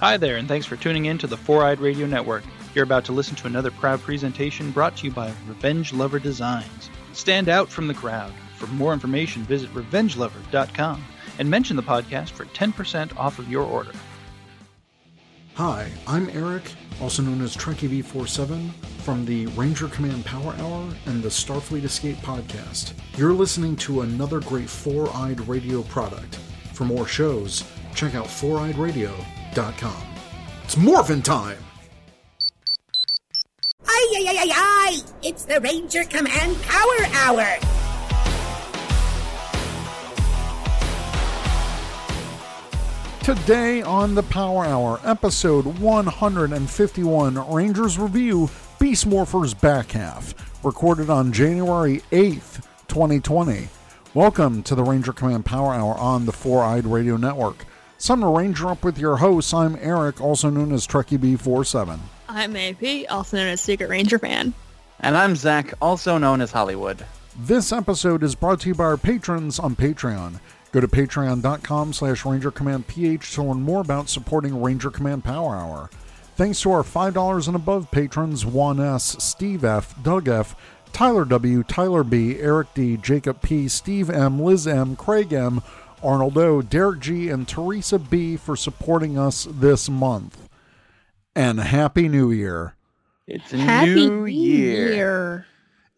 Hi 0.00 0.18
there, 0.18 0.36
and 0.36 0.46
thanks 0.46 0.66
for 0.66 0.76
tuning 0.76 1.06
in 1.06 1.16
to 1.18 1.26
the 1.26 1.38
Four 1.38 1.64
Eyed 1.64 1.80
Radio 1.80 2.06
Network. 2.06 2.44
You're 2.74 2.84
about 2.84 3.06
to 3.06 3.12
listen 3.12 3.34
to 3.36 3.46
another 3.46 3.70
proud 3.70 4.02
presentation 4.02 4.70
brought 4.70 4.94
to 4.98 5.06
you 5.06 5.10
by 5.10 5.32
Revenge 5.48 5.94
Lover 5.94 6.18
Designs. 6.18 6.90
Stand 7.14 7.48
out 7.48 7.70
from 7.70 7.86
the 7.86 7.94
crowd. 7.94 8.32
For 8.58 8.66
more 8.66 8.92
information, 8.92 9.44
visit 9.44 9.72
revengelover.com 9.72 11.02
and 11.38 11.48
mention 11.48 11.76
the 11.76 11.82
podcast 11.82 12.30
for 12.30 12.44
10% 12.44 13.16
off 13.16 13.38
of 13.38 13.50
your 13.50 13.64
order. 13.64 13.92
Hi, 15.54 15.90
I'm 16.06 16.28
Eric, 16.28 16.70
also 17.00 17.22
known 17.22 17.40
as 17.40 17.56
Trekkie 17.56 18.02
V47, 18.02 18.70
from 19.00 19.24
the 19.24 19.46
Ranger 19.48 19.88
Command 19.88 20.26
Power 20.26 20.54
Hour 20.58 20.94
and 21.06 21.22
the 21.22 21.30
Starfleet 21.30 21.84
Escape 21.84 22.18
podcast. 22.18 22.92
You're 23.16 23.32
listening 23.32 23.76
to 23.76 24.02
another 24.02 24.40
great 24.40 24.68
Four 24.68 25.08
Eyed 25.16 25.40
Radio 25.48 25.80
product. 25.84 26.34
For 26.74 26.84
more 26.84 27.06
shows, 27.06 27.64
check 27.94 28.14
out 28.14 28.26
foureyedradio.com. 29.56 30.02
It's 30.64 30.76
morphin' 30.76 31.22
time! 31.22 31.58
Ay, 33.86 34.08
ay, 34.16 34.26
ay, 34.28 34.38
ay, 34.38 34.52
ay! 34.54 35.00
It's 35.22 35.44
the 35.44 35.60
Ranger 35.60 36.04
Command 36.04 36.60
Power 36.62 37.06
Hour! 37.14 37.58
Today 43.22 43.82
on 43.82 44.14
the 44.14 44.22
Power 44.22 44.64
Hour, 44.64 45.00
episode 45.04 45.66
151, 45.66 47.52
Rangers 47.52 47.98
Review 47.98 48.48
Beast 48.78 49.08
Morphers 49.08 49.58
Back 49.60 49.90
Half, 49.92 50.34
recorded 50.64 51.10
on 51.10 51.32
January 51.32 52.02
8th, 52.12 52.62
2020. 52.86 53.68
Welcome 54.14 54.62
to 54.62 54.74
the 54.74 54.84
Ranger 54.84 55.12
Command 55.12 55.44
Power 55.44 55.74
Hour 55.74 55.94
on 55.94 56.26
the 56.26 56.32
Four 56.32 56.62
Eyed 56.62 56.86
Radio 56.86 57.16
Network. 57.16 57.66
Some 57.98 58.20
to 58.20 58.26
Ranger 58.26 58.68
up 58.68 58.84
with 58.84 58.98
your 58.98 59.16
hosts. 59.16 59.54
I'm 59.54 59.76
Eric, 59.80 60.20
also 60.20 60.50
known 60.50 60.72
as 60.72 60.86
Trekkie 60.86 61.18
B47. 61.18 61.98
I'm 62.28 62.54
AP, 62.54 63.10
also 63.10 63.38
known 63.38 63.46
as 63.46 63.60
Secret 63.60 63.88
Ranger 63.88 64.18
Fan. 64.18 64.52
And 65.00 65.16
I'm 65.16 65.34
Zach, 65.34 65.72
also 65.80 66.18
known 66.18 66.42
as 66.42 66.52
Hollywood. 66.52 67.06
This 67.38 67.72
episode 67.72 68.22
is 68.22 68.34
brought 68.34 68.60
to 68.60 68.68
you 68.68 68.74
by 68.74 68.84
our 68.84 68.96
patrons 68.96 69.58
on 69.58 69.76
Patreon. 69.76 70.40
Go 70.72 70.80
to 70.80 70.88
patreon.com 70.88 71.94
slash 71.94 72.22
rangercommandph 72.24 73.34
to 73.34 73.42
learn 73.42 73.62
more 73.62 73.80
about 73.80 74.10
supporting 74.10 74.60
Ranger 74.60 74.90
Command 74.90 75.24
Power 75.24 75.56
Hour. 75.56 75.90
Thanks 76.36 76.60
to 76.62 76.72
our 76.72 76.82
$5 76.82 77.46
and 77.46 77.56
above 77.56 77.90
patrons 77.90 78.44
Juan 78.44 78.78
S., 78.78 79.16
Steve 79.20 79.64
F., 79.64 79.94
Doug 80.02 80.28
F., 80.28 80.54
Tyler 80.92 81.24
W., 81.24 81.62
Tyler 81.62 82.04
B., 82.04 82.38
Eric 82.38 82.74
D., 82.74 82.98
Jacob 82.98 83.40
P., 83.40 83.68
Steve 83.68 84.10
M., 84.10 84.38
Liz 84.38 84.66
M., 84.66 84.96
Craig 84.96 85.32
M., 85.32 85.62
Arnold 86.02 86.38
O., 86.38 86.62
Derek 86.62 87.00
G., 87.00 87.28
and 87.28 87.46
Teresa 87.48 87.98
B. 87.98 88.36
for 88.36 88.56
supporting 88.56 89.18
us 89.18 89.46
this 89.50 89.88
month. 89.88 90.48
And 91.34 91.60
Happy 91.60 92.08
New 92.08 92.30
Year. 92.30 92.74
It's 93.26 93.52
a 93.52 93.58
Happy 93.58 94.08
new 94.08 94.24
year. 94.24 95.46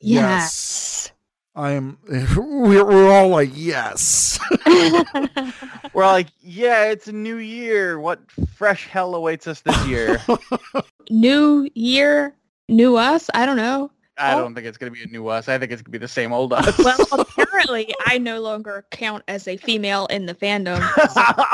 Yes. 0.00 1.12
I 1.54 1.72
am, 1.72 1.98
we're, 2.08 2.84
we're 2.84 3.12
all 3.12 3.28
like, 3.28 3.50
yes. 3.52 4.38
We're 5.92 6.06
like, 6.06 6.28
yeah, 6.40 6.84
it's 6.84 7.08
a 7.08 7.12
new 7.12 7.38
year. 7.38 7.98
What 7.98 8.20
fresh 8.54 8.86
hell 8.86 9.16
awaits 9.16 9.48
us 9.48 9.62
this 9.62 9.86
year? 9.86 10.22
new 11.10 11.68
year, 11.74 12.36
new 12.68 12.96
us. 12.96 13.28
I 13.34 13.44
don't 13.46 13.56
know. 13.56 13.90
I 14.18 14.34
Oh. 14.34 14.40
don't 14.40 14.54
think 14.54 14.66
it's 14.66 14.76
going 14.78 14.92
to 14.92 14.98
be 14.98 15.04
a 15.04 15.06
new 15.06 15.28
us. 15.28 15.48
I 15.48 15.58
think 15.58 15.70
it's 15.72 15.80
going 15.82 15.92
to 15.92 15.98
be 15.98 15.98
the 15.98 16.08
same 16.08 16.32
old 16.32 16.52
us. 16.52 16.76
Well, 16.78 16.98
apparently, 17.12 17.94
I 18.06 18.18
no 18.18 18.40
longer 18.40 18.84
count 18.90 19.22
as 19.28 19.46
a 19.48 19.56
female 19.56 20.06
in 20.06 20.26
the 20.26 20.34
fandom. 20.34 20.80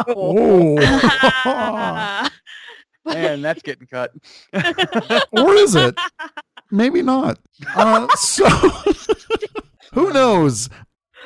oh. 0.09 0.77
Man, 3.07 3.43
that's 3.43 3.63
getting 3.63 3.87
cut. 3.87 4.13
or 5.33 5.53
is 5.55 5.75
it? 5.75 5.95
Maybe 6.71 7.03
not. 7.03 7.39
Uh, 7.77 8.09
so, 8.17 8.49
who 9.93 10.13
knows? 10.13 10.71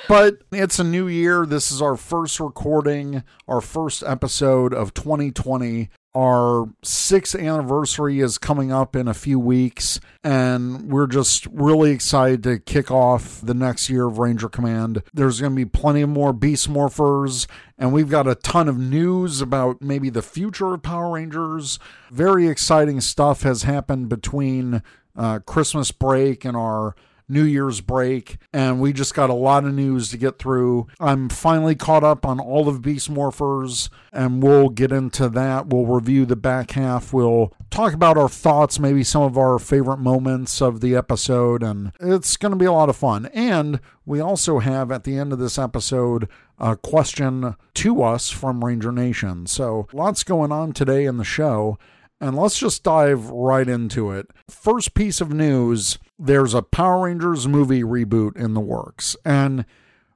But 0.06 0.38
it's 0.52 0.78
a 0.78 0.84
new 0.84 1.08
year. 1.08 1.44
This 1.44 1.70
is 1.70 1.82
our 1.82 1.96
first 1.96 2.40
recording, 2.40 3.24
our 3.46 3.60
first 3.60 4.02
episode 4.06 4.72
of 4.72 4.94
2020. 4.94 5.90
Our 6.14 6.68
sixth 6.82 7.34
anniversary 7.34 8.20
is 8.20 8.38
coming 8.38 8.72
up 8.72 8.96
in 8.96 9.06
a 9.06 9.14
few 9.14 9.38
weeks, 9.38 10.00
and 10.24 10.90
we're 10.90 11.06
just 11.06 11.46
really 11.46 11.90
excited 11.90 12.42
to 12.44 12.58
kick 12.58 12.90
off 12.90 13.40
the 13.40 13.54
next 13.54 13.88
year 13.88 14.06
of 14.06 14.18
Ranger 14.18 14.48
Command. 14.48 15.02
There's 15.12 15.40
going 15.40 15.52
to 15.52 15.56
be 15.56 15.64
plenty 15.64 16.04
more 16.06 16.32
Beast 16.32 16.68
Morphers, 16.68 17.46
and 17.76 17.92
we've 17.92 18.08
got 18.08 18.26
a 18.26 18.34
ton 18.34 18.68
of 18.68 18.78
news 18.78 19.40
about 19.40 19.82
maybe 19.82 20.10
the 20.10 20.22
future 20.22 20.74
of 20.74 20.82
Power 20.82 21.12
Rangers. 21.12 21.78
Very 22.10 22.48
exciting 22.48 23.00
stuff 23.00 23.42
has 23.42 23.62
happened 23.62 24.08
between 24.08 24.82
uh, 25.14 25.40
Christmas 25.40 25.92
break 25.92 26.44
and 26.44 26.56
our 26.56 26.96
New 27.28 27.44
Year's 27.44 27.80
break, 27.80 28.38
and 28.52 28.80
we 28.80 28.92
just 28.92 29.14
got 29.14 29.30
a 29.30 29.34
lot 29.34 29.64
of 29.64 29.74
news 29.74 30.10
to 30.10 30.16
get 30.16 30.38
through. 30.38 30.86
I'm 30.98 31.28
finally 31.28 31.74
caught 31.74 32.04
up 32.04 32.24
on 32.24 32.40
all 32.40 32.68
of 32.68 32.82
Beast 32.82 33.12
Morphers, 33.12 33.90
and 34.12 34.42
we'll 34.42 34.70
get 34.70 34.92
into 34.92 35.28
that. 35.28 35.66
We'll 35.66 35.86
review 35.86 36.24
the 36.24 36.36
back 36.36 36.72
half. 36.72 37.12
We'll 37.12 37.52
talk 37.70 37.92
about 37.92 38.16
our 38.16 38.28
thoughts, 38.28 38.78
maybe 38.78 39.04
some 39.04 39.22
of 39.22 39.36
our 39.36 39.58
favorite 39.58 39.98
moments 39.98 40.62
of 40.62 40.80
the 40.80 40.94
episode, 40.94 41.62
and 41.62 41.92
it's 42.00 42.36
going 42.36 42.52
to 42.52 42.58
be 42.58 42.64
a 42.64 42.72
lot 42.72 42.88
of 42.88 42.96
fun. 42.96 43.26
And 43.26 43.80
we 44.06 44.20
also 44.20 44.58
have 44.58 44.90
at 44.90 45.04
the 45.04 45.18
end 45.18 45.32
of 45.32 45.38
this 45.38 45.58
episode 45.58 46.28
a 46.58 46.76
question 46.76 47.56
to 47.74 48.02
us 48.02 48.30
from 48.30 48.64
Ranger 48.64 48.90
Nation. 48.90 49.46
So 49.46 49.86
lots 49.92 50.24
going 50.24 50.50
on 50.50 50.72
today 50.72 51.04
in 51.04 51.18
the 51.18 51.24
show. 51.24 51.78
And 52.20 52.36
let's 52.36 52.58
just 52.58 52.82
dive 52.82 53.28
right 53.30 53.68
into 53.68 54.10
it. 54.10 54.28
First 54.48 54.94
piece 54.94 55.20
of 55.20 55.32
news 55.32 55.98
there's 56.18 56.54
a 56.54 56.62
Power 56.62 57.04
Rangers 57.04 57.46
movie 57.46 57.82
reboot 57.82 58.36
in 58.36 58.54
the 58.54 58.60
works. 58.60 59.16
And 59.24 59.64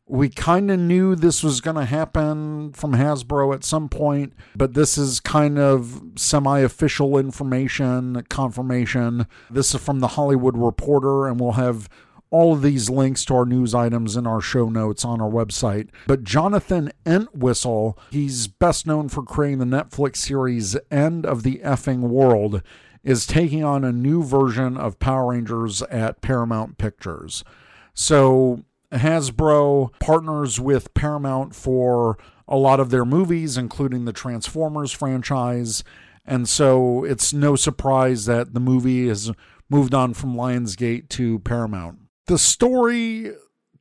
we 0.06 0.28
kind 0.28 0.70
of 0.70 0.78
knew 0.78 1.14
this 1.14 1.42
was 1.42 1.60
going 1.60 1.76
to 1.76 1.84
happen 1.84 2.72
from 2.72 2.92
Hasbro 2.92 3.54
at 3.54 3.64
some 3.64 3.88
point, 3.88 4.34
but 4.54 4.74
this 4.74 4.98
is 4.98 5.20
kind 5.20 5.58
of 5.58 6.02
semi 6.16 6.58
official 6.58 7.16
information, 7.16 8.22
confirmation. 8.28 9.26
This 9.48 9.74
is 9.74 9.80
from 9.80 10.00
the 10.00 10.08
Hollywood 10.08 10.58
Reporter, 10.58 11.28
and 11.28 11.40
we'll 11.40 11.52
have 11.52 11.88
all 12.32 12.54
of 12.54 12.62
these 12.62 12.90
links 12.90 13.24
to 13.26 13.34
our 13.36 13.44
news 13.44 13.74
items 13.74 14.16
in 14.16 14.26
our 14.26 14.40
show 14.40 14.68
notes 14.68 15.04
on 15.04 15.20
our 15.20 15.30
website. 15.30 15.90
But 16.06 16.24
Jonathan 16.24 16.90
Entwistle, 17.06 17.98
he's 18.10 18.48
best 18.48 18.86
known 18.86 19.10
for 19.10 19.22
creating 19.22 19.58
the 19.58 19.66
Netflix 19.66 20.16
series 20.16 20.76
End 20.90 21.26
of 21.26 21.42
the 21.42 21.60
Effing 21.62 22.00
World, 22.00 22.62
is 23.04 23.26
taking 23.26 23.62
on 23.62 23.84
a 23.84 23.92
new 23.92 24.24
version 24.24 24.78
of 24.78 24.98
Power 24.98 25.30
Rangers 25.30 25.82
at 25.82 26.22
Paramount 26.22 26.78
Pictures. 26.78 27.44
So 27.92 28.64
Hasbro 28.90 29.90
partners 30.00 30.58
with 30.58 30.94
Paramount 30.94 31.54
for 31.54 32.16
a 32.48 32.56
lot 32.56 32.80
of 32.80 32.88
their 32.90 33.04
movies, 33.04 33.58
including 33.58 34.06
the 34.06 34.12
Transformers 34.12 34.90
franchise. 34.90 35.84
And 36.24 36.48
so 36.48 37.04
it's 37.04 37.32
no 37.34 37.56
surprise 37.56 38.24
that 38.24 38.54
the 38.54 38.60
movie 38.60 39.08
has 39.08 39.32
moved 39.68 39.92
on 39.92 40.14
from 40.14 40.34
Lionsgate 40.34 41.08
to 41.10 41.40
Paramount. 41.40 41.98
The 42.32 42.38
story, 42.38 43.30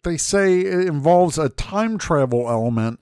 they 0.03 0.17
say, 0.17 0.65
involves 0.65 1.37
a 1.37 1.47
time 1.47 1.97
travel 1.97 2.49
element 2.49 2.99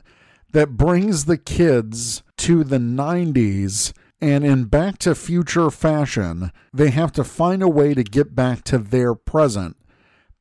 that 0.52 0.78
brings 0.78 1.26
the 1.26 1.40
kids 1.40 2.22
to 2.38 2.64
the 2.64 2.78
90s. 2.78 3.92
And 4.22 4.46
in 4.46 4.66
Back 4.66 5.00
to 5.00 5.16
Future 5.16 5.72
fashion, 5.72 6.52
they 6.72 6.92
have 6.92 7.12
to 7.14 7.24
find 7.24 7.64
a 7.64 7.68
way 7.68 7.96
to 7.96 8.04
get 8.04 8.36
back 8.36 8.64
to 8.66 8.78
their 8.78 9.16
present. 9.16 9.76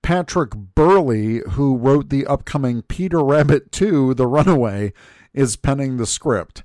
Patrick 0.02 0.50
Burleigh, 0.50 1.40
who 1.52 1.78
wrote 1.78 2.10
the 2.10 2.26
upcoming 2.26 2.82
Peter 2.82 3.24
Rabbit 3.24 3.72
2, 3.72 4.12
The 4.12 4.26
Runaway, 4.26 4.92
is 5.32 5.56
penning 5.56 5.96
the 5.96 6.04
script. 6.04 6.64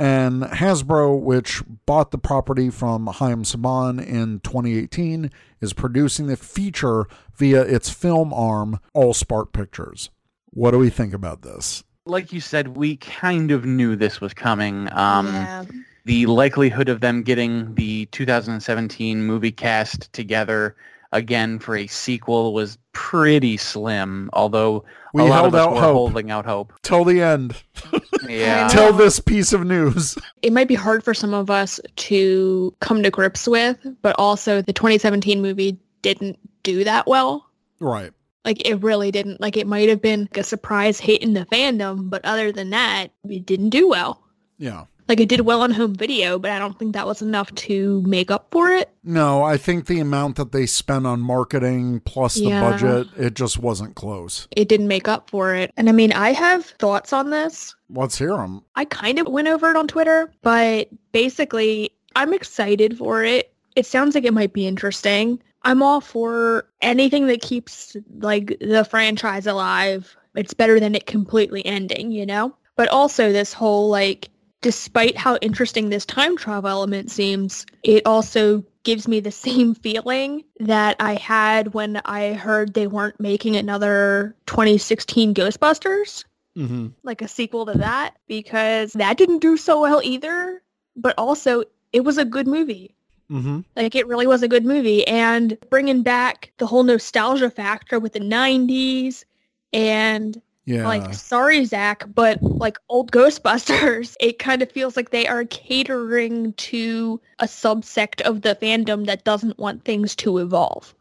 And 0.00 0.42
Hasbro, 0.42 1.20
which 1.20 1.62
bought 1.84 2.10
the 2.10 2.18
property 2.18 2.70
from 2.70 3.06
Chaim 3.06 3.42
Saban 3.44 4.04
in 4.04 4.40
2018, 4.40 5.30
is 5.60 5.72
producing 5.72 6.26
the 6.26 6.36
feature 6.36 7.06
via 7.36 7.62
its 7.62 7.90
film 7.90 8.32
arm, 8.32 8.80
Allspark 8.96 9.52
Pictures. 9.52 10.10
What 10.52 10.70
do 10.70 10.78
we 10.78 10.90
think 10.90 11.12
about 11.12 11.42
this? 11.42 11.84
like 12.06 12.32
you 12.32 12.40
said, 12.40 12.76
we 12.76 12.96
kind 12.96 13.50
of 13.50 13.64
knew 13.64 13.96
this 13.96 14.20
was 14.20 14.34
coming. 14.34 14.88
Um, 14.92 15.26
yeah. 15.26 15.64
The 16.04 16.26
likelihood 16.26 16.88
of 16.88 17.00
them 17.00 17.22
getting 17.22 17.74
the 17.74 18.06
2017 18.06 19.22
movie 19.22 19.52
cast 19.52 20.12
together 20.12 20.76
again 21.12 21.58
for 21.58 21.76
a 21.76 21.86
sequel 21.86 22.52
was 22.54 22.78
pretty 22.92 23.56
slim, 23.56 24.30
although 24.32 24.84
We 25.12 25.22
a 25.22 25.26
lot 25.26 25.34
held 25.42 25.46
of 25.48 25.54
us 25.54 25.60
out 25.66 25.72
were 25.74 25.80
hope. 25.80 25.94
holding 25.94 26.30
out 26.30 26.46
hope. 26.46 26.72
Till 26.82 27.04
the 27.04 27.20
end. 27.22 27.56
Yeah. 28.28 28.68
Till 28.68 28.92
this 28.92 29.18
piece 29.18 29.52
of 29.52 29.64
news. 29.64 30.16
It 30.42 30.52
might 30.52 30.68
be 30.68 30.76
hard 30.76 31.02
for 31.02 31.14
some 31.14 31.34
of 31.34 31.50
us 31.50 31.80
to 31.96 32.72
come 32.80 33.02
to 33.02 33.10
grips 33.10 33.48
with, 33.48 33.78
but 34.02 34.14
also 34.18 34.62
the 34.62 34.72
2017 34.74 35.42
movie 35.42 35.78
didn't 36.02 36.38
do 36.62 36.84
that 36.84 37.08
well. 37.08 37.48
Right. 37.80 38.12
Like 38.44 38.64
it 38.68 38.76
really 38.82 39.10
didn't. 39.10 39.40
Like 39.40 39.56
it 39.56 39.66
might 39.66 39.88
have 39.88 40.00
been 40.02 40.28
a 40.34 40.44
surprise 40.44 41.00
hit 41.00 41.22
in 41.22 41.32
the 41.32 41.46
fandom, 41.46 42.08
but 42.08 42.24
other 42.24 42.52
than 42.52 42.70
that, 42.70 43.08
it 43.24 43.46
didn't 43.46 43.70
do 43.70 43.88
well. 43.88 44.22
Yeah. 44.58 44.84
Like 45.10 45.18
it 45.18 45.28
did 45.28 45.40
well 45.40 45.62
on 45.62 45.72
home 45.72 45.96
video, 45.96 46.38
but 46.38 46.52
I 46.52 46.60
don't 46.60 46.78
think 46.78 46.94
that 46.94 47.04
was 47.04 47.20
enough 47.20 47.52
to 47.56 48.00
make 48.06 48.30
up 48.30 48.46
for 48.52 48.70
it. 48.70 48.90
No, 49.02 49.42
I 49.42 49.56
think 49.56 49.86
the 49.86 49.98
amount 49.98 50.36
that 50.36 50.52
they 50.52 50.66
spent 50.66 51.04
on 51.04 51.18
marketing 51.18 51.98
plus 52.04 52.34
the 52.36 52.42
Yeah. 52.50 52.60
budget, 52.60 53.08
it 53.18 53.34
just 53.34 53.58
wasn't 53.58 53.96
close. 53.96 54.46
It 54.54 54.68
didn't 54.68 54.86
make 54.86 55.08
up 55.08 55.28
for 55.28 55.52
it. 55.52 55.72
And 55.76 55.88
I 55.88 55.92
mean, 55.92 56.12
I 56.12 56.30
have 56.32 56.64
thoughts 56.64 57.12
on 57.12 57.30
this. 57.30 57.74
Let's 57.92 58.16
hear 58.18 58.36
them. 58.36 58.62
I 58.76 58.84
kind 58.84 59.18
of 59.18 59.26
went 59.26 59.48
over 59.48 59.68
it 59.68 59.76
on 59.76 59.88
Twitter, 59.88 60.30
but 60.42 60.88
basically, 61.10 61.90
I'm 62.14 62.32
excited 62.32 62.96
for 62.96 63.24
it. 63.24 63.52
It 63.74 63.86
sounds 63.86 64.14
like 64.14 64.22
it 64.24 64.32
might 64.32 64.52
be 64.52 64.68
interesting. 64.68 65.42
I'm 65.64 65.82
all 65.82 66.00
for 66.00 66.68
anything 66.82 67.26
that 67.26 67.42
keeps 67.42 67.96
like 68.20 68.56
the 68.60 68.84
franchise 68.84 69.48
alive. 69.48 70.16
It's 70.36 70.54
better 70.54 70.78
than 70.78 70.94
it 70.94 71.06
completely 71.06 71.66
ending, 71.66 72.12
you 72.12 72.26
know? 72.26 72.54
But 72.76 72.88
also 72.90 73.32
this 73.32 73.52
whole 73.52 73.88
like 73.88 74.28
despite 74.60 75.16
how 75.16 75.36
interesting 75.36 75.88
this 75.88 76.06
time 76.06 76.36
travel 76.36 76.70
element 76.70 77.10
seems, 77.10 77.66
it 77.82 78.06
also 78.06 78.64
gives 78.82 79.08
me 79.08 79.20
the 79.20 79.30
same 79.46 79.74
feeling 79.74 80.44
that 80.58 80.96
I 81.00 81.14
had 81.14 81.74
when 81.74 82.00
I 82.04 82.32
heard 82.34 82.74
they 82.74 82.86
weren't 82.86 83.20
making 83.20 83.56
another 83.56 84.34
2016 84.46 85.34
Ghostbusters 85.34 86.24
Mm-hmm. 86.58 86.88
like 87.04 87.22
a 87.22 87.28
sequel 87.28 87.64
to 87.66 87.78
that 87.78 88.16
because 88.26 88.92
that 88.94 89.16
didn't 89.16 89.38
do 89.38 89.56
so 89.56 89.80
well 89.80 90.00
either. 90.02 90.60
But 90.96 91.14
also, 91.16 91.62
it 91.92 92.00
was 92.00 92.18
a 92.18 92.24
good 92.24 92.48
movie. 92.48 92.96
Mm-hmm. 93.30 93.60
Like 93.76 93.94
it 93.94 94.08
really 94.08 94.26
was 94.26 94.42
a 94.42 94.48
good 94.48 94.64
movie, 94.64 95.06
and 95.06 95.56
bringing 95.70 96.02
back 96.02 96.52
the 96.58 96.66
whole 96.66 96.82
nostalgia 96.82 97.50
factor 97.50 98.00
with 98.00 98.14
the 98.14 98.20
'90s 98.20 99.24
and 99.72 100.42
Yeah. 100.66 100.86
like 100.86 101.14
sorry 101.14 101.64
Zach, 101.64 102.04
but 102.14 102.42
like 102.42 102.78
old 102.88 103.10
Ghostbusters, 103.12 104.14
it 104.20 104.38
kind 104.38 104.62
of 104.62 104.70
feels 104.70 104.96
like 104.96 105.10
they 105.10 105.26
are 105.26 105.44
catering 105.44 106.52
to 106.54 107.20
a 107.38 107.46
subsect 107.46 108.20
of 108.22 108.42
the 108.42 108.56
fandom 108.56 109.06
that 109.06 109.24
doesn't 109.24 109.58
want 109.58 109.84
things 109.84 110.14
to 110.16 110.38
evolve. 110.38 110.94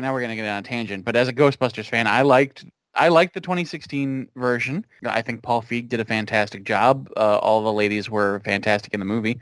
now 0.00 0.12
we're 0.12 0.20
gonna 0.20 0.36
get 0.36 0.48
on 0.48 0.58
a 0.58 0.62
tangent, 0.62 1.04
but 1.04 1.16
as 1.16 1.28
a 1.28 1.32
Ghostbusters 1.32 1.88
fan, 1.88 2.06
I 2.06 2.22
liked 2.22 2.64
I 2.94 3.08
liked 3.08 3.34
the 3.34 3.40
2016 3.40 4.28
version. 4.36 4.86
I 5.04 5.22
think 5.22 5.42
Paul 5.42 5.62
Feig 5.62 5.88
did 5.88 6.00
a 6.00 6.04
fantastic 6.04 6.64
job. 6.64 7.10
Uh, 7.16 7.36
all 7.38 7.62
the 7.62 7.72
ladies 7.72 8.08
were 8.08 8.40
fantastic 8.44 8.94
in 8.94 9.00
the 9.00 9.06
movie. 9.06 9.38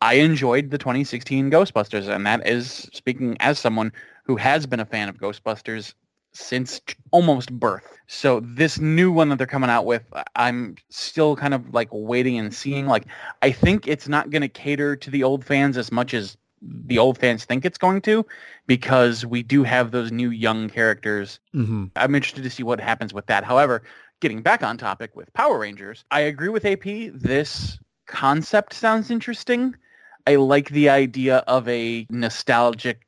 I 0.00 0.14
enjoyed 0.14 0.70
the 0.70 0.78
2016 0.78 1.50
Ghostbusters, 1.50 2.08
and 2.08 2.26
that 2.26 2.46
is 2.46 2.88
speaking 2.92 3.36
as 3.40 3.58
someone 3.58 3.92
who 4.24 4.36
has 4.36 4.66
been 4.66 4.80
a 4.80 4.84
fan 4.84 5.08
of 5.08 5.16
Ghostbusters 5.18 5.94
since 6.36 6.80
almost 7.10 7.52
birth. 7.52 7.98
So 8.06 8.40
this 8.40 8.78
new 8.78 9.10
one 9.10 9.30
that 9.30 9.38
they're 9.38 9.46
coming 9.46 9.70
out 9.70 9.86
with, 9.86 10.02
I'm 10.36 10.76
still 10.90 11.36
kind 11.36 11.54
of 11.54 11.74
like 11.74 11.88
waiting 11.90 12.38
and 12.38 12.54
seeing. 12.54 12.86
Like, 12.86 13.06
I 13.42 13.50
think 13.50 13.88
it's 13.88 14.08
not 14.08 14.30
going 14.30 14.42
to 14.42 14.48
cater 14.48 14.96
to 14.96 15.10
the 15.10 15.24
old 15.24 15.44
fans 15.44 15.76
as 15.76 15.90
much 15.90 16.14
as 16.14 16.36
the 16.62 16.98
old 16.98 17.18
fans 17.18 17.44
think 17.44 17.64
it's 17.64 17.78
going 17.78 18.00
to 18.02 18.24
because 18.66 19.26
we 19.26 19.42
do 19.42 19.62
have 19.62 19.90
those 19.90 20.12
new 20.12 20.30
young 20.30 20.68
characters. 20.68 21.40
Mm-hmm. 21.54 21.86
I'm 21.96 22.14
interested 22.14 22.44
to 22.44 22.50
see 22.50 22.62
what 22.62 22.80
happens 22.80 23.12
with 23.12 23.26
that. 23.26 23.44
However, 23.44 23.82
getting 24.20 24.42
back 24.42 24.62
on 24.62 24.78
topic 24.78 25.14
with 25.14 25.32
Power 25.32 25.58
Rangers, 25.58 26.04
I 26.10 26.20
agree 26.20 26.48
with 26.48 26.64
AP. 26.64 26.84
This 27.12 27.78
concept 28.06 28.72
sounds 28.72 29.10
interesting. 29.10 29.74
I 30.26 30.36
like 30.36 30.70
the 30.70 30.88
idea 30.88 31.38
of 31.46 31.68
a 31.68 32.06
nostalgic 32.10 33.06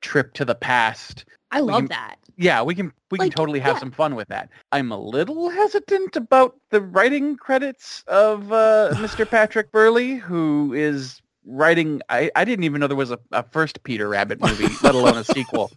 trip 0.00 0.34
to 0.34 0.44
the 0.44 0.54
past. 0.54 1.24
I 1.50 1.60
love 1.60 1.80
can- 1.80 1.88
that. 1.88 2.16
Yeah, 2.40 2.62
we 2.62 2.74
can 2.74 2.90
we 3.10 3.18
can 3.18 3.28
totally 3.28 3.60
have 3.60 3.76
yeah. 3.76 3.80
some 3.80 3.90
fun 3.90 4.14
with 4.14 4.28
that. 4.28 4.48
I'm 4.72 4.90
a 4.90 4.98
little 4.98 5.50
hesitant 5.50 6.16
about 6.16 6.56
the 6.70 6.80
writing 6.80 7.36
credits 7.36 8.02
of 8.06 8.50
uh, 8.50 8.90
Mr. 8.94 9.28
Patrick 9.28 9.70
Burleigh, 9.70 10.14
who 10.14 10.72
is 10.72 11.20
writing. 11.44 12.00
I, 12.08 12.30
I 12.34 12.46
didn't 12.46 12.64
even 12.64 12.80
know 12.80 12.86
there 12.86 12.96
was 12.96 13.10
a, 13.10 13.18
a 13.32 13.42
first 13.42 13.82
Peter 13.82 14.08
Rabbit 14.08 14.40
movie, 14.40 14.74
let 14.82 14.94
alone 14.94 15.18
a 15.18 15.24
sequel. 15.24 15.70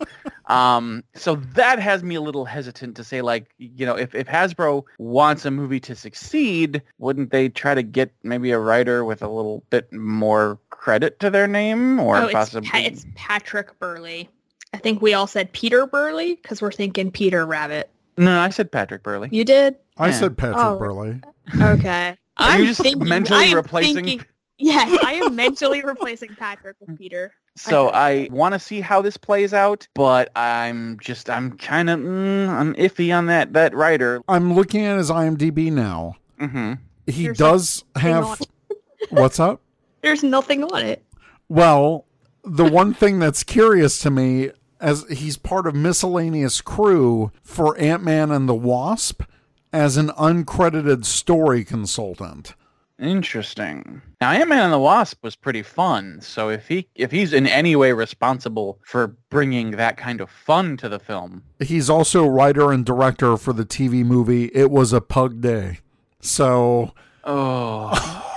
Um, 0.46 1.04
so 1.16 1.36
that 1.36 1.80
has 1.80 2.02
me 2.02 2.16
a 2.16 2.22
little 2.22 2.46
hesitant 2.46 2.96
to 2.96 3.04
say, 3.04 3.22
like, 3.22 3.54
you 3.58 3.86
know, 3.86 3.98
if, 3.98 4.16
if 4.16 4.28
Hasbro 4.28 4.84
wants 5.00 5.44
a 5.46 5.52
movie 5.52 5.82
to 5.82 5.96
succeed, 5.96 6.82
wouldn't 6.98 7.32
they 7.32 7.50
try 7.50 7.76
to 7.76 7.84
get 7.84 8.14
maybe 8.24 8.52
a 8.52 8.60
writer 8.60 9.04
with 9.04 9.22
a 9.22 9.28
little 9.28 9.66
bit 9.70 9.92
more 9.92 10.60
credit 10.70 11.20
to 11.20 11.30
their 11.30 11.48
name, 11.48 12.00
or 12.00 12.16
oh, 12.16 12.24
it's, 12.26 12.34
possibly? 12.34 12.70
Pa- 12.70 12.78
it's 12.78 13.06
Patrick 13.16 13.78
Burleigh. 13.80 14.28
I 14.74 14.78
think 14.78 15.02
we 15.02 15.14
all 15.14 15.28
said 15.28 15.52
Peter 15.54 15.86
Burleigh 15.86 16.36
because 16.42 16.62
we're 16.62 16.72
thinking 16.72 17.12
Peter 17.12 17.46
Rabbit. 17.46 17.90
no, 18.18 18.40
I 18.40 18.50
said 18.50 18.72
Patrick 18.72 19.04
Burleigh. 19.04 19.30
You 19.32 19.44
did? 19.46 19.76
I 19.98 20.08
Yeah. 20.08 20.14
said 20.14 20.38
Patrick 20.38 20.58
Oh. 20.60 20.78
Burleigh. 20.78 21.20
Okay. 21.60 22.18
Are 22.38 22.58
you 22.58 22.62
I'm 22.62 22.66
just 22.66 22.82
thinking- 22.82 23.08
mentally 23.08 23.40
I 23.40 23.44
am 23.46 23.56
replacing- 23.56 23.96
thinking- 24.06 24.26
yes, 24.58 25.00
I 25.04 25.14
am 25.14 25.36
mentally 25.36 25.84
replacing 25.84 26.30
Patrick 26.36 26.76
with 26.80 26.98
Peter. 26.98 27.32
So 27.56 27.90
Okay. 27.90 27.98
I 27.98 28.30
want 28.34 28.54
to 28.54 28.60
see 28.60 28.82
how 28.82 29.02
this 29.04 29.16
plays 29.18 29.54
out, 29.54 29.88
but 29.94 30.32
I'm 30.36 30.98
just 31.00 31.30
I'm 31.30 31.56
kind 31.58 31.90
of 31.92 32.00
mm, 32.00 32.50
I'm 32.50 32.74
iffy 32.74 33.16
on 33.16 33.28
that 33.28 33.54
that 33.54 33.76
writer. 33.76 34.22
I'm 34.28 34.54
looking 34.56 34.84
at 34.86 34.98
his 34.98 35.12
IMDb 35.12 35.72
now. 35.72 36.16
Mm-hmm. 36.42 36.74
He 37.06 37.26
There's 37.26 37.38
does 37.38 37.84
have. 37.96 38.42
What's 39.12 39.40
up? 39.40 39.62
There's 40.02 40.24
nothing 40.24 40.64
on 40.64 40.84
it. 40.84 41.04
Well, 41.50 42.06
the 42.44 42.66
one 42.66 42.94
thing 42.96 43.20
that's 43.20 43.44
curious 43.44 44.00
to 44.00 44.10
me, 44.10 44.50
as 44.84 45.06
he's 45.10 45.38
part 45.38 45.66
of 45.66 45.74
miscellaneous 45.74 46.60
crew 46.62 47.32
for 47.42 47.80
Ant 47.80 48.04
Man 48.04 48.30
and 48.30 48.48
the 48.50 48.54
Wasp 48.54 49.24
as 49.72 49.96
an 49.96 50.10
uncredited 50.10 51.06
story 51.06 51.64
consultant. 51.64 52.54
Interesting. 53.00 54.02
Now, 54.22 54.32
Ant 54.32 54.50
Man 54.50 54.66
and 54.66 54.74
the 54.74 54.80
Wasp 54.80 55.24
was 55.24 55.36
pretty 55.36 55.64
fun. 55.64 56.20
So 56.22 56.50
if 56.50 56.68
he 56.68 56.88
if 56.96 57.12
he's 57.12 57.34
in 57.34 57.48
any 57.48 57.76
way 57.76 57.94
responsible 57.94 58.78
for 58.86 59.16
bringing 59.30 59.72
that 59.72 59.98
kind 59.98 60.22
of 60.22 60.30
fun 60.30 60.78
to 60.78 60.90
the 60.90 61.00
film, 61.00 61.44
He's 61.60 61.90
also 61.90 62.28
writer 62.28 62.72
and 62.72 62.86
director 62.86 63.38
for 63.38 63.54
the 63.54 63.66
TV 63.66 64.06
movie 64.06 64.52
It 64.54 64.70
Was 64.70 64.94
a 64.94 65.02
Pug 65.02 65.42
Day. 65.42 65.80
So, 66.20 66.94
oh, 67.24 68.33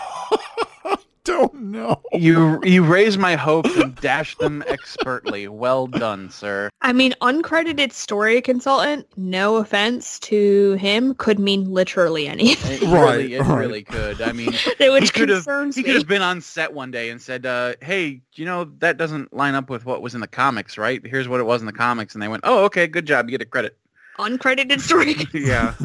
don't 1.27 1.55
know. 1.55 2.01
you 2.13 2.61
you 2.63 2.85
raise 2.85 3.19
my 3.19 3.35
hopes 3.35 3.77
and 3.77 3.95
dash 3.97 4.37
them 4.37 4.63
expertly. 4.67 5.49
Well 5.49 5.87
done, 5.87 6.31
sir. 6.31 6.71
I 6.81 6.93
mean, 6.93 7.15
uncredited 7.21 7.93
story 7.93 8.41
consultant, 8.41 9.07
no 9.17 9.57
offense 9.57 10.19
to 10.21 10.75
him, 10.75 11.15
could 11.15 11.39
mean 11.39 11.71
literally 11.71 12.29
anything. 12.29 12.73
It 12.73 12.83
Right, 12.83 13.17
really, 13.17 13.35
it 13.35 13.41
right. 13.41 13.59
really 13.59 13.83
could. 13.83 14.23
I 14.23 14.33
mean, 14.33 14.53
Which 14.53 14.79
he 14.79 15.09
could 15.11 15.29
have 15.29 15.39
concerns 15.45 15.77
he 15.77 15.83
could 15.83 15.97
have 15.97 16.09
been 16.09 16.23
on 16.23 16.41
set 16.41 16.73
one 16.73 16.91
day 16.91 17.11
and 17.11 17.21
said, 17.21 17.45
uh, 17.45 17.75
"Hey, 17.83 18.23
you 18.35 18.45
know 18.45 18.65
that 18.79 18.97
doesn't 18.97 19.33
line 19.35 19.55
up 19.55 19.69
with 19.69 19.85
what 19.85 20.01
was 20.03 20.15
in 20.15 20.21
the 20.21 20.29
comics, 20.29 20.79
right? 20.79 21.05
Here's 21.05 21.29
what 21.29 21.41
it 21.41 21.45
was 21.45 21.61
in 21.61 21.67
the 21.67 21.73
comics." 21.73 22.15
And 22.15 22.23
they 22.23 22.29
went, 22.29 22.43
"Oh, 22.47 22.65
okay, 22.67 22.87
good 22.87 23.07
job. 23.07 23.27
You 23.29 23.33
get 23.33 23.43
a 23.47 23.51
credit." 23.51 23.77
Uncredited 24.19 24.81
story. 24.81 25.15
yeah. 25.35 25.75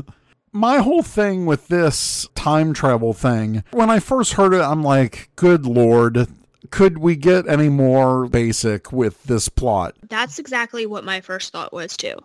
my 0.52 0.78
whole 0.80 1.04
thing 1.04 1.46
with 1.46 1.68
this 1.68 2.28
time 2.36 2.74
travel 2.74 3.14
thing, 3.14 3.64
when 3.72 3.90
I 3.90 4.00
first 4.00 4.34
heard 4.34 4.54
it, 4.54 4.62
I'm 4.62 4.84
like, 4.84 5.30
good 5.36 5.66
lord, 5.66 6.28
could 6.70 6.98
we 6.98 7.16
get 7.16 7.48
any 7.48 7.70
more 7.70 8.28
basic 8.28 8.92
with 8.92 9.24
this 9.24 9.50
plot? 9.50 9.96
That's 10.10 10.40
exactly 10.40 10.86
what 10.86 11.04
my 11.04 11.22
first 11.22 11.52
thought 11.52 11.74
was 11.74 11.96
too. 11.98 12.16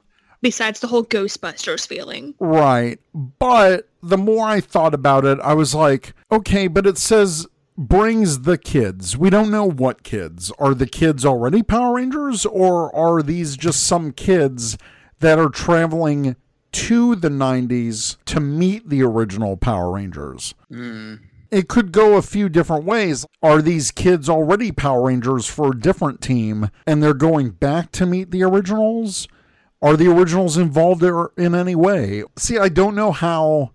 Besides 0.43 0.81
the 0.81 0.87
whole 0.87 1.05
Ghostbusters 1.05 1.87
feeling. 1.87 2.35
Right. 2.39 3.01
But 3.15 3.89
the 4.03 4.19
more 4.19 4.47
I 4.47 4.61
thought 4.61 4.95
about 4.95 5.25
it, 5.25 5.41
I 5.41 5.55
was 5.55 5.75
like, 5.75 6.15
okay, 6.31 6.69
but 6.69 6.87
it 6.87 6.99
says 6.99 7.47
brings 7.77 8.41
the 8.41 8.59
kids. 8.59 9.17
We 9.17 9.31
don't 9.31 9.51
know 9.51 9.69
what 9.69 10.03
kids. 10.03 10.53
Are 10.59 10.75
the 10.75 10.87
kids 10.87 11.25
already 11.25 11.63
Power 11.63 11.97
Rangers 11.97 12.47
or 12.47 12.95
are 12.95 13.23
these 13.23 13.57
just 13.57 13.83
some 13.83 14.13
kids 14.13 14.79
that 15.21 15.39
are 15.39 15.49
traveling 15.49 16.37
to 16.77 17.17
the 17.17 17.29
90s 17.29 18.17
to 18.27 18.41
meet 18.41 18.89
the 18.89 19.03
original 19.03 19.57
Power 19.57 19.91
Rangers? 19.93 20.55
Mm. 20.71 21.21
it 21.51 21.69
could 21.69 21.93
go 21.93 22.17
a 22.17 22.23
few 22.23 22.49
different 22.49 22.85
ways. 22.85 23.25
Are 23.43 23.63
these 23.63 23.91
kids 23.91 24.29
already 24.29 24.73
Power 24.73 25.07
Rangers 25.07 25.47
for 25.47 25.71
a 25.73 25.79
different 25.79 26.21
team 26.21 26.71
and 26.87 27.03
they're 27.03 27.15
going 27.15 27.51
back 27.51 27.93
to 27.93 28.07
meet 28.07 28.31
the 28.31 28.43
originals? 28.43 29.29
Are 29.81 29.97
the 29.97 30.11
originals 30.11 30.57
involved 30.57 31.03
in 31.37 31.55
any 31.55 31.75
way? 31.75 32.25
See, 32.37 32.59
I 32.59 32.69
don't 32.69 32.95
know 32.97 33.13
how. 33.13 33.71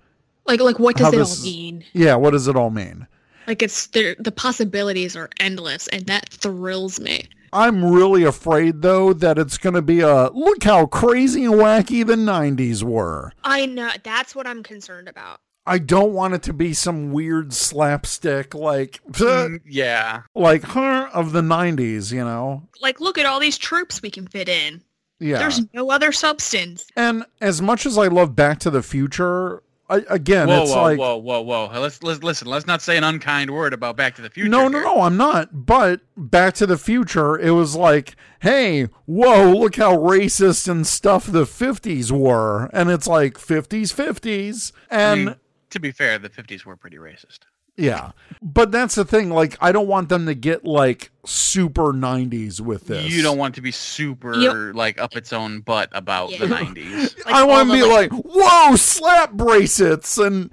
Like, 0.45 0.59
like 0.59 0.79
what 0.79 0.97
does 0.97 1.13
it 1.13 1.17
this- 1.17 1.39
all 1.39 1.45
mean? 1.45 1.85
Yeah, 1.93 2.15
what 2.15 2.31
does 2.31 2.47
it 2.47 2.55
all 2.55 2.71
mean? 2.71 3.07
Like, 3.47 3.63
it's 3.63 3.87
the 3.87 4.33
possibilities 4.35 5.15
are 5.15 5.29
endless, 5.39 5.87
and 5.87 6.05
that 6.05 6.29
thrills 6.29 6.99
me. 6.99 7.27
I'm 7.53 7.83
really 7.83 8.23
afraid, 8.23 8.81
though, 8.81 9.13
that 9.13 9.37
it's 9.37 9.57
going 9.57 9.73
to 9.75 9.81
be 9.81 9.99
a 10.01 10.29
look 10.31 10.63
how 10.63 10.85
crazy 10.85 11.43
and 11.45 11.55
wacky 11.55 12.05
the 12.05 12.15
90s 12.15 12.81
were. 12.83 13.33
I 13.43 13.65
know 13.65 13.91
that's 14.03 14.35
what 14.35 14.47
I'm 14.47 14.63
concerned 14.63 15.07
about. 15.09 15.41
I 15.65 15.77
don't 15.77 16.13
want 16.13 16.33
it 16.33 16.41
to 16.43 16.53
be 16.53 16.73
some 16.73 17.11
weird 17.11 17.53
slapstick 17.53 18.55
like 18.55 18.99
Mm, 19.11 19.61
yeah. 19.65 20.23
like 20.33 20.63
huh, 20.63 21.09
of 21.13 21.33
the 21.33 21.41
90s, 21.41 22.11
you 22.11 22.23
know. 22.23 22.67
Like, 22.81 22.99
look 22.99 23.17
at 23.17 23.25
all 23.25 23.39
these 23.39 23.57
troops 23.57 24.01
we 24.01 24.09
can 24.09 24.27
fit 24.27 24.49
in. 24.49 24.81
Yeah. 25.19 25.37
There's 25.37 25.61
no 25.73 25.91
other 25.91 26.11
substance. 26.11 26.85
And 26.95 27.25
as 27.41 27.61
much 27.61 27.85
as 27.85 27.95
I 27.97 28.07
love 28.07 28.35
Back 28.35 28.57
to 28.59 28.71
the 28.71 28.81
Future, 28.81 29.61
I, 29.91 30.03
again, 30.09 30.47
whoa, 30.47 30.61
it's 30.63 30.71
whoa, 30.71 30.81
like 30.81 30.97
whoa, 30.99 31.17
whoa, 31.17 31.41
whoa! 31.41 31.79
Let's 31.79 32.01
let's 32.01 32.23
listen. 32.23 32.47
Let's 32.47 32.65
not 32.65 32.81
say 32.81 32.95
an 32.97 33.03
unkind 33.03 33.51
word 33.51 33.73
about 33.73 33.97
Back 33.97 34.15
to 34.15 34.21
the 34.21 34.29
Future. 34.29 34.49
no, 34.49 34.67
no, 34.67 34.77
here. 34.79 34.83
no, 34.87 35.01
I'm 35.01 35.17
not. 35.17 35.65
But 35.65 36.01
Back 36.15 36.53
to 36.55 36.65
the 36.65 36.77
Future, 36.77 37.37
it 37.37 37.51
was 37.51 37.75
like, 37.75 38.15
hey, 38.39 38.83
whoa, 39.05 39.51
look 39.51 39.75
how 39.75 39.97
racist 39.97 40.67
and 40.69 40.87
stuff 40.87 41.25
the 41.25 41.43
50s 41.43 42.11
were, 42.11 42.69
and 42.73 42.89
it's 42.89 43.07
like 43.07 43.33
50s, 43.33 43.93
50s, 43.93 44.71
I 44.89 44.95
and. 44.95 45.25
mean, 45.25 45.35
to 45.71 45.79
be 45.79 45.91
fair, 45.91 46.17
the 46.19 46.29
'50s 46.29 46.65
were 46.65 46.75
pretty 46.77 46.97
racist. 46.97 47.39
Yeah. 47.81 48.11
But 48.41 48.71
that's 48.71 48.95
the 48.95 49.05
thing. 49.05 49.29
Like, 49.29 49.55
I 49.61 49.71
don't 49.71 49.87
want 49.87 50.09
them 50.09 50.25
to 50.25 50.33
get 50.33 50.65
like 50.65 51.11
super 51.25 51.93
90s 51.93 52.59
with 52.59 52.87
this. 52.87 53.11
You 53.11 53.21
don't 53.21 53.37
want 53.37 53.53
to 53.55 53.61
be 53.61 53.71
super 53.71 54.35
Yep. 54.35 54.75
like 54.75 54.99
up 54.99 55.15
its 55.15 55.31
own 55.33 55.61
butt 55.61 55.89
about 55.93 56.29
the 56.31 56.45
'90s. 56.47 57.15
Like 57.25 57.35
I 57.35 57.43
want 57.43 57.69
to 57.69 57.73
be 57.73 57.83
like, 57.83 58.11
whoa, 58.11 58.75
slap 58.75 59.33
bracelets 59.33 60.17
and 60.17 60.49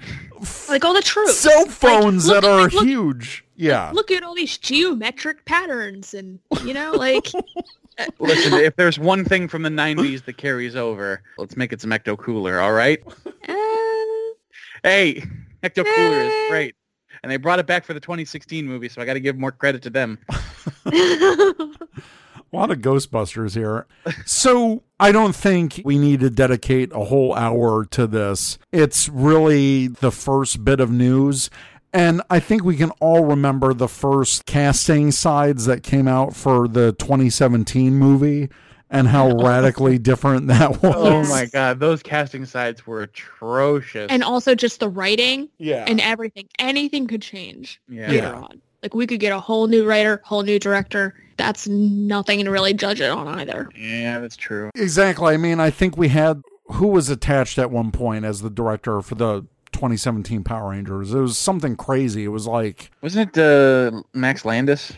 like 0.68 0.84
all 0.84 0.92
the 0.94 1.00
truth. 1.02 1.30
cell 1.30 1.66
phones 1.66 2.26
look 2.26 2.42
that 2.42 2.48
are 2.48 2.68
look- 2.68 2.84
huge. 2.84 3.44
Yeah. 3.56 3.90
Look 3.92 4.10
at 4.10 4.22
all 4.22 4.34
these 4.34 4.56
geometric 4.58 5.44
patterns, 5.46 6.14
and 6.14 6.38
you 6.64 6.74
know, 6.74 6.92
like 6.92 7.26
Listen, 8.20 8.52
if 8.54 8.76
there's 8.76 8.98
one 8.98 9.24
thing 9.24 9.48
from 9.48 9.62
the 9.62 9.68
'90s 9.70 10.24
that 10.26 10.36
carries 10.36 10.76
over, 10.76 11.22
let's 11.38 11.56
make 11.56 11.72
it 11.72 11.80
some 11.80 11.90
Ecto 11.90 12.16
Cooler. 12.18 12.60
All 12.60 12.72
right? 12.72 13.02
eh, 13.48 13.54
Hey, 14.84 15.22
Ecto 15.64 15.84
Cooler 15.84 16.20
is 16.20 16.50
great, 16.50 16.76
and 17.22 17.30
they 17.30 17.36
brought 17.36 17.58
it 17.58 17.66
back 17.66 17.84
for 17.84 17.94
the 17.94 18.00
2016 18.00 18.66
movie, 18.66 18.88
so 18.88 19.00
I 19.00 19.04
got 19.04 19.14
to 19.14 19.20
give 19.20 19.38
more 19.38 19.52
credit 19.52 19.82
to 19.82 19.90
them. 19.90 20.18
A 22.50 22.56
lot 22.56 22.70
of 22.70 22.78
Ghostbusters 22.78 23.54
here. 23.54 23.86
So 24.24 24.82
I 24.98 25.12
don't 25.12 25.36
think 25.36 25.82
we 25.84 25.98
need 25.98 26.20
to 26.20 26.30
dedicate 26.30 26.90
a 26.92 27.04
whole 27.04 27.34
hour 27.34 27.84
to 27.86 28.06
this. 28.06 28.58
It's 28.72 29.08
really 29.08 29.88
the 29.88 30.10
first 30.10 30.64
bit 30.64 30.80
of 30.80 30.90
news. 30.90 31.50
And 31.92 32.22
I 32.30 32.40
think 32.40 32.64
we 32.64 32.76
can 32.76 32.90
all 33.00 33.24
remember 33.24 33.74
the 33.74 33.88
first 33.88 34.46
casting 34.46 35.10
sides 35.10 35.66
that 35.66 35.82
came 35.82 36.08
out 36.08 36.34
for 36.34 36.68
the 36.68 36.92
2017 36.92 37.94
movie 37.94 38.48
and 38.90 39.06
how 39.08 39.30
radically 39.36 39.98
different 39.98 40.46
that 40.48 40.82
was. 40.82 40.94
Oh 40.96 41.22
my 41.28 41.46
god, 41.46 41.80
those 41.80 42.02
casting 42.02 42.44
sides 42.44 42.86
were 42.86 43.02
atrocious. 43.02 44.06
and 44.10 44.22
also 44.24 44.54
just 44.54 44.80
the 44.80 44.88
writing 44.88 45.48
Yeah. 45.58 45.84
and 45.86 46.00
everything. 46.00 46.48
Anything 46.58 47.06
could 47.06 47.22
change 47.22 47.80
yeah. 47.88 48.08
later 48.08 48.34
on. 48.34 48.60
Like 48.82 48.94
we 48.94 49.06
could 49.06 49.20
get 49.20 49.32
a 49.32 49.40
whole 49.40 49.66
new 49.66 49.86
writer, 49.86 50.20
whole 50.24 50.42
new 50.42 50.58
director. 50.58 51.14
That's 51.36 51.68
nothing 51.68 52.44
to 52.44 52.50
really 52.50 52.74
judge 52.74 53.00
it 53.00 53.10
on 53.10 53.28
either. 53.28 53.68
yeah, 53.76 54.18
that's 54.20 54.36
true. 54.36 54.70
Exactly. 54.74 55.34
I 55.34 55.36
mean, 55.36 55.60
I 55.60 55.70
think 55.70 55.96
we 55.96 56.08
had 56.08 56.42
who 56.72 56.88
was 56.88 57.08
attached 57.08 57.58
at 57.58 57.70
one 57.70 57.90
point 57.92 58.24
as 58.24 58.42
the 58.42 58.50
director 58.50 59.00
for 59.02 59.14
the 59.14 59.46
2017 59.72 60.44
Power 60.44 60.70
Rangers. 60.70 61.14
It 61.14 61.20
was 61.20 61.38
something 61.38 61.76
crazy. 61.76 62.24
It 62.24 62.28
was 62.28 62.46
like 62.46 62.90
Wasn't 63.02 63.36
it 63.36 63.40
uh, 63.94 64.02
Max 64.14 64.44
Landis, 64.44 64.92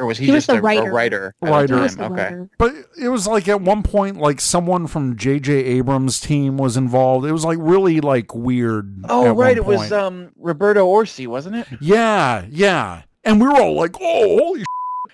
or 0.00 0.06
was 0.06 0.18
he, 0.18 0.26
He 0.26 0.32
was 0.32 0.46
just 0.46 0.48
the 0.48 0.54
a, 0.54 0.58
a 0.58 0.62
writer. 0.62 0.92
writer? 0.92 1.34
the 1.40 1.50
Writer. 1.50 1.76
He 1.76 1.80
was 1.82 1.96
time? 1.96 2.08
the 2.14 2.14
Okay. 2.14 2.22
writer. 2.34 2.50
But 2.58 2.74
it 3.00 3.08
was 3.08 3.26
like 3.26 3.48
at 3.48 3.60
one 3.60 3.82
point, 3.82 4.16
like 4.18 4.40
someone 4.40 4.86
from 4.86 5.16
J.J. 5.16 5.52
Abrams' 5.52 6.20
team 6.20 6.56
was 6.56 6.76
involved. 6.76 7.26
It 7.26 7.32
was 7.32 7.44
like 7.44 7.58
really 7.60 8.00
like 8.00 8.34
weird. 8.34 9.04
Oh 9.08 9.32
right, 9.34 9.56
it 9.56 9.64
was 9.64 9.92
um 9.92 10.32
Roberto 10.36 10.86
Orci, 10.86 11.26
wasn't 11.26 11.56
it? 11.56 11.66
yeah, 11.80 12.44
yeah. 12.50 13.02
And 13.24 13.40
we 13.40 13.46
were 13.46 13.56
all 13.56 13.74
like, 13.74 13.96
"Oh, 14.00 14.38
holy!" 14.38 14.60
Sh-. 14.60 14.64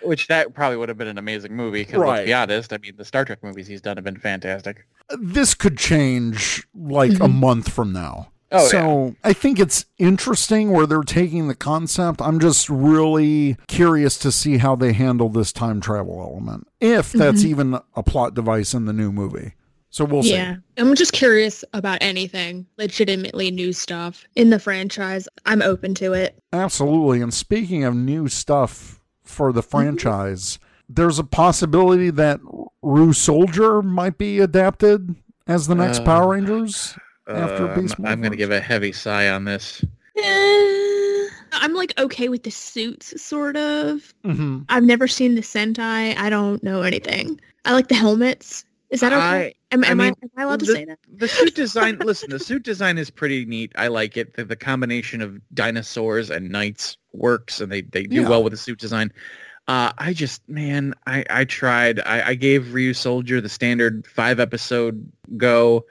Which 0.03 0.29
that 0.29 0.55
probably 0.55 0.79
would 0.79 0.89
have 0.89 0.97
been 0.99 1.09
an 1.09 1.19
amazing 1.19 1.55
movie. 1.55 1.83
Because 1.83 1.99
Right. 2.01 2.17
let's 2.19 2.27
be 2.27 2.33
honest, 2.35 2.73
I 2.73 2.79
mean 2.79 2.95
the 2.97 3.05
Star 3.05 3.25
Trek 3.25 3.39
movies 3.43 3.67
he's 3.67 3.83
done 3.83 3.97
have 3.99 4.05
been 4.05 4.17
fantastic. 4.17 4.87
This 5.21 5.55
could 5.55 5.77
change 5.77 6.67
like 6.75 7.13
a 7.13 7.27
Mhm. 7.29 7.35
month 7.35 7.71
from 7.71 7.93
now. 7.93 8.30
Oh, 8.53 8.67
so 8.67 9.15
I 9.23 9.33
think 9.33 9.61
it's 9.61 9.85
interesting 9.99 10.71
where 10.73 10.87
they're 10.87 11.03
taking 11.03 11.47
the 11.49 11.55
concept. 11.55 12.21
I'm 12.21 12.41
just 12.41 12.69
really 12.69 13.57
curious 13.69 14.19
to 14.19 14.33
see 14.33 14.59
how 14.59 14.75
they 14.75 14.93
handle 14.93 15.29
this 15.29 15.53
time 15.53 15.81
travel 15.81 16.21
element, 16.21 16.67
if 16.81 17.13
that's 17.13 17.43
Mhm. 17.45 17.47
even 17.47 17.79
a 17.95 18.03
plot 18.03 18.35
device 18.35 18.75
in 18.75 18.87
the 18.87 18.93
new 18.93 19.13
movie. 19.13 19.53
So 19.93 20.05
we'll 20.05 20.23
see. 20.23 20.33
yeah. 20.35 20.57
I'm 20.79 20.95
just 20.95 21.13
curious 21.13 21.65
about 21.73 21.99
anything, 22.01 22.67
legitimately 22.79 23.51
new 23.51 23.73
stuff 23.73 24.25
in 24.37 24.51
the 24.51 24.59
franchise. 24.61 25.29
I'm 25.47 25.63
open 25.63 25.95
to 25.95 26.13
it. 26.13 26.39
Absolutely. 26.53 27.21
And 27.21 27.35
speaking 27.35 27.83
of 27.85 27.95
new 27.97 28.29
stuff 28.29 29.01
for 29.25 29.53
the 29.53 29.63
franchise, 29.63 30.59
there's 30.89 31.19
a 31.19 31.25
possibility 31.25 32.11
that 32.11 32.41
Ryusoulger 32.85 33.83
might 33.85 34.19
be 34.19 34.39
adapted 34.41 35.15
as 35.47 35.67
the 35.67 35.75
next 35.75 36.01
Uh, 36.01 36.05
Power 36.05 36.33
Rangers. 36.33 36.95
After 37.29 37.71
Um, 37.73 37.81
Beast 37.83 37.95
I'm 38.05 38.21
going 38.21 38.33
to 38.33 38.37
give 38.37 38.51
a 38.51 38.61
heavy 38.61 38.93
sigh 38.93 39.29
on 39.29 39.45
this. 39.45 39.85
Eh, 40.17 41.27
I'm 41.53 41.75
like 41.75 41.99
okay 41.99 42.29
with 42.29 42.43
the 42.43 42.51
suits, 42.51 43.21
sort 43.23 43.57
of. 43.57 44.15
Mm-hmm. 44.25 44.61
I've 44.69 44.85
never 44.85 45.07
seen 45.09 45.35
the 45.35 45.41
Sentai. 45.43 46.17
I 46.17 46.31
don't 46.31 46.63
know 46.63 46.83
anything. 46.83 47.41
I 47.65 47.73
like 47.73 47.89
the 47.89 47.95
helmets. 47.95 48.65
Is 48.91 49.01
that 49.01 49.13
okay? 49.13 49.55
am, 49.71 49.85
I 49.85 49.89
am, 49.89 50.01
I, 50.01 50.05
mean, 50.05 50.15
am 50.23 50.31
I 50.37 50.43
allowed 50.43 50.61
to 50.61 50.67
the- 50.67 50.73
say 50.73 50.85
that? 50.87 50.99
The 51.17 51.29
suit 51.29 51.55
design, 51.55 51.99
listen, 52.05 52.31
the 52.31 52.41
suit 52.41 52.65
design 52.65 52.99
is 52.99 53.09
pretty 53.11 53.45
neat. 53.45 53.73
I 53.77 53.87
like 53.87 54.17
it. 54.17 54.35
The, 54.35 54.45
the 54.45 54.57
combination 54.57 55.21
of 55.21 55.41
dinosaurs 55.55 56.29
and 56.31 56.51
knights 56.51 56.97
works, 57.13 57.61
and 57.61 57.71
they, 57.71 57.83
they 57.83 58.05
do 58.05 58.23
Yeah. 58.23 58.29
well 58.29 58.43
with 58.43 58.53
the 58.53 58.57
suit 58.57 58.81
design. 58.81 59.13
Uh, 59.69 59.93
I 59.99 60.13
just, 60.13 60.49
man, 60.49 60.95
I, 61.07 61.25
I 61.31 61.45
tried. 61.45 62.01
I, 62.01 62.31
I 62.31 62.35
gave 62.35 62.65
Ryusoulger 62.65 63.41
the 63.41 63.49
standard 63.49 64.05
five 64.09 64.41
episode 64.41 65.09
go, 65.37 65.85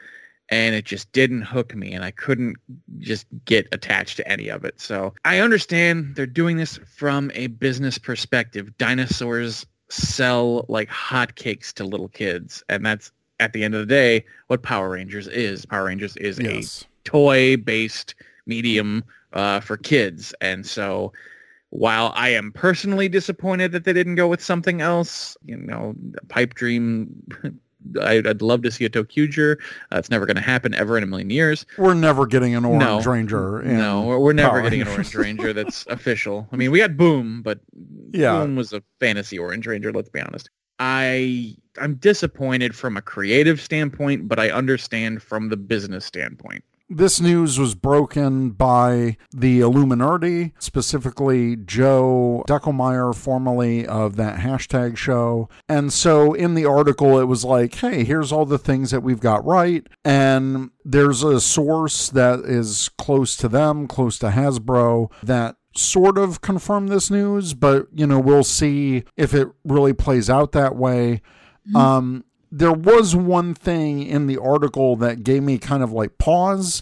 and 0.51 0.75
it 0.75 0.86
just 0.86 1.12
didn't 1.12 1.44
hook 1.44 1.75
me, 1.75 1.94
and 1.94 2.03
I 2.03 2.12
couldn't 2.12 2.58
just 3.00 3.25
get 3.46 3.68
attached 3.72 4.18
to 4.18 4.27
any 4.27 4.50
of 4.50 4.65
it. 4.65 4.79
So 4.82 5.13
I 5.25 5.39
understand 5.39 6.15
they're 6.15 6.25
doing 6.25 6.58
this 6.58 6.77
from 6.98 7.32
a 7.36 7.48
business 7.48 7.98
perspective. 7.98 8.75
Dinosaurs 8.77 9.65
sell 9.89 10.65
like 10.68 10.89
hotcakes 10.89 11.72
to 11.74 11.84
little 11.84 12.10
kids, 12.10 12.63
and 12.70 12.86
that's 12.86 13.12
at 13.39 13.53
the 13.53 13.63
end 13.63 13.75
of 13.75 13.82
the 13.82 13.86
day 13.86 14.25
what 14.48 14.63
Power 14.63 14.89
Rangers 14.89 15.27
is. 15.27 15.65
Power 15.65 15.86
Rangers 15.86 16.18
is 16.18 16.39
Yes. 16.39 16.84
a 16.84 17.10
toy-based 17.10 18.15
medium 18.46 19.03
uh, 19.34 19.60
for 19.60 19.77
kids, 19.77 20.34
and 20.41 20.65
so 20.65 21.13
while 21.72 22.12
I 22.15 22.29
am 22.29 22.51
personally 22.51 23.08
disappointed 23.08 23.72
that 23.74 23.84
they 23.84 23.94
didn't 23.94 24.15
go 24.15 24.27
with 24.27 24.44
something 24.44 24.82
else, 24.82 25.38
you 25.46 25.56
know, 25.58 25.94
Pipe 26.27 26.56
Dream. 26.56 27.10
I'd, 28.02 28.28
I'd 28.28 28.42
love 28.42 28.62
to 28.64 28.72
see 28.72 28.86
a 28.86 28.90
ToQger. 28.90 29.58
Uh, 29.92 29.98
it's 29.98 30.10
never 30.10 30.26
going 30.26 30.36
to 30.36 30.42
happen 30.42 30.74
ever 30.74 30.98
in 30.98 31.04
a 31.04 31.08
million 31.08 31.30
years. 31.30 31.66
We're 31.78 31.94
never 31.94 32.26
getting 32.26 32.56
an 32.56 32.66
Orange 32.66 33.06
No. 33.06 33.12
Ranger. 33.12 33.62
no, 33.64 34.02
we're, 34.04 34.20
we're 34.20 34.34
never 34.34 34.62
getting 34.62 34.82
an 34.82 34.88
Orange 34.90 35.16
Ranger 35.16 35.54
that's 35.54 35.86
official. 35.88 36.48
I 36.52 36.56
mean, 36.58 36.72
we 36.72 36.80
got 36.80 36.98
Boom, 36.98 37.42
but 37.42 37.60
Yeah. 38.12 38.40
Boom 38.40 38.56
was 38.56 38.74
a 38.74 38.84
fantasy 39.00 39.40
Orange 39.40 39.66
Ranger. 39.68 39.92
Let's 39.94 40.10
be 40.10 40.20
honest. 40.22 40.50
I 40.80 41.56
I'm 41.82 41.96
disappointed 41.96 42.76
from 42.76 42.98
a 42.98 43.02
creative 43.02 43.60
standpoint, 43.62 44.28
but 44.28 44.40
I 44.40 44.50
understand 44.50 45.22
from 45.22 45.50
the 45.50 45.58
business 45.58 46.06
standpoint. 46.06 46.64
This 46.91 47.22
news 47.22 47.60
was 47.60 47.75
broken 47.75 48.50
by 48.50 49.17
the 49.31 49.60
Illuminerdi, 49.60 50.53
specifically 50.58 51.55
Joe 51.55 52.43
Deckelmeier, 52.48 53.13
formerly 53.13 53.86
of 53.86 54.15
that 54.15 54.39
hashtag 54.39 54.98
show. 54.98 55.50
And 55.67 55.93
so 55.93 56.34
in 56.34 56.55
the 56.55 56.65
article, 56.65 57.19
it 57.19 57.25
was 57.25 57.46
like, 57.46 57.75
hey, 57.75 58.03
here's 58.03 58.31
all 58.31 58.46
the 58.46 58.58
things 58.58 58.89
that 58.89 59.01
we've 59.01 59.19
got 59.19 59.46
right. 59.46 59.86
And 60.03 60.72
there's 60.84 61.22
a 61.22 61.39
source 61.39 62.10
that 62.10 62.39
is 62.39 62.89
close 62.98 63.38
to 63.38 63.48
them, 63.48 63.88
close 63.88 64.17
to 64.19 64.29
Hasbro, 64.29 65.12
that 65.22 65.58
sort 65.75 66.17
of 66.17 66.41
confirmed 66.41 66.89
this 66.89 67.12
news, 67.12 67.53
but, 67.53 67.86
you 67.93 68.08
know, 68.08 68.19
we'll 68.19 68.43
see 68.43 69.03
if 69.15 69.36
it 69.36 69.48
really 69.63 69.93
plays 69.93 70.27
out 70.27 70.53
that 70.53 70.75
way. 70.75 71.22
Um, 71.75 72.25
there 72.51 72.74
was 72.74 73.15
one 73.15 73.53
thing 73.53 74.03
in 74.03 74.27
the 74.27 74.38
article 74.38 74.96
that 74.98 75.24
gave 75.24 75.44
me 75.44 75.58
kind 75.58 75.84
of 75.84 75.91
like 75.91 76.18
pause, 76.18 76.82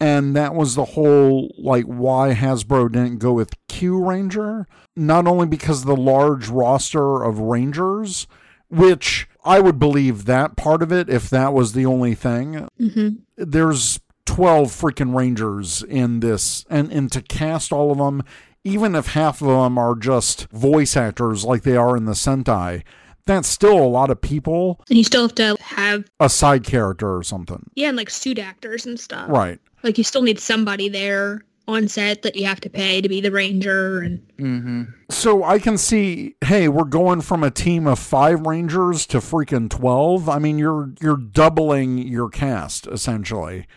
and 0.00 0.34
that 0.36 0.54
was 0.54 0.74
the 0.74 0.84
whole 0.84 1.54
like 1.58 1.84
why 1.84 2.34
Hasbro 2.34 2.90
didn't 2.92 3.18
go 3.18 3.32
with 3.32 3.54
Kyuranger. 3.68 4.66
Not 4.96 5.26
only 5.26 5.46
because 5.46 5.80
of 5.82 5.86
the 5.86 5.96
large 5.96 6.48
roster 6.48 7.22
of 7.22 7.38
Rangers, 7.38 8.26
which 8.68 9.28
I 9.44 9.60
would 9.60 9.78
believe 9.78 10.24
that 10.24 10.56
part 10.56 10.82
of 10.82 10.92
it 10.92 11.08
if 11.08 11.28
that 11.30 11.52
was 11.52 11.72
the 11.72 11.86
only 11.86 12.14
thing. 12.14 12.68
hmm 12.78 13.08
There's 13.36 14.00
12 14.26 14.68
freaking 14.68 15.16
Rangers 15.16 15.82
in 15.82 16.20
this, 16.20 16.64
and, 16.70 16.92
and 16.92 17.10
to 17.12 17.20
cast 17.22 17.72
all 17.72 17.90
of 17.90 17.98
them, 17.98 18.22
even 18.64 18.94
if 18.94 19.08
half 19.08 19.42
of 19.42 19.48
them 19.48 19.76
are 19.78 19.94
just 19.96 20.48
voice 20.50 20.96
actors 20.96 21.44
like 21.44 21.62
they 21.62 21.76
are 21.76 21.96
in 21.96 22.04
the 22.04 22.12
Sentai, 22.12 22.82
that's 23.26 23.48
still 23.48 23.78
a 23.78 23.86
lot 23.86 24.10
of 24.10 24.20
people 24.20 24.80
And 24.88 24.98
you 24.98 25.04
still 25.04 25.22
have 25.22 25.34
to 25.36 25.56
have 25.60 26.04
a 26.20 26.28
side 26.28 26.64
character 26.64 27.16
or 27.16 27.22
something. 27.22 27.64
yeah, 27.74 27.88
and 27.88 27.96
like 27.96 28.10
suit 28.10 28.38
actors 28.38 28.86
and 28.86 28.98
stuff. 28.98 29.28
Right. 29.28 29.58
Like 29.82 29.98
you 29.98 30.04
still 30.04 30.22
need 30.22 30.38
somebody 30.40 30.88
there 30.88 31.44
on 31.68 31.86
set 31.86 32.22
that 32.22 32.34
you 32.34 32.44
have 32.44 32.60
to 32.60 32.68
pay 32.68 33.00
to 33.00 33.08
be 33.08 33.20
the 33.20 33.30
ranger 33.30 34.00
and 34.00 34.20
Mm-hmm. 34.38 34.82
So 35.08 35.44
I 35.44 35.60
can 35.60 35.78
see, 35.78 36.34
hey, 36.44 36.66
we're 36.68 36.82
going 36.82 37.20
from 37.20 37.44
a 37.44 37.50
team 37.52 37.86
of 37.86 38.00
five 38.00 38.40
Rangers 38.44 39.06
to 39.06 39.18
freaking 39.18 39.70
twelve. 39.70 40.28
I 40.28 40.40
mean, 40.40 40.58
you're 40.58 40.92
you're 41.00 41.16
doubling 41.16 41.98
your 41.98 42.28
cast 42.28 42.88
essentially. 42.88 43.68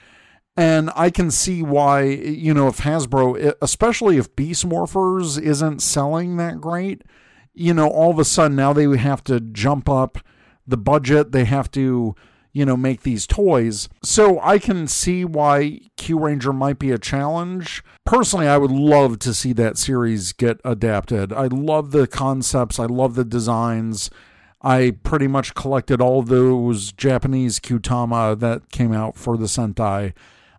And 0.58 0.90
I 0.96 1.10
can 1.12 1.30
see 1.30 1.62
why, 1.62 2.04
you 2.04 2.54
know, 2.54 2.68
if 2.70 2.78
Hasbro, 2.78 3.54
especially 3.62 4.18
if 4.18 4.36
Beast 4.36 4.68
Morphers 4.68 5.40
isn't 5.40 5.82
selling 5.82 6.38
that 6.38 6.60
great, 6.62 7.04
you 7.56 7.74
know, 7.74 7.88
all 7.88 8.12
of 8.12 8.20
a 8.20 8.26
sudden 8.26 8.56
now 8.56 8.74
they 8.74 8.86
have 8.98 9.24
to 9.26 9.40
jump 9.40 9.90
up 9.90 10.20
the 10.68 10.78
budget. 10.78 11.32
They 11.32 11.46
have 11.46 11.72
to, 11.72 12.16
you 12.52 12.66
know, 12.66 12.78
make 12.78 13.02
these 13.02 13.26
toys. 13.26 13.90
So 14.04 14.40
I 14.42 14.60
can 14.60 14.88
see 14.88 15.26
why 15.26 15.82
Kyuranger 15.98 16.56
might 16.56 16.80
be 16.80 16.92
a 16.92 16.98
challenge. 16.98 17.84
Personally, 18.06 18.48
I 18.48 18.58
would 18.58 18.72
love 18.72 19.20
to 19.20 19.34
see 19.34 19.54
that 19.54 19.78
series 19.78 20.34
get 20.34 20.60
adapted. 20.64 21.34
I 21.34 21.48
love 21.48 21.92
the 21.92 22.08
concepts, 22.08 22.80
I 22.80 22.86
love 22.86 23.16
the 23.16 23.26
designs. 23.26 24.10
I 24.62 24.96
pretty 25.04 25.28
much 25.28 25.54
collected 25.54 26.02
all 26.02 26.24
those 26.24 26.92
Japanese 26.92 27.60
Kyutama 27.60 28.40
that 28.40 28.72
came 28.72 28.92
out 28.92 29.16
for 29.16 29.38
the 29.38 29.46
Sentai. 29.46 30.14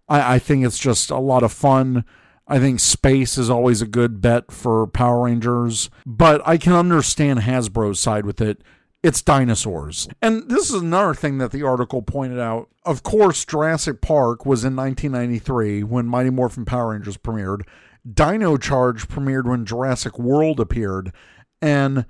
I, 0.09 0.35
I 0.35 0.38
think 0.38 0.65
it's 0.65 0.79
just 0.79 1.11
a 1.11 1.19
lot 1.19 1.43
of 1.43 1.53
fun. 1.53 2.05
I 2.49 2.59
think 2.59 2.81
space 2.81 3.37
is 3.37 3.50
always 3.50 3.83
a 3.83 3.87
good 3.87 4.21
bet 4.21 4.53
for 4.53 4.87
Power 4.87 5.25
Rangers, 5.25 5.91
but 6.05 6.41
I 6.47 6.59
can 6.59 6.73
understand 6.73 7.41
Hasbro's 7.41 7.99
side 7.99 8.25
with 8.25 8.41
it. 8.41 8.62
It's 9.03 9.23
dinosaurs. 9.23 10.09
And 10.23 10.49
this 10.49 10.71
is 10.71 10.81
another 10.81 11.15
thing 11.15 11.38
that 11.38 11.53
the 11.53 11.62
article 11.62 12.03
pointed 12.03 12.38
out. 12.38 12.69
Of 12.85 13.03
course, 13.03 13.45
Jurassic 13.45 14.00
Park 14.00 14.47
was 14.47 14.65
in 14.65 14.76
1993 14.76 15.83
when 15.85 16.07
Mighty 16.07 16.31
Morphin 16.31 16.65
Power 16.65 16.91
Rangers 16.91 17.17
premiered. 17.17 17.62
Dino 18.11 18.57
Charge 18.57 19.09
premiered 19.09 19.47
when 19.47 19.65
Jurassic 19.65 20.19
World 20.19 20.61
appeared. 20.61 21.12
And 21.61 22.07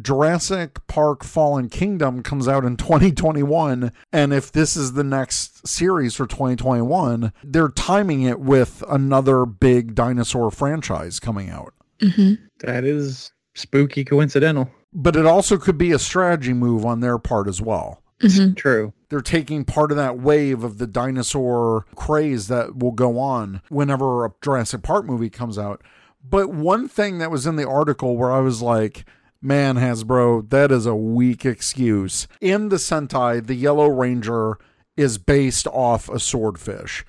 Jurassic 0.00 0.86
Park 0.86 1.24
Fallen 1.24 1.68
Kingdom 1.68 2.22
comes 2.22 2.46
out 2.48 2.64
in 2.64 2.76
2021. 2.78 3.92
And 4.12 4.32
if 4.32 4.52
this 4.52 4.76
is 4.76 4.92
the 4.92 5.04
next 5.04 5.66
series 5.66 6.14
for 6.14 6.26
2021, 6.26 7.32
they're 7.42 7.68
timing 7.68 8.22
it 8.22 8.40
with 8.40 8.82
another 8.88 9.46
big 9.46 9.94
dinosaur 9.94 10.50
franchise 10.50 11.18
coming 11.18 11.50
out. 11.50 11.74
Mm-hmm. 12.00 12.42
That 12.60 12.84
is 12.84 13.32
spooky 13.54 14.04
coincidental. 14.04 14.70
But 14.92 15.16
it 15.16 15.26
also 15.26 15.56
could 15.56 15.78
be 15.78 15.92
a 15.92 15.98
strategy 15.98 16.52
move 16.52 16.84
on 16.84 17.00
their 17.00 17.18
part 17.18 17.46
as 17.46 17.60
well. 17.60 18.02
Mm-hmm. 18.20 18.54
True. 18.54 18.92
They're 19.08 19.20
taking 19.20 19.64
part 19.64 19.90
of 19.90 19.96
that 19.96 20.18
wave 20.18 20.62
of 20.62 20.78
the 20.78 20.86
dinosaur 20.86 21.86
craze 21.94 22.48
that 22.48 22.76
will 22.76 22.92
go 22.92 23.18
on 23.18 23.62
whenever 23.68 24.24
a 24.24 24.32
Jurassic 24.42 24.82
Park 24.82 25.06
movie 25.06 25.30
comes 25.30 25.58
out. 25.58 25.82
But 26.28 26.52
one 26.52 26.86
thing 26.86 27.18
that 27.18 27.30
was 27.30 27.46
in 27.46 27.56
the 27.56 27.68
article 27.68 28.16
where 28.16 28.30
I 28.30 28.40
was 28.40 28.60
like, 28.60 29.06
Man, 29.42 29.76
Hasbro, 29.76 30.50
that 30.50 30.70
is 30.70 30.84
a 30.84 30.94
weak 30.94 31.46
excuse. 31.46 32.28
In 32.42 32.68
the 32.68 32.76
Sentai, 32.76 33.46
the 33.46 33.54
Yellow 33.54 33.88
Ranger 33.88 34.58
is 34.98 35.16
based 35.16 35.66
off 35.68 36.10
a 36.10 36.20
swordfish. 36.20 37.06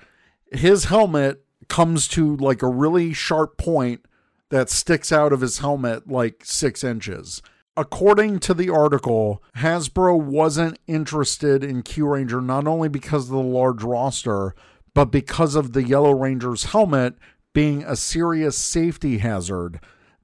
His 0.50 0.84
helmet 0.84 1.44
comes 1.68 2.08
to 2.08 2.36
like 2.36 2.62
a 2.62 2.68
really 2.68 3.12
sharp 3.12 3.58
point 3.58 4.06
that 4.48 4.70
sticks 4.70 5.12
out 5.12 5.34
of 5.34 5.42
his 5.42 5.58
helmet 5.58 6.08
like 6.08 6.42
six 6.44 6.82
inches. 6.82 7.42
According 7.76 8.38
to 8.40 8.54
the 8.54 8.70
article, 8.70 9.42
Hasbro 9.56 10.18
wasn't 10.18 10.78
interested 10.86 11.62
in 11.62 11.82
Kyuranger 11.82 12.42
not 12.42 12.66
only 12.66 12.88
because 12.88 13.24
of 13.24 13.36
the 13.36 13.42
large 13.42 13.82
roster, 13.82 14.54
but 14.94 15.06
because 15.06 15.54
of 15.54 15.74
the 15.74 15.82
Yellow 15.82 16.12
Ranger's 16.12 16.64
helmet 16.64 17.14
being 17.52 17.82
a 17.82 17.96
serious 17.96 18.56
safety 18.56 19.18
hazard 19.18 19.80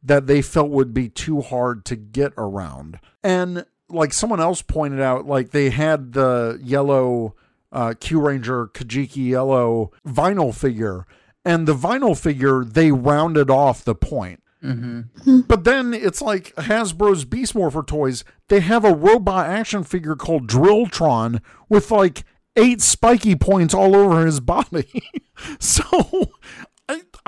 that 0.08 0.26
they 0.26 0.42
felt 0.42 0.70
would 0.70 0.92
be 0.92 1.08
too 1.08 1.40
hard 1.40 1.84
to 1.86 1.96
get 1.96 2.32
around. 2.36 2.98
And 3.22 3.64
like 3.88 4.12
someone 4.12 4.40
else 4.40 4.62
pointed 4.62 5.00
out, 5.00 5.26
like 5.26 5.50
they 5.50 5.70
had 5.70 6.12
the 6.12 6.58
yellow 6.62 7.34
uh, 7.70 7.90
Kyuranger 7.90 8.72
Kajiki 8.72 9.28
yellow 9.28 9.92
vinyl 10.06 10.54
figure, 10.54 11.06
and 11.44 11.66
the 11.66 11.74
vinyl 11.74 12.18
figure 12.18 12.64
they 12.64 12.90
rounded 12.90 13.50
off 13.50 13.84
the 13.84 13.94
point. 13.94 14.42
Mm-hmm. 14.62 15.40
But 15.42 15.64
then 15.64 15.94
it's 15.94 16.20
like 16.20 16.54
Hasbro's 16.56 17.24
Beast 17.24 17.54
Morpher 17.54 17.82
toys. 17.82 18.24
They 18.48 18.60
have 18.60 18.84
a 18.84 18.94
robot 18.94 19.46
action 19.46 19.84
figure 19.84 20.16
called 20.16 20.48
Drilltron 20.48 21.40
with 21.68 21.90
like 21.90 22.24
eight 22.56 22.80
spiky 22.80 23.36
points 23.36 23.72
all 23.72 23.94
over 23.94 24.26
his 24.26 24.40
body. 24.40 25.02
so 25.60 26.32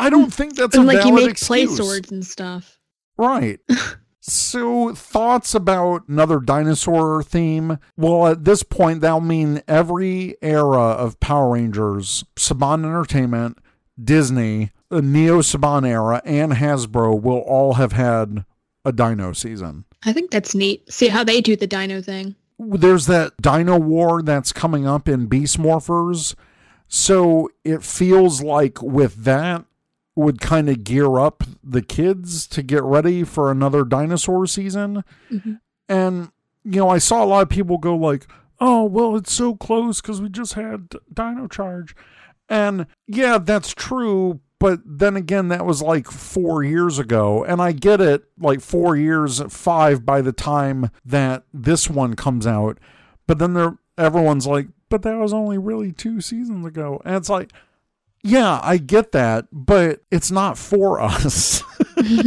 I, 0.01 0.11
don't 0.11 0.25
hmm. 0.25 0.31
think 0.31 0.57
that's 0.57 0.77
and 0.77 0.85
a 0.85 0.93
like 0.95 1.05
you 1.05 1.13
make 1.13 1.31
excuse. 1.31 1.47
play 1.47 1.67
swords 1.67 2.11
and 2.11 2.25
stuff. 2.25 2.79
Right. 3.17 3.61
so, 4.21 4.95
thoughts 4.95 5.55
about 5.55 6.09
another 6.09 6.41
dinosaur 6.41 7.23
theme? 7.23 7.79
Well, 7.97 8.27
at 8.27 8.45
this 8.45 8.63
point, 8.63 9.01
that'll 9.01 9.21
mean 9.21 9.63
every 9.69 10.37
era 10.43 10.81
of 10.81 11.21
Power 11.21 11.53
Rangers, 11.55 12.25
Saban 12.37 12.85
Entertainment, 12.85 13.59
Disney, 14.03 14.73
the 14.89 15.03
Neo 15.03 15.41
Saban 15.41 15.87
era, 15.87 16.21
and 16.25 16.53
Hasbro 16.53 17.21
will 17.21 17.39
all 17.39 17.75
have 17.75 17.93
had 17.93 18.45
a 18.85 18.93
dino 18.93 19.33
season. 19.33 19.85
I 20.05 20.13
think 20.13 20.31
that's 20.31 20.55
neat. 20.55 20.91
See 20.93 21.09
how 21.09 21.25
they 21.25 21.41
do 21.41 21.57
the 21.57 21.67
dino 21.67 22.01
thing. 22.01 22.35
There's 22.59 23.07
that 23.07 23.37
dino 23.41 23.79
war 23.79 24.23
that's 24.23 24.53
coming 24.53 24.87
up 24.87 25.09
in 25.09 25.27
Beast 25.27 25.59
Morphers. 25.59 26.35
So 26.89 27.51
it 27.65 27.83
feels 27.83 28.43
like 28.43 28.83
with 28.83 29.25
that, 29.25 29.65
would 30.21 30.41
kind 30.41 30.69
of 30.69 30.85
gear 30.85 31.19
up 31.19 31.43
the 31.63 31.83
kids 31.83 32.47
to 32.49 32.63
get 32.63 32.83
ready 32.83 33.25
for 33.25 33.51
another 33.51 33.85
dinosaur 33.85 34.47
season. 34.47 35.05
Mm-hmm. 35.31 35.55
And, 35.89 36.31
you 36.65 36.81
know, 36.81 36.89
I 36.89 36.99
saw 36.99 37.25
a 37.25 37.27
lot 37.27 37.43
of 37.43 37.49
people 37.49 37.79
go 37.79 37.97
like, 37.97 38.27
oh, 38.61 38.85
well, 38.85 39.17
it's 39.17 39.33
so 39.33 39.55
close 39.55 40.01
because 40.01 40.21
we 40.21 40.29
just 40.29 40.55
had 40.55 40.91
Dino 41.13 41.49
Charge. 41.49 41.97
And 42.49 42.87
yeah, 43.07 43.39
that's 43.39 43.75
true. 43.75 44.41
But 44.59 44.81
then 44.85 45.17
again, 45.17 45.49
that 45.49 45.65
was 45.65 45.81
like 45.81 46.07
four 46.07 46.63
years 46.63 46.99
ago. 46.99 47.43
And 47.45 47.63
I 47.63 47.73
get 47.73 48.01
it, 48.01 48.25
like 48.39 48.61
four 48.61 48.95
years, 48.95 49.41
five 49.49 50.05
by 50.05 50.21
the 50.21 50.33
time 50.33 50.91
that 51.05 51.45
this 51.55 51.89
one 51.89 52.15
comes 52.15 52.47
out. 52.47 52.79
But 53.27 53.39
then 53.39 53.55
there, 53.55 53.79
everyone's 53.97 54.47
like, 54.47 54.69
but 54.91 55.03
that 55.03 55.17
was 55.17 55.33
only 55.33 55.57
really 55.57 55.93
two 55.93 56.21
seasons 56.21 56.67
ago. 56.67 57.01
And 57.05 57.17
it's 57.17 57.31
like, 57.31 57.53
yeah, 58.23 58.61
I 58.63 58.77
get 58.77 59.13
that, 59.13 59.47
but 59.51 60.01
it's 60.11 60.31
not 60.31 60.59
for 60.59 61.01
us. 61.01 61.63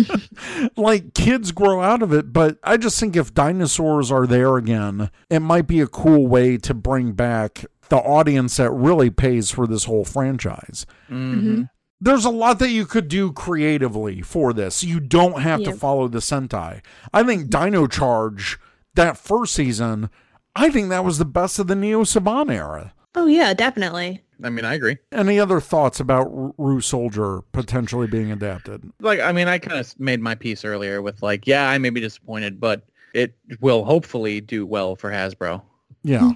like 0.77 1.13
kids 1.13 1.51
grow 1.51 1.81
out 1.81 2.01
of 2.01 2.11
it, 2.11 2.33
but 2.33 2.57
I 2.63 2.77
just 2.77 2.99
think 2.99 3.15
if 3.15 3.33
dinosaurs 3.33 4.11
are 4.11 4.25
there 4.25 4.57
again, 4.57 5.11
it 5.29 5.41
might 5.41 5.67
be 5.67 5.81
a 5.81 5.87
cool 5.87 6.27
way 6.27 6.57
to 6.57 6.73
bring 6.73 7.11
back 7.11 7.65
the 7.89 7.97
audience 7.97 8.57
that 8.57 8.71
really 8.71 9.11
pays 9.11 9.51
for 9.51 9.67
this 9.67 9.83
whole 9.83 10.05
franchise. 10.05 10.87
Mm-hmm. 11.09 11.63
There's 12.01 12.25
a 12.25 12.31
lot 12.31 12.59
that 12.59 12.69
you 12.69 12.85
could 12.85 13.07
do 13.07 13.31
creatively 13.31 14.21
for 14.21 14.51
this. 14.51 14.83
You 14.83 14.99
don't 14.99 15.41
have 15.41 15.63
to 15.63 15.73
follow 15.73 16.07
the 16.07 16.19
Sentai. 16.19 16.81
I 17.13 17.23
think 17.23 17.49
Dino 17.49 17.87
Charge, 17.87 18.59
that 18.95 19.17
first 19.17 19.53
season, 19.53 20.09
I 20.55 20.69
think 20.69 20.89
that 20.89 21.05
was 21.05 21.17
the 21.17 21.25
best 21.25 21.59
of 21.59 21.67
the 21.67 21.75
Neo 21.75 22.03
Saban 22.03 22.51
era. 22.51 22.93
Oh 23.15 23.27
yeah, 23.27 23.53
definitely. 23.53 24.22
I 24.41 24.49
mean, 24.49 24.65
I 24.65 24.73
agree. 24.75 24.97
Any 25.11 25.39
other 25.39 25.59
thoughts 25.59 25.99
about 25.99 26.25
Ru- 26.33 26.53
Ryusoulger 26.57 27.43
potentially 27.51 28.07
being 28.07 28.31
adapted? 28.31 28.83
Like, 28.99 29.19
I 29.19 29.31
mean, 29.31 29.47
I 29.47 29.59
kind 29.59 29.79
of 29.79 29.99
made 29.99 30.21
my 30.21 30.35
piece 30.35 30.63
earlier 30.65 31.01
with 31.01 31.21
like, 31.21 31.45
yeah, 31.47 31.69
I 31.69 31.77
may 31.77 31.89
be 31.89 31.99
disappointed, 32.01 32.59
but 32.59 32.83
it 33.13 33.33
will 33.61 33.83
hopefully 33.85 34.41
do 34.41 34.65
well 34.65 34.95
for 34.95 35.11
Hasbro. 35.11 35.61
Yeah. 36.03 36.31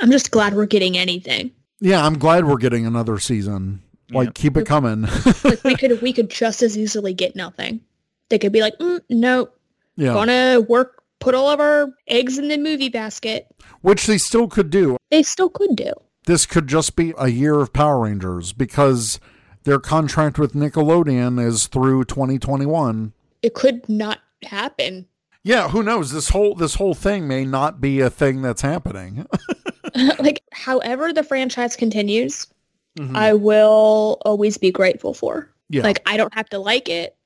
I'm 0.00 0.10
just 0.10 0.30
glad 0.30 0.54
we're 0.54 0.66
getting 0.66 0.96
anything. 0.98 1.50
Yeah, 1.80 2.04
I'm 2.04 2.18
glad 2.18 2.44
we're 2.44 2.58
getting 2.58 2.86
another 2.86 3.18
season. 3.18 3.82
Like, 4.10 4.26
Yep. 4.26 4.34
keep 4.34 4.56
it 4.56 4.66
coming. 4.66 5.02
Like 5.44 5.62
we 5.64 5.74
could 5.76 6.02
we 6.02 6.12
could 6.12 6.30
just 6.30 6.62
as 6.62 6.76
easily 6.76 7.14
get 7.14 7.36
nothing. 7.36 7.80
They 8.28 8.38
could 8.38 8.52
be 8.52 8.60
like, 8.60 8.74
mm, 8.78 9.00
no, 9.08 9.48
yeah. 9.96 10.12
gonna 10.12 10.60
work, 10.68 11.02
put 11.20 11.34
all 11.34 11.48
of 11.48 11.60
our 11.60 11.88
eggs 12.08 12.38
in 12.38 12.48
the 12.48 12.58
movie 12.58 12.88
basket. 12.88 13.46
Which 13.82 14.06
they 14.06 14.18
still 14.18 14.46
could 14.48 14.70
do. 14.70 14.96
They 15.10 15.22
still 15.22 15.48
could 15.48 15.76
do. 15.76 15.92
This 16.26 16.46
could 16.46 16.66
just 16.66 16.96
be 16.96 17.14
a 17.18 17.28
year 17.28 17.60
of 17.60 17.72
Power 17.72 18.00
Rangers 18.00 18.52
because 18.52 19.18
their 19.64 19.78
contract 19.80 20.38
with 20.38 20.52
Nickelodeon 20.54 21.44
is 21.44 21.66
through 21.66 22.04
2021. 22.04 23.12
It 23.42 23.54
could 23.54 23.88
not 23.88 24.18
happen. 24.44 25.06
Yeah, 25.42 25.68
who 25.70 25.82
knows? 25.82 26.12
This 26.12 26.28
whole 26.28 26.54
this 26.54 26.74
whole 26.74 26.92
thing 26.94 27.26
may 27.26 27.44
not 27.46 27.80
be 27.80 28.00
a 28.00 28.10
thing 28.10 28.42
that's 28.42 28.60
happening. 28.62 29.26
like, 30.18 30.42
however 30.52 31.12
the 31.12 31.22
franchise 31.24 31.76
continues, 31.76 32.46
Mhm. 32.98 33.16
I 33.16 33.32
will 33.34 34.20
always 34.24 34.58
be 34.58 34.70
grateful 34.72 35.14
for. 35.14 35.48
yeah. 35.68 35.82
Like, 35.82 36.02
I 36.06 36.16
don't 36.16 36.34
have 36.34 36.48
to 36.50 36.58
like 36.58 36.88
it, 36.88 37.16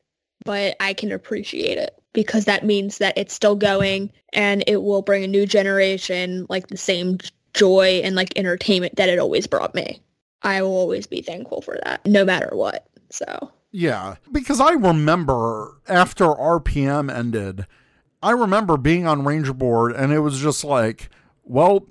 but 0.45 0.77
I 0.79 0.93
can 0.93 1.11
appreciate 1.11 1.79
it 1.79 1.95
because 2.13 2.45
that 2.45 2.65
means 2.67 2.99
that 2.99 3.17
it's 3.17 3.33
still 3.35 3.57
going 3.57 4.13
and 4.35 4.63
it 4.67 4.83
will 4.83 5.01
bring 5.03 5.25
a 5.25 5.27
new 5.29 5.47
generation 5.47 6.47
like 6.51 6.69
the 6.69 6.77
same 6.77 7.17
joy 7.55 8.01
and 8.05 8.14
like 8.14 8.37
entertainment 8.37 8.97
that 8.97 9.09
it 9.09 9.19
always 9.19 9.47
brought 9.47 9.75
me. 9.75 10.03
I 10.43 10.61
will 10.62 10.77
always 10.77 11.07
be 11.07 11.23
thankful 11.23 11.62
for 11.62 11.79
that, 11.85 12.05
no 12.05 12.25
matter 12.25 12.51
what. 12.53 12.87
So, 13.11 13.51
Yeah, 13.73 14.17
because 14.31 14.61
I 14.61 14.73
remember 14.73 15.81
after 15.88 16.27
RPM 16.27 17.12
ended, 17.14 17.67
I 18.23 18.33
remember 18.33 18.77
being 18.77 19.07
on 19.07 19.25
Ranger 19.25 19.55
Board 19.55 19.93
and 19.93 20.12
it 20.12 20.21
was 20.21 20.40
just 20.40 20.64
like, 20.64 21.09
well, 21.45 21.87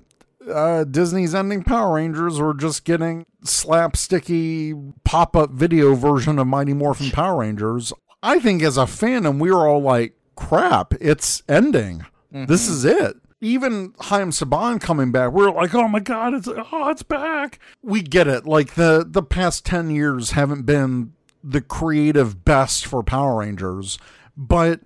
uh, 0.52 0.84
Disney's 0.84 1.34
ending 1.34 1.62
Power 1.62 1.94
Rangers, 1.94 2.40
we're 2.40 2.54
just 2.54 2.84
getting 2.84 3.26
slapsticky 3.44 4.92
pop 5.04 5.36
up 5.36 5.50
video 5.50 5.94
version 5.94 6.38
of 6.38 6.46
Mighty 6.46 6.74
Morphin 6.74 7.10
Power 7.10 7.40
Rangers. 7.40 7.92
I 8.22 8.38
think 8.38 8.62
as 8.62 8.76
a 8.76 8.82
fandom, 8.82 9.38
we 9.38 9.50
were 9.50 9.66
all 9.68 9.82
like, 9.82 10.14
crap, 10.36 10.94
it's 11.00 11.42
ending. 11.48 12.04
This 12.32 12.66
is 12.68 12.84
it. 12.84 13.16
Even 13.44 13.92
Chaim 14.00 14.30
Saban 14.30 14.80
coming 14.80 15.12
back, 15.12 15.32
we 15.32 15.44
are 15.44 15.52
like, 15.52 15.74
oh 15.74 15.86
my 15.86 16.00
god, 16.00 16.32
it's 16.32 16.48
oh, 16.48 16.88
it's 16.88 17.02
back. 17.02 17.58
We 17.82 18.00
get 18.00 18.26
it. 18.26 18.46
Like 18.46 18.74
the 18.74 19.04
the 19.06 19.22
past 19.22 19.66
ten 19.66 19.90
years 19.90 20.30
haven't 20.30 20.62
been 20.62 21.12
the 21.42 21.60
creative 21.60 22.44
best 22.44 22.86
for 22.86 23.02
Power 23.02 23.40
Rangers, 23.40 23.98
but 24.34 24.80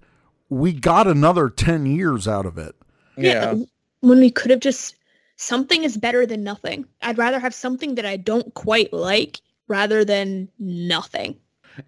we 0.48 0.72
got 0.72 1.06
another 1.06 1.48
ten 1.48 1.86
years 1.86 2.26
out 2.26 2.46
of 2.46 2.58
it. 2.58 2.74
Yeah. 3.16 3.54
When 4.00 4.18
we 4.18 4.30
could 4.30 4.50
have 4.50 4.60
just 4.60 4.96
something 5.36 5.84
is 5.84 5.96
better 5.96 6.26
than 6.26 6.42
nothing. 6.42 6.84
I'd 7.00 7.18
rather 7.18 7.38
have 7.38 7.54
something 7.54 7.94
that 7.94 8.06
I 8.06 8.16
don't 8.16 8.52
quite 8.54 8.92
like 8.92 9.40
rather 9.68 10.04
than 10.04 10.48
nothing. 10.58 11.36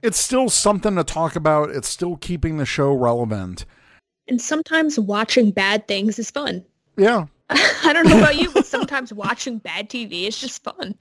It's 0.02 0.18
still 0.18 0.48
something 0.48 0.94
to 0.94 1.04
talk 1.04 1.34
about. 1.34 1.70
It's 1.70 1.88
still 1.88 2.16
keeping 2.16 2.58
the 2.58 2.66
show 2.66 2.92
relevant. 2.92 3.64
And 4.28 4.40
sometimes 4.40 4.98
watching 4.98 5.50
bad 5.50 5.88
things 5.88 6.18
is 6.18 6.30
fun. 6.30 6.64
Yeah, 6.96 7.26
I 7.50 7.92
don't 7.92 8.06
know 8.08 8.18
about 8.18 8.36
you, 8.36 8.50
but 8.52 8.66
sometimes 8.76 9.12
watching 9.12 9.58
bad 9.58 9.88
TV 9.90 10.28
is 10.28 10.38
just 10.38 10.62
fun. 10.62 10.94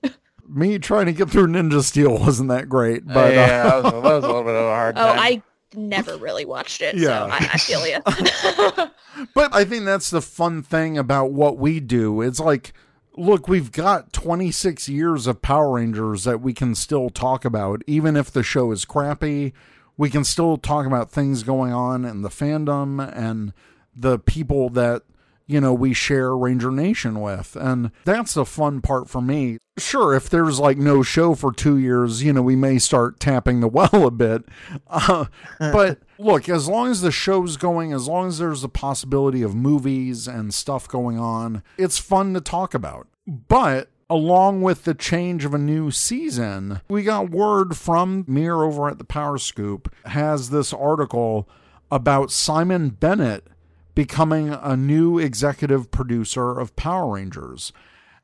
me 0.47 0.79
trying 0.79 1.05
to 1.07 1.13
get 1.13 1.29
through 1.29 1.47
Ninja 1.47 1.83
Steel 1.83 2.17
wasn't 2.17 2.49
that 2.49 2.67
great, 2.69 3.05
but 3.05 3.31
uh, 3.31 3.35
yeah, 3.35 3.63
that 3.63 3.83
was, 3.83 3.91
that 3.93 4.03
was 4.03 4.23
a 4.23 4.27
little 4.27 4.43
bit 4.43 4.55
of 4.55 4.65
a 4.65 4.69
hard 4.69 4.97
Oh, 4.97 5.07
time. 5.13 5.19
I 5.19 5.41
never 5.75 6.17
really 6.17 6.45
watched 6.45 6.81
it, 6.81 6.95
Yeah. 6.95 7.27
so 7.27 7.31
I, 7.31 7.49
I 7.53 7.57
feel 7.57 7.87
you. 7.87 7.99
But 9.35 9.53
I 9.53 9.65
think 9.65 9.83
that's 9.83 10.09
the 10.11 10.21
fun 10.21 10.63
thing 10.63 10.97
about 10.97 11.31
what 11.33 11.57
we 11.57 11.81
do. 11.81 12.21
It's 12.21 12.39
like, 12.39 12.71
look, 13.17 13.49
we've 13.49 13.69
got 13.71 14.13
26 14.13 14.87
years 14.87 15.27
of 15.27 15.41
Power 15.41 15.73
Rangers 15.73 16.23
that 16.23 16.39
we 16.39 16.53
can 16.53 16.73
still 16.73 17.09
talk 17.09 17.43
about, 17.43 17.81
even 17.85 18.15
if 18.15 18.31
the 18.31 18.43
show 18.43 18.71
is 18.71 18.85
crappy. 18.85 19.53
We 19.99 20.09
can 20.09 20.23
still 20.23 20.55
talk 20.55 20.85
about 20.85 21.11
things 21.11 21.43
going 21.43 21.73
on 21.73 22.05
in 22.05 22.21
the 22.21 22.29
fandom 22.29 23.13
and 23.13 23.51
the 23.93 24.17
people 24.17 24.69
that, 24.69 25.03
you 25.45 25.59
know, 25.59 25.73
we 25.73 25.93
share 25.93 26.37
Ranger 26.37 26.71
Nation 26.71 27.19
with. 27.19 27.57
And 27.59 27.91
that's 28.05 28.33
the 28.33 28.45
fun 28.45 28.79
part 28.79 29.09
for 29.09 29.21
me. 29.21 29.57
Sure, 29.77 30.15
if 30.15 30.29
there's 30.29 30.57
like 30.57 30.77
no 30.77 31.03
show 31.03 31.35
for 31.35 31.51
two 31.51 31.77
years, 31.77 32.23
you 32.23 32.31
know, 32.31 32.41
we 32.41 32.55
may 32.55 32.79
start 32.79 33.19
tapping 33.19 33.59
the 33.59 33.67
well 33.67 34.07
a 34.07 34.11
bit. 34.11 34.45
Uh, 34.87 35.25
but 35.59 35.99
look, 36.17 36.47
as 36.47 36.69
long 36.69 36.89
as 36.89 37.01
the 37.01 37.11
show's 37.11 37.57
going, 37.57 37.91
as 37.91 38.07
long 38.07 38.29
as 38.29 38.37
there's 38.37 38.61
the 38.61 38.69
possibility 38.69 39.41
of 39.41 39.53
movies 39.53 40.29
and 40.29 40.53
stuff 40.53 40.87
going 40.87 41.19
on, 41.19 41.61
it's 41.77 41.97
fun 41.97 42.33
to 42.35 42.39
talk 42.39 42.73
about. 42.73 43.09
But 43.27 43.89
along 44.09 44.61
with 44.61 44.83
the 44.83 44.93
change 44.93 45.45
of 45.45 45.53
a 45.53 45.59
new 45.59 45.91
season, 45.91 46.81
we 46.89 47.03
got 47.03 47.29
word 47.29 47.77
from 47.77 48.25
Mir 48.27 48.63
over 48.63 48.89
at 48.89 48.97
the 48.97 49.03
Power 49.03 49.37
Scoop 49.37 49.93
has 50.05 50.49
this 50.49 50.73
article 50.73 51.47
about 51.91 52.31
Simon 52.31 52.89
Bennett 52.89 53.47
becoming 53.95 54.49
a 54.49 54.75
new 54.75 55.19
executive 55.19 55.91
producer 55.91 56.59
of 56.59 56.75
Power 56.75 57.15
Rangers. 57.15 57.71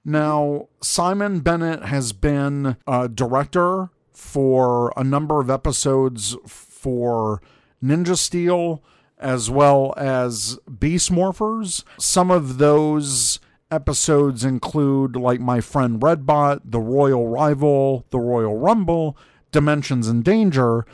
Now, 0.04 0.70
Simon 0.82 1.40
Bennett 1.40 1.84
has 1.84 2.14
been 2.14 2.78
a 2.88 3.10
director 3.10 3.90
for 4.14 4.94
a 4.96 5.04
number 5.04 5.42
of 5.42 5.50
episodes 5.50 6.38
for 6.46 7.42
Ninja 7.84 8.18
Steel 8.18 8.84
as 9.18 9.50
well 9.50 9.94
as 9.98 10.60
Beast 10.80 11.12
Morphers. 11.12 11.84
Some 12.00 12.32
of 12.32 12.58
those 12.58 13.40
episodes 13.72 14.44
include 14.44 15.16
like 15.16 15.40
My 15.40 15.62
Friend 15.62 16.00
Redbot, 16.00 16.62
The 16.66 16.80
Royal 16.80 17.28
Rival, 17.28 18.06
The 18.10 18.20
Royal 18.20 18.58
Rumble, 18.58 19.18
Dimensions 19.52 20.08
in 20.08 20.22
Danger, 20.22 20.86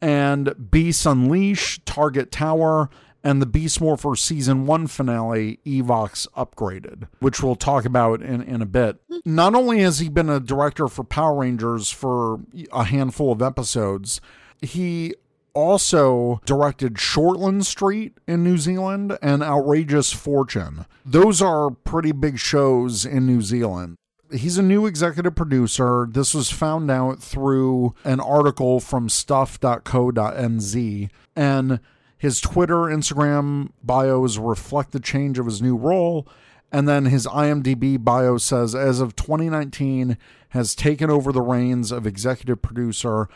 and 0.00 0.70
Beast 0.70 1.06
Unleash, 1.06 1.80
Target 1.84 2.30
Tower, 2.30 2.90
and 3.24 3.40
the 3.40 3.46
Beast 3.46 3.80
Morpher 3.80 4.16
season 4.16 4.66
one 4.66 4.86
finale, 4.86 5.60
Evox 5.64 6.26
Upgraded, 6.36 7.08
which 7.20 7.42
we'll 7.42 7.54
talk 7.54 7.84
about 7.84 8.20
in, 8.20 8.42
in 8.42 8.60
a 8.60 8.66
bit. 8.66 9.00
Not 9.24 9.54
only 9.54 9.80
has 9.80 10.00
he 10.00 10.08
been 10.08 10.28
a 10.28 10.40
director 10.40 10.88
for 10.88 11.04
Power 11.04 11.40
Rangers 11.40 11.90
for 11.90 12.40
a 12.72 12.84
handful 12.84 13.30
of 13.30 13.40
episodes, 13.40 14.20
he 14.60 15.14
also 15.54 16.40
directed 16.44 16.94
Shortland 16.94 17.64
Street 17.64 18.18
in 18.26 18.44
New 18.44 18.58
Zealand 18.58 19.16
and 19.22 19.42
Outrageous 19.42 20.12
Fortune. 20.12 20.86
Those 21.04 21.42
are 21.42 21.70
pretty 21.70 22.12
big 22.12 22.38
shows 22.38 23.04
in 23.04 23.26
New 23.26 23.42
Zealand. 23.42 23.96
He's 24.32 24.56
a 24.56 24.62
new 24.62 24.86
executive 24.86 25.34
producer. 25.34 26.06
This 26.10 26.34
was 26.34 26.50
found 26.50 26.90
out 26.90 27.22
through 27.22 27.94
an 28.04 28.18
article 28.18 28.80
from 28.80 29.10
stuff.co.nz. 29.10 31.10
And 31.36 31.80
his 32.16 32.40
Twitter, 32.40 32.74
Instagram 32.74 33.70
bios 33.82 34.38
reflect 34.38 34.92
the 34.92 35.00
change 35.00 35.38
of 35.38 35.46
his 35.46 35.60
new 35.60 35.76
role. 35.76 36.26
And 36.70 36.88
then 36.88 37.06
his 37.06 37.26
IMDb 37.26 38.02
bio 38.02 38.38
says, 38.38 38.74
as 38.74 39.00
of 39.00 39.16
2019, 39.16 40.16
has 40.50 40.74
taken 40.74 41.10
over 41.10 41.32
the 41.32 41.42
reins 41.42 41.92
of 41.92 42.06
executive 42.06 42.62
producer 42.62 43.28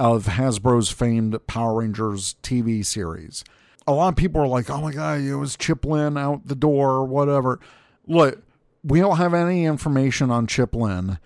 of 0.00 0.24
Hasbro's 0.24 0.88
famed 0.88 1.46
Power 1.46 1.80
Rangers 1.80 2.34
TV 2.42 2.84
series. 2.84 3.44
A 3.86 3.92
lot 3.92 4.08
of 4.08 4.16
people 4.16 4.40
are 4.40 4.46
like, 4.46 4.70
oh 4.70 4.80
my 4.80 4.92
God, 4.92 5.20
it 5.20 5.36
was 5.36 5.58
Chip 5.58 5.84
Lynn 5.84 6.16
out 6.16 6.46
the 6.46 6.54
door, 6.54 6.92
or 6.92 7.04
whatever. 7.04 7.60
Look, 8.06 8.42
we 8.82 8.98
don't 8.98 9.18
have 9.18 9.34
any 9.34 9.66
information 9.66 10.30
on 10.30 10.46
Chip 10.46 10.74
Lynn. 10.74 11.18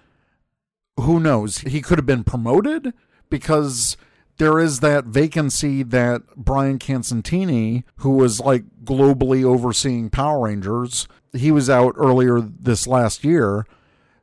Who 0.98 1.20
knows? 1.20 1.58
He 1.58 1.80
could 1.80 1.98
have 1.98 2.06
been 2.06 2.24
promoted 2.24 2.92
because 3.30 3.96
there 4.38 4.58
is 4.58 4.80
that 4.80 5.04
vacancy 5.04 5.84
that 5.84 6.22
Brian 6.37 6.80
Casentini, 6.80 7.84
who 7.98 8.10
was 8.10 8.40
like 8.40 8.64
globally 8.82 9.44
overseeing 9.44 10.10
Power 10.10 10.46
Rangers, 10.46 11.06
he 11.32 11.52
was 11.52 11.70
out 11.70 11.94
earlier 11.96 12.40
this 12.40 12.88
last 12.88 13.22
year. 13.22 13.66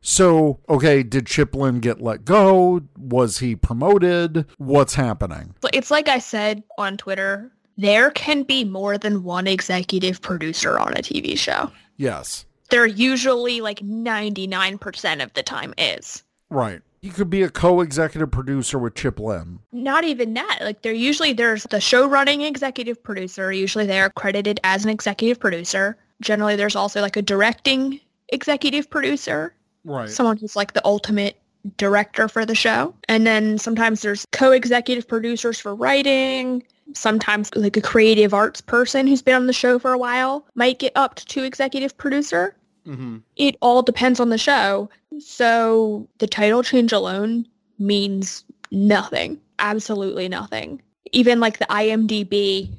So, 0.01 0.59
okay, 0.67 1.03
did 1.03 1.27
Chip 1.27 1.55
Lynn 1.55 1.79
get 1.79 2.01
let 2.01 2.25
go? 2.25 2.81
Was 2.97 3.37
he 3.37 3.55
promoted? 3.55 4.45
What's 4.57 4.95
happening? 4.95 5.53
It's 5.71 5.91
like 5.91 6.09
I 6.09 6.17
said 6.17 6.63
on 6.77 6.97
Twitter, 6.97 7.51
there 7.77 8.09
can 8.11 8.43
be 8.43 8.63
more 8.63 8.97
than 8.97 9.23
one 9.23 9.47
executive 9.47 10.21
producer 10.21 10.79
on 10.79 10.93
a 10.93 11.01
TV 11.01 11.37
show. 11.37 11.71
Yes. 11.97 12.45
There 12.71 12.85
usually 12.85 13.61
like 13.61 13.79
99% 13.79 15.23
of 15.23 15.33
the 15.33 15.43
time 15.43 15.73
is. 15.77 16.23
Right. 16.49 16.81
He 17.01 17.09
could 17.09 17.29
be 17.29 17.41
a 17.43 17.49
co-executive 17.49 18.31
producer 18.31 18.77
with 18.77 18.95
Chip 18.95 19.19
Lynn. 19.19 19.59
Not 19.71 20.03
even 20.03 20.33
that. 20.35 20.59
Like 20.61 20.81
there 20.81 20.93
usually 20.93 21.33
there's 21.33 21.63
the 21.63 21.81
show 21.81 22.07
running 22.07 22.41
executive 22.41 23.01
producer. 23.01 23.51
Usually 23.51 23.85
they 23.85 23.99
are 23.99 24.11
credited 24.11 24.59
as 24.63 24.83
an 24.83 24.89
executive 24.89 25.39
producer. 25.39 25.97
Generally 26.21 26.55
there's 26.57 26.75
also 26.75 27.01
like 27.01 27.17
a 27.17 27.21
directing 27.21 27.99
executive 28.29 28.89
producer. 28.89 29.53
Right. 29.83 30.09
Someone 30.09 30.37
who's 30.37 30.55
like 30.55 30.73
the 30.73 30.85
ultimate 30.85 31.37
director 31.77 32.27
for 32.27 32.45
the 32.45 32.55
show. 32.55 32.95
And 33.07 33.25
then 33.25 33.57
sometimes 33.57 34.01
there's 34.01 34.25
co-executive 34.31 35.07
producers 35.07 35.59
for 35.59 35.75
writing. 35.75 36.63
Sometimes 36.93 37.53
like 37.55 37.77
a 37.77 37.81
creative 37.81 38.33
arts 38.33 38.61
person 38.61 39.07
who's 39.07 39.21
been 39.21 39.35
on 39.35 39.47
the 39.47 39.53
show 39.53 39.79
for 39.79 39.93
a 39.93 39.97
while 39.97 40.45
might 40.55 40.79
get 40.79 40.91
up 40.95 41.15
to 41.15 41.43
executive 41.43 41.97
producer. 41.97 42.55
mm-hmm. 42.85 43.17
It 43.37 43.57
all 43.61 43.81
depends 43.81 44.19
on 44.19 44.29
the 44.29 44.37
show. 44.37 44.89
So 45.19 46.07
the 46.17 46.27
title 46.27 46.63
change 46.63 46.91
alone 46.91 47.47
means 47.79 48.43
nothing. 48.71 49.39
Absolutely 49.59 50.27
nothing. 50.27 50.81
Even 51.11 51.39
like 51.39 51.59
the 51.59 51.65
IMDb, 51.65 52.69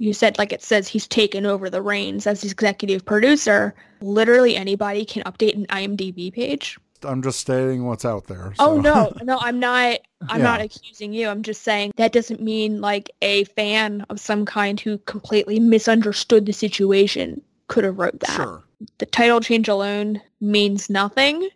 you 0.00 0.12
said 0.12 0.38
like 0.38 0.52
it 0.52 0.62
says 0.62 0.88
he's 0.88 1.06
taken 1.06 1.46
over 1.46 1.70
the 1.70 1.82
reins 1.82 2.26
as 2.26 2.42
executive 2.44 3.04
producer. 3.04 3.74
Literally 4.00 4.56
anybody 4.56 5.04
can 5.04 5.22
update 5.24 5.54
an 5.54 5.66
IMDb 5.66 6.32
page. 6.32 6.78
I'm 7.02 7.22
just 7.22 7.40
stating 7.40 7.86
what's 7.86 8.04
out 8.04 8.26
there. 8.26 8.52
Oh 8.58 8.78
no, 8.80 9.12
no, 9.22 9.38
I'm 9.40 9.58
not. 9.60 10.00
I'm 10.28 10.38
Yeah. 10.38 10.44
not 10.44 10.60
accusing 10.60 11.12
you. 11.12 11.28
I'm 11.28 11.42
just 11.42 11.62
saying 11.62 11.92
that 11.96 12.12
doesn't 12.12 12.42
mean 12.42 12.80
like 12.80 13.10
a 13.22 13.44
fan 13.44 14.04
of 14.10 14.20
some 14.20 14.44
kind 14.44 14.78
who 14.80 14.98
completely 14.98 15.60
misunderstood 15.60 16.44
the 16.46 16.52
situation 16.52 17.40
could 17.68 17.84
have 17.84 17.98
wrote 17.98 18.18
that. 18.20 18.36
Sure. 18.36 18.62
The 18.98 19.06
title 19.06 19.40
change 19.40 19.68
alone 19.68 20.20
means 20.40 20.90
nothing 20.90 21.48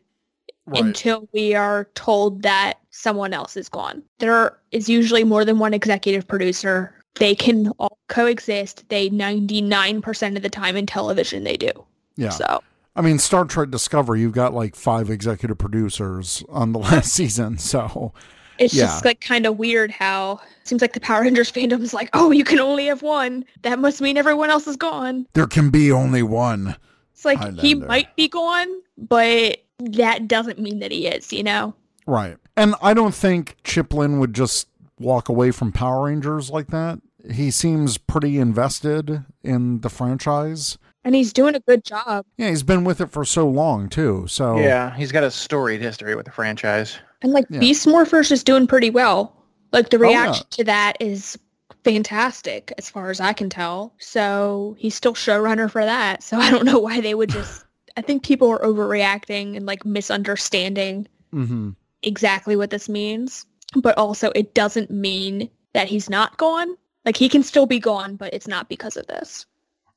Right. 0.66 0.83
until 0.83 1.28
we 1.35 1.54
are 1.54 1.88
told 1.94 2.40
that 2.42 2.78
someone 2.88 3.35
else 3.35 3.54
is 3.54 3.68
gone. 3.68 4.02
There 4.18 4.57
is 4.70 4.88
usually 4.88 5.22
more 5.24 5.44
than 5.44 5.59
one 5.59 5.74
executive 5.74 6.26
producer. 6.26 6.94
They 7.16 7.35
can 7.35 7.68
all 7.79 7.98
coexist. 8.09 8.88
They 8.88 9.09
99% 9.11 10.37
of 10.37 10.42
the 10.42 10.50
time 10.50 10.77
in 10.77 10.87
television 10.87 11.44
they 11.44 11.57
do. 11.57 11.70
yeah. 12.16 12.31
So 12.31 12.62
I 12.96 13.00
mean, 13.03 13.18
Star 13.18 13.44
Trek 13.44 13.70
Discovery, 13.70 14.20
you've 14.20 14.33
got 14.33 14.55
like 14.55 14.77
five 14.77 15.11
executive 15.11 15.59
producers 15.59 16.44
on 16.48 16.72
the 16.72 16.79
last 16.81 17.12
season. 17.12 17.59
So, 17.59 18.12
it's 18.59 18.72
Yeah. 18.72 18.85
just 18.85 19.05
like 19.05 19.20
kind 19.20 19.46
of 19.46 19.59
weird 19.59 19.90
how 19.90 20.35
it 20.62 20.68
seems 20.68 20.81
like 20.81 20.92
the 20.92 21.00
Power 21.00 21.22
Rangers 21.22 21.50
fandom 21.50 21.81
is 21.83 21.92
like, 21.92 22.09
oh, 22.12 22.31
you 22.31 22.44
can 22.44 22.61
only 22.61 22.87
have 22.87 23.03
one. 23.03 23.44
That 23.62 23.81
must 23.81 24.00
mean 24.00 24.16
everyone 24.16 24.48
else 24.50 24.68
is 24.68 24.77
gone. 24.77 25.27
there 25.35 25.48
can 25.48 25.70
be 25.70 25.90
only 25.90 26.22
one. 26.22 26.77
It's 27.12 27.24
like 27.24 27.59
he 27.59 27.74
might 27.74 28.14
be 28.16 28.29
gone, 28.29 28.68
but 28.96 29.59
that 29.81 30.29
doesn't 30.29 30.59
mean 30.61 30.79
that 30.81 30.92
he 30.92 31.07
is, 31.09 31.33
you 31.33 31.42
know? 31.42 31.74
Right. 32.07 32.37
And 32.57 32.77
I 32.81 32.94
don't 32.94 33.14
think 33.14 33.57
Chip 33.64 33.92
Lynn 33.92 34.20
would 34.20 34.35
just 34.35 34.68
walk 34.98 35.28
away 35.28 35.50
from 35.50 35.72
Power 35.72 36.04
Rangers 36.07 36.50
like 36.50 36.68
that. 36.68 37.00
He 37.30 37.50
seems 37.50 37.96
pretty 37.98 38.38
invested 38.38 39.24
in 39.42 39.80
the 39.80 39.88
franchise. 39.88 40.78
And 41.04 41.14
he's 41.14 41.33
doing 41.33 41.54
a 41.54 41.61
good 41.61 41.85
job. 41.85 42.24
Yeah, 42.38 42.48
he's 42.50 42.62
been 42.62 42.85
with 42.85 43.00
it 43.00 43.11
for 43.11 43.24
so 43.24 43.48
long 43.48 43.88
too. 43.88 44.26
So 44.28 44.59
Yeah, 44.59 44.94
he's 44.94 45.12
got 45.12 45.24
a 45.24 45.30
storied 45.30 45.80
history 45.80 46.14
with 46.14 46.26
the 46.26 46.33
franchise. 46.33 46.98
And 47.22 47.33
like 47.33 47.46
Yeah. 47.50 47.61
Beast 47.61 47.87
Morphers 47.87 48.30
is 48.33 48.44
doing 48.44 48.66
pretty 48.66 48.90
well. 48.90 49.35
Like 49.72 49.90
the 49.90 49.98
Oh, 49.98 50.09
yeah. 50.11 50.22
reaction 50.24 50.46
to 50.50 50.64
that 50.64 50.96
is 51.00 51.38
fantastic 51.83 52.72
as 52.78 52.88
far 52.88 53.11
as 53.11 53.20
I 53.20 53.33
can 53.33 53.50
tell. 53.50 53.94
So 53.98 54.76
he's 54.78 54.94
still 54.94 55.14
showrunner 55.14 55.70
for 55.70 55.85
that. 55.85 56.22
So 56.22 56.37
I 56.38 56.50
don't 56.50 56.64
know 56.64 56.78
why 56.78 57.00
they 57.00 57.14
would 57.14 57.30
just 57.30 57.64
I 57.96 58.02
think 58.02 58.24
people 58.24 58.50
are 58.50 58.59
overreacting 58.61 59.57
and 59.57 59.66
like 59.66 59.85
misunderstanding 59.85 61.07
hmm 61.30 61.70
exactly 62.02 62.54
what 62.54 62.68
this 62.70 62.87
means. 62.88 63.46
But 63.76 63.96
also 63.98 64.30
it 64.34 64.54
doesn't 64.54 64.90
mean 64.90 65.50
that 65.72 65.88
he's 65.88 66.08
not 66.08 66.37
gone. 66.37 66.76
Like 67.04 67.16
he 67.16 67.28
can 67.28 67.42
still 67.42 67.66
be 67.66 67.78
gone, 67.78 68.16
but 68.16 68.32
it's 68.32 68.48
not 68.48 68.68
because 68.68 68.96
of 68.96 69.06
this. 69.06 69.46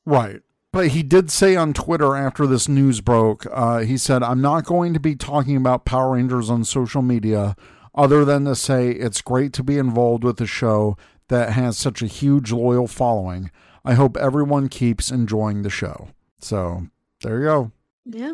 Right. 0.06 0.42
But 0.74 0.90
he 0.90 1.04
did 1.04 1.32
say 1.32 1.56
on 1.56 1.74
Twitter 1.74 2.16
after 2.16 2.46
this 2.46 2.68
news 2.68 3.02
broke, 3.02 3.46
uh, 3.52 3.80
he 3.80 3.98
said, 3.98 4.22
I'm 4.22 4.42
not 4.42 4.66
going 4.66 4.94
to 4.94 5.00
be 5.00 5.16
talking 5.16 5.56
about 5.56 5.86
Power 5.86 6.14
Rangers 6.14 6.50
on 6.50 6.64
social 6.66 7.02
media 7.02 7.56
other 7.96 8.24
than 8.24 8.46
to 8.46 8.56
say 8.56 8.92
it's 8.92 9.22
great 9.22 9.54
to 9.54 9.64
be 9.64 9.78
involved 9.78 10.24
with 10.24 10.40
a 10.42 10.46
show 10.46 10.98
that 11.30 11.54
has 11.54 11.78
such 11.78 12.02
a 12.02 12.08
huge 12.08 12.52
loyal 12.52 12.88
following. 12.88 13.50
I 13.84 13.94
hope 13.94 14.18
everyone 14.18 14.68
keeps 14.70 15.12
enjoying 15.12 15.62
the 15.62 15.70
show. 15.70 16.10
So 16.40 16.88
there 17.22 17.40
you 17.40 17.46
go. 17.46 17.72
Yeah. 18.06 18.34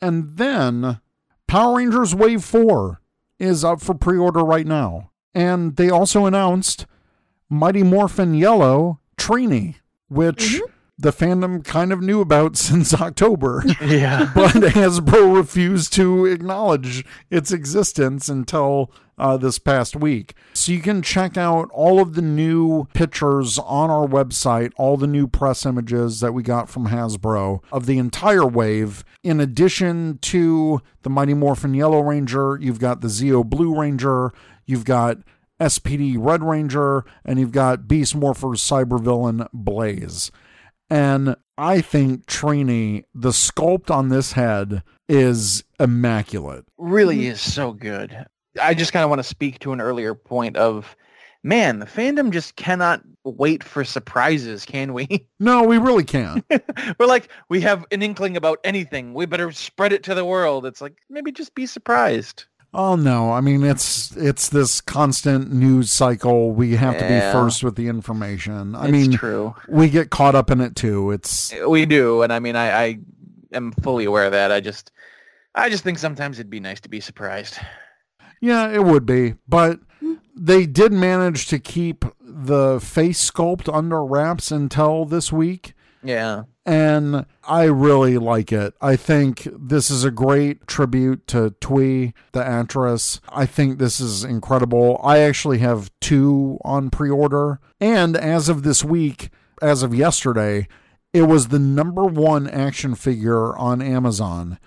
And 0.00 0.36
then 0.36 1.00
Power 1.46 1.76
Rangers 1.76 2.14
Wave 2.14 2.44
4 2.44 3.00
is 3.38 3.64
up 3.64 3.80
for 3.80 3.94
pre 3.94 4.18
order 4.18 4.40
right 4.40 4.66
now. 4.66 5.10
And 5.34 5.76
they 5.76 5.90
also 5.90 6.26
announced 6.26 6.86
Mighty 7.48 7.82
Morphin 7.82 8.34
Yellow 8.34 9.00
Trini, 9.16 9.76
which 10.08 10.54
mm-hmm. 10.54 10.72
the 10.98 11.12
fandom 11.12 11.64
kind 11.64 11.92
of 11.92 12.00
knew 12.00 12.20
about 12.20 12.56
since 12.56 12.94
October. 12.94 13.64
Yeah. 13.80 14.30
but 14.34 14.52
Hasbro 14.52 15.36
refused 15.36 15.92
to 15.94 16.26
acknowledge 16.26 17.04
its 17.30 17.52
existence 17.52 18.28
until 18.28 18.90
uh, 19.18 19.36
this 19.36 19.58
past 19.58 19.96
week. 19.96 20.34
So 20.54 20.72
you 20.72 20.80
can 20.80 21.02
check 21.02 21.36
out 21.36 21.68
all 21.72 22.00
of 22.00 22.14
the 22.14 22.22
new 22.22 22.86
pictures 22.94 23.58
on 23.58 23.90
our 23.90 24.06
website, 24.06 24.72
all 24.76 24.96
the 24.96 25.06
new 25.06 25.26
press 25.26 25.64
images 25.66 26.20
that 26.20 26.32
we 26.32 26.42
got 26.42 26.68
from 26.68 26.88
Hasbro 26.88 27.62
of 27.72 27.86
the 27.86 27.98
entire 27.98 28.46
wave. 28.46 29.04
In 29.22 29.40
addition 29.40 30.18
to 30.22 30.80
the 31.02 31.10
Mighty 31.10 31.34
Morphin 31.34 31.74
Yellow 31.74 32.00
Ranger, 32.00 32.58
you've 32.60 32.80
got 32.80 33.00
the 33.00 33.08
Zeo 33.08 33.44
Blue 33.44 33.78
Ranger, 33.78 34.32
you've 34.66 34.84
got 34.84 35.18
SPD 35.60 36.16
Red 36.18 36.42
Ranger, 36.42 37.04
and 37.24 37.38
you've 37.38 37.52
got 37.52 37.86
Beast 37.88 38.14
Morpher's 38.14 38.60
cybervillain 38.60 39.46
Blaze. 39.52 40.30
And 40.90 41.36
I 41.56 41.80
think 41.80 42.26
Trini, 42.26 43.04
the 43.14 43.30
sculpt 43.30 43.90
on 43.90 44.08
this 44.08 44.32
head 44.32 44.82
is 45.08 45.64
immaculate. 45.78 46.64
really 46.78 47.26
is 47.26 47.40
so 47.40 47.72
good. 47.72 48.26
I 48.60 48.74
just 48.74 48.92
kind 48.92 49.02
of 49.04 49.10
want 49.10 49.20
to 49.20 49.24
speak 49.28 49.58
to 49.60 49.72
an 49.72 49.80
earlier 49.80 50.14
point 50.14 50.56
of, 50.56 50.96
man, 51.42 51.78
the 51.78 51.86
fandom 51.86 52.30
just 52.30 52.56
cannot 52.56 53.02
wait 53.24 53.64
for 53.64 53.84
surprises, 53.84 54.64
can 54.64 54.92
we? 54.94 55.26
No, 55.40 55.62
we 55.64 55.76
really 55.78 56.04
can't. 56.04 56.44
We're 56.98 57.06
like, 57.06 57.28
we 57.50 57.60
have 57.62 57.84
an 57.90 58.00
inkling 58.02 58.36
about 58.36 58.60
anything. 58.64 59.12
We 59.12 59.26
better 59.26 59.52
spread 59.52 59.92
it 59.92 60.02
to 60.04 60.14
the 60.14 60.24
world. 60.24 60.64
It's 60.64 60.80
like, 60.80 60.94
maybe 61.10 61.32
just 61.32 61.54
be 61.54 61.66
surprised. 61.66 62.44
oh 62.72 62.96
no, 62.96 63.30
I 63.30 63.40
mean 63.40 63.62
it's 63.62 64.16
it's 64.16 64.48
this 64.48 64.80
constant 64.80 65.52
news 65.52 65.92
cycle. 65.92 66.52
We 66.52 66.76
have 66.76 66.98
to 66.98 67.04
be 67.06 67.20
first 67.32 67.62
with 67.62 67.76
the 67.76 67.88
information. 67.88 68.74
I 68.74 68.84
it's 68.84 68.92
mean, 68.92 69.12
true. 69.12 69.54
we 69.68 69.88
get 69.90 70.10
caught 70.10 70.34
up 70.34 70.50
in 70.50 70.60
it 70.60 70.74
too. 70.76 71.10
It's 71.12 71.52
eh, 71.52 71.64
We 71.66 71.84
do. 71.86 72.22
And 72.22 72.32
I 72.32 72.38
mean, 72.40 72.56
I, 72.56 72.84
I 72.84 72.98
am 73.52 73.72
fully 73.82 74.06
aware 74.06 74.24
of 74.24 74.32
that. 74.32 74.50
I 74.50 74.60
just, 74.60 74.90
I 75.54 75.68
just 75.68 75.84
think 75.84 75.98
sometimes 75.98 76.38
it'd 76.38 76.50
be 76.50 76.60
nice 76.60 76.80
to 76.80 76.88
be 76.88 77.00
surprised. 77.00 77.58
Yeah, 78.44 78.70
it 78.70 78.84
would 78.84 79.06
be, 79.06 79.36
but 79.48 79.80
hmm. 80.00 80.16
they 80.36 80.66
did 80.66 80.92
manage 80.92 81.46
to 81.46 81.58
keep 81.58 82.04
the 82.20 82.78
face 82.78 83.30
sculpt 83.30 83.74
under 83.74 84.04
wraps 84.04 84.50
until 84.50 85.06
this 85.06 85.32
week. 85.32 85.72
Yeah. 86.02 86.42
and 86.66 87.24
I 87.42 87.62
really 87.64 88.18
like 88.18 88.52
it. 88.52 88.74
I 88.82 88.96
think 88.96 89.48
this 89.58 89.90
is 89.90 90.04
a 90.04 90.10
great 90.10 90.66
tribute 90.66 91.26
to 91.28 91.52
Thuy, 91.62 92.12
the 92.32 92.44
actress. 92.44 93.22
I 93.30 93.46
think 93.46 93.78
this 93.78 93.98
is 93.98 94.24
incredible. 94.24 95.00
I 95.02 95.20
actually 95.20 95.60
have 95.60 95.90
two 96.02 96.58
on 96.66 96.90
pre 96.90 97.08
order, 97.08 97.60
and 97.80 98.14
as 98.14 98.50
of 98.50 98.62
this 98.62 98.84
week, 98.84 99.30
as 99.62 99.82
of 99.82 99.94
yesterday, 99.94 100.68
it 101.14 101.22
was 101.22 101.48
the 101.48 101.58
number 101.58 102.04
one 102.04 102.46
action 102.46 102.94
figure 102.94 103.56
on 103.56 103.80
Amazon, 103.80 104.58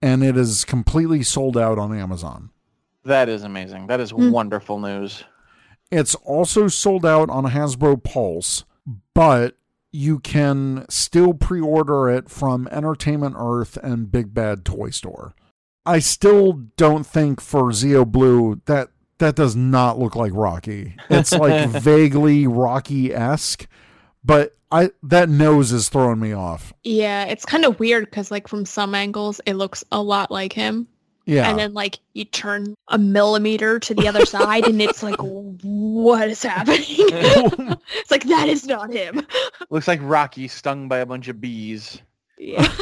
and 0.00 0.24
it 0.24 0.38
is 0.38 0.64
completely 0.64 1.22
sold 1.22 1.58
out 1.58 1.78
on 1.78 1.94
Amazon. 1.94 2.50
That 3.06 3.28
is 3.28 3.44
amazing. 3.44 3.86
That 3.86 4.00
is 4.00 4.10
hmm. 4.10 4.30
wonderful 4.30 4.80
news. 4.80 5.24
It's 5.90 6.14
also 6.16 6.66
sold 6.66 7.06
out 7.06 7.30
on 7.30 7.44
Hasbro 7.44 8.02
Pulse, 8.02 8.64
but 9.14 9.56
you 9.92 10.18
can 10.18 10.84
still 10.88 11.32
pre 11.32 11.60
order 11.60 12.10
it 12.10 12.28
from 12.28 12.66
Entertainment 12.68 13.36
Earth 13.38 13.76
and 13.78 14.10
Big 14.10 14.34
Bad 14.34 14.64
Toy 14.64 14.90
Store. 14.90 15.34
I 15.84 16.00
still 16.00 16.52
don't 16.76 17.06
think 17.06 17.40
for 17.40 17.70
Zeo 17.70 18.04
Blue 18.06 18.60
that 18.66 18.90
that 19.18 19.36
does 19.36 19.54
not 19.54 19.98
look 19.98 20.16
like 20.16 20.32
Rocky. 20.34 20.96
It's 21.08 21.32
like 21.32 21.70
vaguely 21.82 22.46
Rocky 22.46 23.14
esque, 23.14 23.68
but 24.24 24.56
I 24.72 24.90
that 25.04 25.28
nose 25.28 25.72
is 25.72 25.88
throwing 25.88 26.18
me 26.18 26.32
off. 26.32 26.72
Yeah, 26.82 27.24
it's 27.24 27.44
kind 27.44 27.64
of 27.64 27.78
weird 27.78 28.06
because 28.06 28.32
like 28.32 28.48
from 28.48 28.66
some 28.66 28.94
angles 28.94 29.40
it 29.46 29.54
looks 29.54 29.84
a 29.92 30.02
lot 30.02 30.30
like 30.30 30.52
him. 30.52 30.88
Yeah. 31.26 31.50
And 31.50 31.58
then 31.58 31.74
like 31.74 31.98
you 32.14 32.24
turn 32.24 32.76
a 32.88 32.98
millimeter 32.98 33.80
to 33.80 33.94
the 33.94 34.06
other 34.06 34.24
side 34.24 34.66
and 34.66 34.80
it's 34.80 35.02
like 35.02 35.16
what 35.20 36.28
is 36.28 36.42
happening? 36.42 36.84
it's 36.88 38.10
like 38.10 38.24
that 38.24 38.48
is 38.48 38.64
not 38.66 38.92
him. 38.92 39.26
Looks 39.68 39.88
like 39.88 40.00
Rocky 40.02 40.48
stung 40.48 40.88
by 40.88 40.98
a 40.98 41.06
bunch 41.06 41.28
of 41.28 41.40
bees. 41.40 42.00
Yeah. 42.38 42.72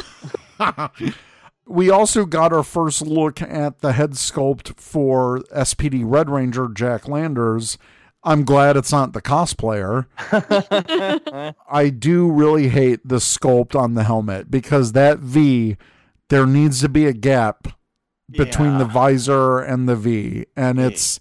we 1.65 1.89
also 1.89 2.25
got 2.25 2.53
our 2.53 2.63
first 2.63 3.01
look 3.01 3.41
at 3.41 3.79
the 3.79 3.93
head 3.93 4.11
sculpt 4.11 4.79
for 4.79 5.39
SPD 5.55 6.03
Red 6.05 6.29
Ranger 6.29 6.69
Jack 6.69 7.03
Landors. 7.03 7.77
I'm 8.23 8.43
glad 8.43 8.75
it's 8.75 8.91
not 8.91 9.13
the 9.13 9.21
cosplayer. 9.21 10.07
I 11.69 11.89
do 11.89 12.31
really 12.31 12.69
hate 12.69 13.07
the 13.07 13.17
sculpt 13.17 13.79
on 13.79 13.93
the 13.93 14.03
helmet 14.03 14.49
because 14.49 14.93
that 14.93 15.19
V, 15.19 15.77
there 16.29 16.47
needs 16.47 16.81
to 16.81 16.89
be 16.89 17.05
a 17.05 17.13
gap 17.13 17.67
between 18.31 18.77
the 18.77 18.85
visor 18.85 19.59
and 19.59 19.87
the 19.87 19.95
V, 19.95 20.45
and 20.55 20.79
it's 20.79 21.19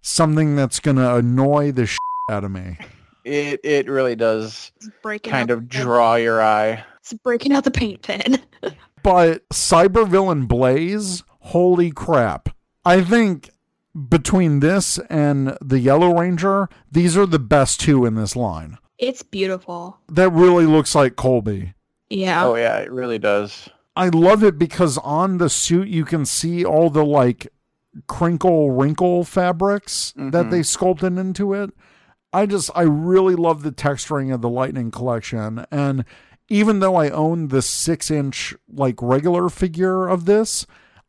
something 0.00 0.56
that's 0.56 0.80
going 0.80 0.96
to 0.96 1.16
annoy 1.16 1.72
the 1.72 1.86
shit 1.86 1.98
out 2.30 2.44
of 2.44 2.50
me. 2.50 2.78
It 3.24 3.60
it 3.64 3.88
really 3.88 4.14
does 4.16 4.70
It's 4.80 5.28
kind 5.28 5.50
of 5.50 5.60
the- 5.60 5.66
draw 5.66 6.14
your 6.14 6.40
eye. 6.42 6.84
It's 7.00 7.12
breaking 7.12 7.52
out 7.52 7.64
the 7.64 7.70
paint 7.70 8.02
pen. 8.02 8.38
But 9.02 9.48
Cybervillain 9.50 10.48
Blaze, 10.48 11.22
holy 11.38 11.92
crap. 11.92 12.48
I 12.84 13.02
think 13.02 13.50
between 14.08 14.58
this 14.58 14.98
and 15.08 15.56
the 15.60 15.78
Yellow 15.78 16.12
Ranger, 16.18 16.68
these 16.90 17.16
are 17.16 17.24
the 17.26 17.38
best 17.38 17.78
two 17.80 18.04
in 18.04 18.16
this 18.16 18.34
line. 18.34 18.78
it's 18.98 19.22
beautiful. 19.22 20.00
That 20.08 20.30
really 20.30 20.66
looks 20.66 20.96
like 20.96 21.14
Colby. 21.14 21.74
Yeah. 22.10 22.46
Oh 22.46 22.56
yeah, 22.56 22.78
it 22.78 22.90
really 22.90 23.20
does. 23.20 23.68
I 23.96 24.08
love 24.08 24.44
it 24.44 24.58
because 24.58 24.98
on 24.98 25.38
the 25.38 25.48
suit 25.48 25.88
you 25.88 26.04
can 26.04 26.24
see 26.26 26.64
all 26.64 26.90
the 26.90 27.04
like 27.04 27.48
crinkle 28.06 28.70
wrinkle 28.70 29.24
fabrics 29.24 30.12
that 30.16 30.46
Mhm. 30.46 30.50
they 30.50 30.62
sculpted 30.62 31.16
into 31.18 31.54
it. 31.54 31.70
I 32.32 32.44
just 32.46 32.70
I 32.74 32.82
really 32.82 33.34
love 33.34 33.62
the 33.62 33.72
texturing 33.72 34.32
of 34.34 34.42
the 34.42 34.50
Lightning 34.50 34.90
collection 34.90 35.64
and 35.70 36.04
even 36.48 36.78
though 36.80 36.94
I 36.96 37.08
own 37.10 37.48
the 37.48 37.62
six 37.62 38.10
inch 38.10 38.54
like 38.72 38.96
regular 39.00 39.48
figure 39.48 40.06
of 40.08 40.26
this, 40.26 40.66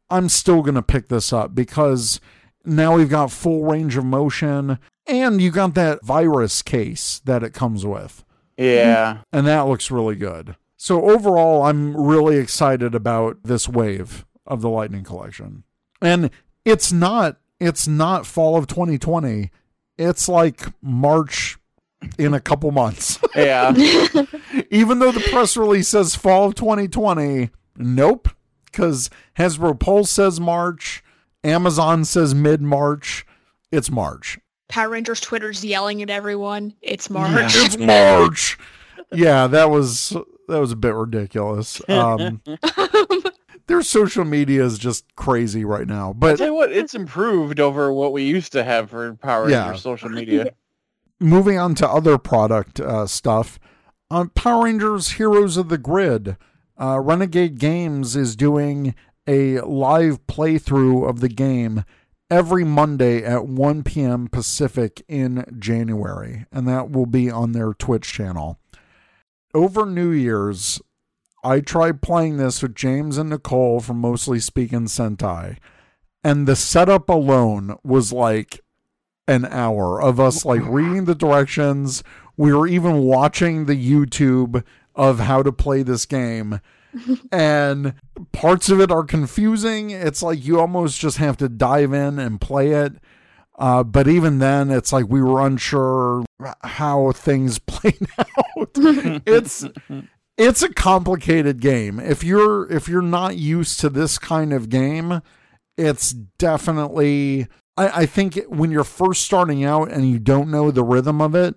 I'm 0.09 0.29
still 0.29 0.61
gonna 0.61 0.81
pick 0.81 1.09
this 1.09 1.33
up 1.33 1.53
because 1.53 2.21
now 2.65 2.95
we've 2.95 3.09
got 3.09 3.31
full 3.31 3.65
range 3.65 3.97
of 3.97 4.05
motion 4.05 4.79
and 5.05 5.41
you 5.41 5.51
got 5.51 5.75
that 5.75 6.03
virus 6.05 6.61
case 6.61 7.21
that 7.25 7.43
it 7.43 7.53
comes 7.53 7.85
with 7.85 8.23
Yeah. 8.57 9.19
and 9.33 9.45
that 9.45 9.67
looks 9.67 9.91
really 9.91 10.15
good. 10.15 10.55
So 10.77 11.09
overall, 11.09 11.63
I'm 11.63 11.97
really 11.97 12.37
excited 12.37 12.93
about 12.93 13.37
this 13.43 13.67
wave 13.67 14.25
of 14.45 14.61
the 14.61 14.69
Lightning 14.69 15.03
Collection. 15.03 15.63
And 16.01 16.29
it's 16.63 16.91
not 16.91 17.37
it's 17.59 17.87
not 17.87 18.27
fall 18.27 18.55
of 18.55 18.67
2020. 18.67 19.49
It's 19.97 20.29
like 20.29 20.67
March 20.81 21.57
in 22.19 22.33
a 22.35 22.39
couple 22.39 22.71
months. 22.71 23.19
Yeah. 23.35 23.71
Even 24.71 24.97
though 24.97 25.11
the 25.11 25.25
press 25.31 25.55
release 25.55 25.89
says 25.89 26.15
fall 26.15 26.47
of 26.47 26.55
2020, 26.55 27.51
nope. 27.75 28.29
Because 28.65 29.11
Hasbro 29.37 29.79
Pulse 29.79 30.09
says 30.09 30.39
March, 30.39 31.03
Amazon 31.43 32.03
says 32.03 32.33
mid 32.33 32.61
March. 32.63 33.27
It's 33.71 33.91
March. 33.91 34.39
Power 34.69 34.89
Rangers 34.89 35.21
Twitter's 35.21 35.63
yelling 35.63 36.01
at 36.01 36.09
everyone. 36.09 36.73
It's 36.81 37.09
March. 37.11 37.53
It's 37.55 37.77
March. 37.77 38.57
yeah, 39.11 39.45
that 39.47 39.69
was 39.69 40.15
that 40.47 40.59
was 40.59 40.71
a 40.71 40.75
bit 40.75 40.93
ridiculous. 40.93 41.81
Um, 41.89 42.41
their 43.67 43.81
social 43.81 44.23
media 44.23 44.63
is 44.63 44.77
just 44.77 45.13
crazy 45.15 45.65
right 45.65 45.87
now. 45.87 46.07
I'll 46.07 46.13
But 46.13 46.37
tell 46.37 46.47
you 46.47 46.53
what, 46.53 46.71
it's 46.71 46.93
improved 46.93 47.59
over 47.59 47.91
what 47.91 48.13
we 48.13 48.23
used 48.23 48.51
to 48.53 48.63
have 48.63 48.89
for 48.89 49.13
Power 49.15 49.49
Yeah. 49.49 49.65
Rangers 49.65 49.81
social 49.81 50.09
media. 50.09 50.51
moving 51.19 51.57
on 51.57 51.75
to 51.75 51.89
other 51.89 52.17
product 52.17 52.79
uh, 52.79 53.07
stuff, 53.07 53.59
on 54.09 54.29
Power 54.29 54.63
Rangers 54.65 55.11
Heroes 55.13 55.57
of 55.57 55.67
the 55.69 55.77
Grid, 55.77 56.37
uh, 56.79 56.99
Renegade 57.01 57.59
Games 57.59 58.15
is 58.15 58.35
doing 58.37 58.95
a 59.27 59.59
live 59.61 60.25
playthrough 60.27 61.09
of 61.09 61.19
the 61.19 61.27
game 61.27 61.83
every 62.29 62.63
Monday 62.63 63.21
at 63.23 63.47
1 63.47 63.83
p.m. 63.83 64.27
Pacific 64.29 65.03
in 65.09 65.43
January, 65.59 66.45
and 66.53 66.65
that 66.67 66.89
will 66.91 67.05
be 67.05 67.29
on 67.29 67.51
their 67.51 67.73
Twitch 67.73 68.13
channel. 68.13 68.59
Over 69.57 69.87
New 69.87 70.11
Year's, 70.11 70.79
I 71.43 71.61
tried 71.61 72.03
playing 72.03 72.37
this 72.37 72.61
with 72.61 72.75
James 72.75 73.17
and 73.17 73.31
Nicole 73.31 73.79
from 73.79 73.97
Mostly 73.97 74.39
Speaking 74.39 74.85
Sentai, 74.85 75.57
and 76.23 76.47
the 76.47 76.55
setup 76.55 77.09
alone 77.09 77.75
was 77.83 78.13
like 78.13 78.59
an 79.27 79.45
hour 79.45 79.99
of 79.99 80.19
us 80.19 80.45
like 80.45 80.61
reading 80.63 81.05
the 81.05 81.15
directions. 81.15 82.03
We 82.37 82.53
were 82.53 82.67
even 82.67 82.99
watching 82.99 83.65
the 83.65 83.73
YouTube 83.73 84.63
of 84.93 85.21
how 85.21 85.41
to 85.41 85.51
play 85.51 85.81
this 85.81 86.05
game. 86.05 86.61
and 87.31 87.95
parts 88.33 88.69
of 88.69 88.79
it 88.79 88.91
are 88.91 89.03
confusing. 89.03 89.89
It's 89.89 90.21
like 90.21 90.45
you 90.45 90.59
almost 90.59 90.99
just 90.99 91.17
have 91.17 91.35
to 91.37 91.49
dive 91.49 91.93
in 91.93 92.19
and 92.19 92.39
play 92.39 92.73
it. 92.73 92.93
Uh, 93.57 93.83
but 93.83 94.07
even 94.07 94.39
then, 94.39 94.69
it's 94.69 94.93
like 94.93 95.07
we 95.09 95.21
were 95.21 95.45
unsure 95.45 96.23
how 96.63 97.11
things 97.11 97.59
played 97.67 98.07
out. 98.17 98.71
it's 99.25 99.65
it's 100.37 100.61
a 100.61 100.73
complicated 100.73 101.59
game. 101.59 101.99
If 101.99 102.23
you're 102.23 102.71
if 102.71 102.87
you're 102.87 103.01
not 103.01 103.37
used 103.37 103.79
to 103.79 103.89
this 103.89 104.19
kind 104.19 104.53
of 104.53 104.69
game, 104.69 105.21
it's 105.77 106.11
definitely 106.11 107.47
I, 107.75 108.01
I 108.01 108.05
think 108.05 108.39
when 108.47 108.71
you're 108.71 108.83
first 108.83 109.23
starting 109.23 109.63
out 109.63 109.91
and 109.91 110.09
you 110.09 110.19
don't 110.19 110.51
know 110.51 110.69
the 110.69 110.83
rhythm 110.83 111.21
of 111.21 111.33
it, 111.33 111.55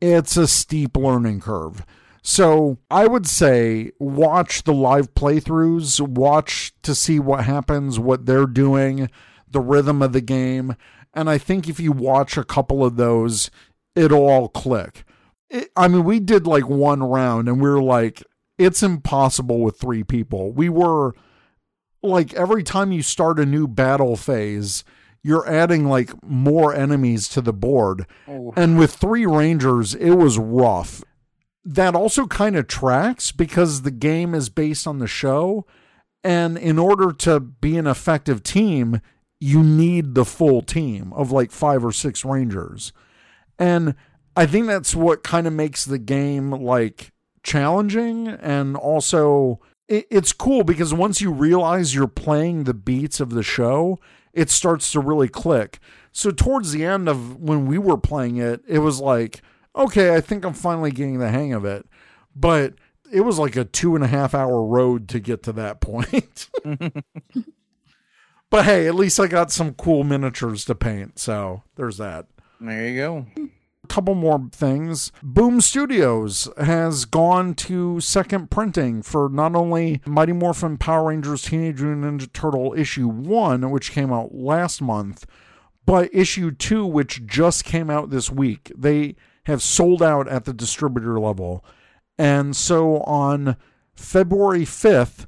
it's 0.00 0.36
a 0.36 0.46
steep 0.46 0.96
learning 0.96 1.40
curve. 1.40 1.84
So 2.22 2.78
I 2.90 3.06
would 3.06 3.26
say 3.26 3.92
watch 3.98 4.64
the 4.64 4.74
live 4.74 5.14
playthroughs, 5.14 6.06
watch 6.06 6.72
to 6.82 6.94
see 6.94 7.18
what 7.18 7.44
happens, 7.44 7.98
what 7.98 8.26
they're 8.26 8.46
doing, 8.46 9.10
the 9.48 9.60
rhythm 9.60 10.02
of 10.02 10.12
the 10.12 10.20
game. 10.20 10.76
And 11.14 11.28
I 11.28 11.38
think 11.38 11.68
if 11.68 11.80
you 11.80 11.92
watch 11.92 12.36
a 12.36 12.44
couple 12.44 12.84
of 12.84 12.96
those, 12.96 13.50
it'll 13.94 14.28
all 14.28 14.48
click. 14.48 15.04
It, 15.48 15.70
I 15.76 15.88
mean, 15.88 16.04
we 16.04 16.20
did 16.20 16.46
like 16.46 16.68
one 16.68 17.02
round 17.02 17.48
and 17.48 17.60
we 17.60 17.68
were 17.68 17.82
like, 17.82 18.22
it's 18.58 18.82
impossible 18.82 19.60
with 19.60 19.78
three 19.78 20.04
people. 20.04 20.52
We 20.52 20.68
were 20.68 21.14
like, 22.02 22.34
every 22.34 22.62
time 22.62 22.92
you 22.92 23.02
start 23.02 23.40
a 23.40 23.46
new 23.46 23.66
battle 23.66 24.16
phase, 24.16 24.84
you're 25.22 25.48
adding 25.48 25.86
like 25.86 26.10
more 26.22 26.74
enemies 26.74 27.28
to 27.30 27.40
the 27.40 27.52
board. 27.52 28.06
Oh. 28.28 28.52
And 28.56 28.78
with 28.78 28.94
three 28.94 29.26
Rangers, 29.26 29.94
it 29.94 30.12
was 30.12 30.38
rough. 30.38 31.02
That 31.64 31.94
also 31.94 32.26
kind 32.26 32.56
of 32.56 32.68
tracks 32.68 33.32
because 33.32 33.82
the 33.82 33.90
game 33.90 34.34
is 34.34 34.48
based 34.48 34.86
on 34.86 34.98
the 34.98 35.06
show. 35.06 35.66
And 36.22 36.56
in 36.56 36.78
order 36.78 37.12
to 37.12 37.40
be 37.40 37.76
an 37.76 37.86
effective 37.86 38.42
team, 38.42 39.00
you 39.40 39.62
need 39.62 40.14
the 40.14 40.24
full 40.24 40.60
team 40.60 41.12
of 41.14 41.32
like 41.32 41.50
five 41.50 41.84
or 41.84 41.92
six 41.92 42.24
Rangers. 42.24 42.92
And 43.58 43.94
I 44.36 44.46
think 44.46 44.66
that's 44.66 44.94
what 44.94 45.22
kind 45.22 45.46
of 45.46 45.52
makes 45.52 45.84
the 45.84 45.98
game 45.98 46.50
like 46.50 47.12
challenging 47.42 48.28
and 48.28 48.76
also 48.76 49.60
it, 49.88 50.06
it's 50.10 50.32
cool 50.32 50.62
because 50.62 50.92
once 50.92 51.20
you 51.20 51.32
realize 51.32 51.94
you're 51.94 52.06
playing 52.06 52.64
the 52.64 52.74
beats 52.74 53.18
of 53.18 53.30
the 53.30 53.42
show, 53.42 53.98
it 54.32 54.50
starts 54.50 54.92
to 54.92 55.00
really 55.00 55.28
click. 55.28 55.80
So 56.12 56.30
towards 56.30 56.72
the 56.72 56.84
end 56.84 57.08
of 57.08 57.36
when 57.40 57.66
we 57.66 57.78
were 57.78 57.98
playing 57.98 58.36
it, 58.36 58.62
it 58.68 58.78
was 58.80 59.00
like, 59.00 59.42
okay, 59.74 60.14
I 60.14 60.20
think 60.20 60.44
I'm 60.44 60.54
finally 60.54 60.90
getting 60.90 61.18
the 61.18 61.30
hang 61.30 61.52
of 61.52 61.64
it. 61.64 61.86
But 62.36 62.74
it 63.12 63.22
was 63.22 63.38
like 63.38 63.56
a 63.56 63.64
two 63.64 63.94
and 63.94 64.04
a 64.04 64.08
half 64.08 64.34
hour 64.34 64.62
road 64.62 65.08
to 65.08 65.20
get 65.20 65.42
to 65.44 65.52
that 65.54 65.80
point. 65.80 66.48
but 68.50 68.64
hey, 68.64 68.86
at 68.86 68.94
least 68.94 69.18
I 69.20 69.26
got 69.28 69.50
some 69.50 69.74
cool 69.74 70.04
miniatures 70.04 70.64
to 70.66 70.74
paint. 70.74 71.18
So 71.18 71.62
there's 71.76 71.98
that 71.98 72.26
There 72.60 72.88
you 72.88 72.96
go. 72.96 73.26
A 73.84 73.86
couple 73.86 74.14
more 74.14 74.48
things. 74.52 75.10
Boom 75.22 75.60
Studios 75.60 76.48
has 76.58 77.04
gone 77.04 77.54
to 77.54 78.00
second 78.00 78.50
printing 78.50 79.02
for 79.02 79.28
not 79.28 79.54
only 79.54 80.00
Mighty 80.04 80.32
Morphin 80.32 80.76
Power 80.76 81.08
Rangers 81.08 81.42
Teenage 81.42 81.80
Mutant 81.80 82.20
Ninja 82.20 82.32
Turtle 82.32 82.74
issue 82.76 83.08
1, 83.08 83.70
which 83.70 83.92
came 83.92 84.12
out 84.12 84.34
last 84.34 84.82
month, 84.82 85.26
but 85.86 86.10
issue 86.12 86.50
2, 86.50 86.84
which 86.86 87.26
just 87.26 87.64
came 87.64 87.88
out 87.90 88.10
this 88.10 88.30
week. 88.30 88.70
They 88.76 89.16
have 89.44 89.62
sold 89.62 90.02
out 90.02 90.28
at 90.28 90.44
the 90.44 90.52
distributor 90.52 91.18
level. 91.18 91.64
And 92.18 92.54
so 92.54 92.98
on 93.02 93.56
February 93.94 94.64
5th, 94.64 95.26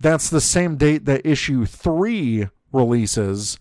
that's 0.00 0.28
the 0.28 0.40
same 0.40 0.76
date 0.76 1.04
that 1.04 1.24
issue 1.24 1.64
3 1.64 2.48
releases 2.74 3.58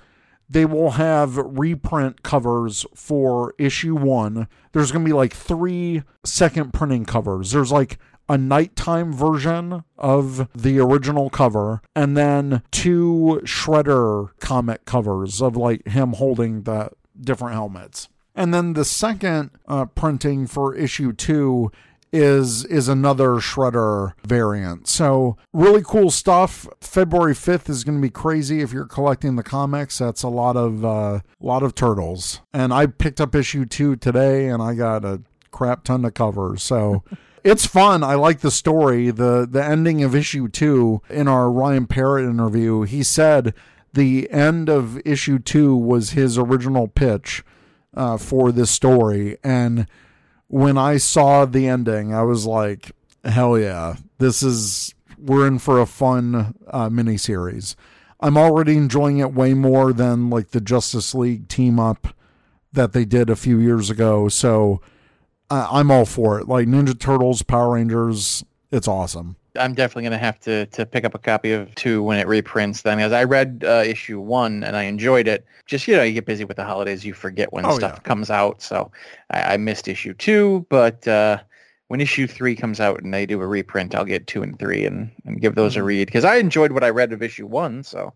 they 0.49 0.65
will 0.65 0.91
have 0.91 1.38
reprint 1.38 2.21
covers 2.21 2.86
for 2.93 3.54
issue 3.58 3.95
one. 3.95 4.47
There's 4.71 4.91
going 4.91 5.04
to 5.04 5.10
be 5.10 5.15
like 5.15 5.34
three 5.34 6.04
second 6.23 6.73
printing 6.73 7.06
covers. 7.06 7.52
There's 7.52 7.71
like 7.71 7.97
a 8.30 8.38
nighttime 8.38 9.12
version 9.12 9.84
of 9.97 10.47
the 10.54 10.80
original 10.80 11.30
cover, 11.30 11.82
and 11.95 12.15
then 12.15 12.62
two 12.71 13.41
Shredder 13.43 14.30
comic 14.39 14.86
covers 14.86 15.41
of 15.41 15.58
like 15.58 15.88
him 15.88 16.13
holding 16.13 16.63
the 16.63 16.91
different 17.19 17.56
helmets. 17.56 18.10
And 18.36 18.54
then 18.54 18.73
the 18.73 18.86
second 18.86 19.52
uh, 19.67 19.86
printing 19.86 20.47
for 20.47 20.73
issue 20.76 21.13
two 21.13 21.71
is 22.13 22.63
is 22.65 22.88
another 22.88 23.32
shredder 23.38 24.13
variant. 24.23 24.88
So 24.88 25.36
really 25.52 25.82
cool 25.84 26.12
stuff. 26.12 26.67
February 26.80 27.34
5th 27.34 27.69
is 27.69 27.84
going 27.84 27.97
to 27.97 28.02
be 28.02 28.12
crazy 28.12 28.62
if 28.62 28.71
you're 28.71 28.86
collecting 28.86 29.36
the 29.36 29.43
comics. 29.43 29.97
That's 29.97 30.21
a 30.21 30.30
lot 30.30 30.56
of 30.56 30.86
uh 30.86 31.21
lot 31.41 31.63
of 31.63 31.73
turtles. 31.73 32.41
And 32.54 32.71
I 32.71 32.86
picked 32.86 33.19
up 33.19 33.34
issue 33.34 33.65
2 33.65 33.95
today 33.95 34.47
and 34.47 34.62
I 34.62 34.76
got 34.76 35.04
a 35.04 35.21
crap 35.52 35.84
ton 35.84 36.06
of 36.06 36.13
covers. 36.13 36.62
So 36.62 37.04
it's 37.43 37.65
fun. 37.65 38.04
I 38.04 38.13
like 38.13 38.41
the 38.41 38.52
story. 38.52 39.10
The 39.10 39.47
the 39.49 39.65
ending 39.65 40.04
of 40.04 40.13
issue 40.13 40.47
2 40.47 41.02
in 41.10 41.28
our 41.28 41.52
Ryan 41.52 41.88
Parrott 41.88 42.30
interview, 42.30 42.84
he 42.84 43.02
said 43.02 43.56
the 43.91 44.30
end 44.30 44.69
of 44.69 45.02
issue 45.04 45.39
2 45.39 45.76
was 45.76 46.12
his 46.12 46.38
original 46.38 46.88
pitch 46.88 47.43
uh, 47.95 48.17
for 48.17 48.52
this 48.52 48.69
story 48.69 49.38
and 49.43 49.88
when 50.53 50.77
I 50.77 50.97
saw 50.97 51.45
the 51.45 51.67
ending, 51.67 52.13
I 52.13 52.21
was 52.21 52.45
like, 52.45 52.91
hell 53.23 53.57
yeah, 53.57 53.95
this 54.19 54.43
is, 54.43 54.93
we're 55.17 55.47
in 55.47 55.57
for 55.57 55.81
a 55.81 55.87
fun 55.87 56.53
uh, 56.67 56.89
miniseries. 56.89 57.75
I'm 58.19 58.37
already 58.37 58.77
enjoying 58.77 59.17
it 59.17 59.33
way 59.33 59.55
more 59.55 59.93
than 59.93 60.29
like 60.29 60.51
the 60.51 60.61
Justice 60.61 61.15
League 61.15 61.47
team 61.47 61.79
up 61.79 62.15
that 62.71 62.93
they 62.93 63.03
did 63.03 63.31
a 63.31 63.35
few 63.35 63.57
years 63.57 63.89
ago. 63.89 64.29
So 64.29 64.79
uh, 65.49 65.67
I'm 65.71 65.89
all 65.89 66.05
for 66.05 66.39
it. 66.39 66.47
Like 66.47 66.67
Ninja 66.67 66.99
Turtles, 66.99 67.41
Power 67.41 67.73
Rangers, 67.73 68.43
it's 68.71 68.87
awesome. 68.87 69.37
I'm 69.57 69.73
definitely 69.73 70.03
gonna 70.03 70.17
have 70.17 70.39
to 70.41 70.65
to 70.67 70.85
pick 70.85 71.05
up 71.05 71.13
a 71.15 71.19
copy 71.19 71.51
of 71.51 71.73
two 71.75 72.01
when 72.03 72.17
it 72.19 72.27
reprints. 72.27 72.81
Then, 72.81 72.99
as 72.99 73.11
I 73.11 73.23
read 73.23 73.63
uh, 73.67 73.83
issue 73.85 74.19
one 74.19 74.63
and 74.63 74.75
I 74.75 74.83
enjoyed 74.83 75.28
it. 75.28 75.45
Just 75.65 75.88
you 75.88 75.95
know, 75.95 76.03
you 76.03 76.13
get 76.13 76.25
busy 76.25 76.43
with 76.45 76.57
the 76.57 76.65
holidays, 76.65 77.05
you 77.05 77.13
forget 77.13 77.53
when 77.53 77.65
Oh, 77.65 77.78
stuff 77.78 77.93
yeah. 77.93 77.99
comes 77.99 78.30
out. 78.30 78.61
So 78.61 78.91
I, 79.30 79.53
I 79.53 79.57
missed 79.57 79.88
issue 79.88 80.13
two, 80.13 80.65
but 80.69 81.07
uh, 81.07 81.39
when 81.88 82.01
issue 82.01 82.28
three 82.28 82.55
comes 82.55 82.80
out 82.80 83.01
and 83.03 83.13
they 83.13 83.25
do 83.25 83.39
a 83.41 83.47
reprint, 83.47 83.93
I'll 83.95 84.05
get 84.05 84.28
two 84.28 84.41
and 84.43 84.57
three 84.57 84.86
and 84.86 85.11
and 85.25 85.39
give 85.39 85.55
those 85.55 85.75
a 85.75 85.84
read 85.84 86.05
because 86.07 86.25
I 86.25 86.36
enjoyed 86.38 86.71
what 86.71 86.84
I 86.84 86.89
read 86.89 87.13
of 87.13 87.21
issue 87.21 87.45
one. 87.47 87.84
So 87.84 88.13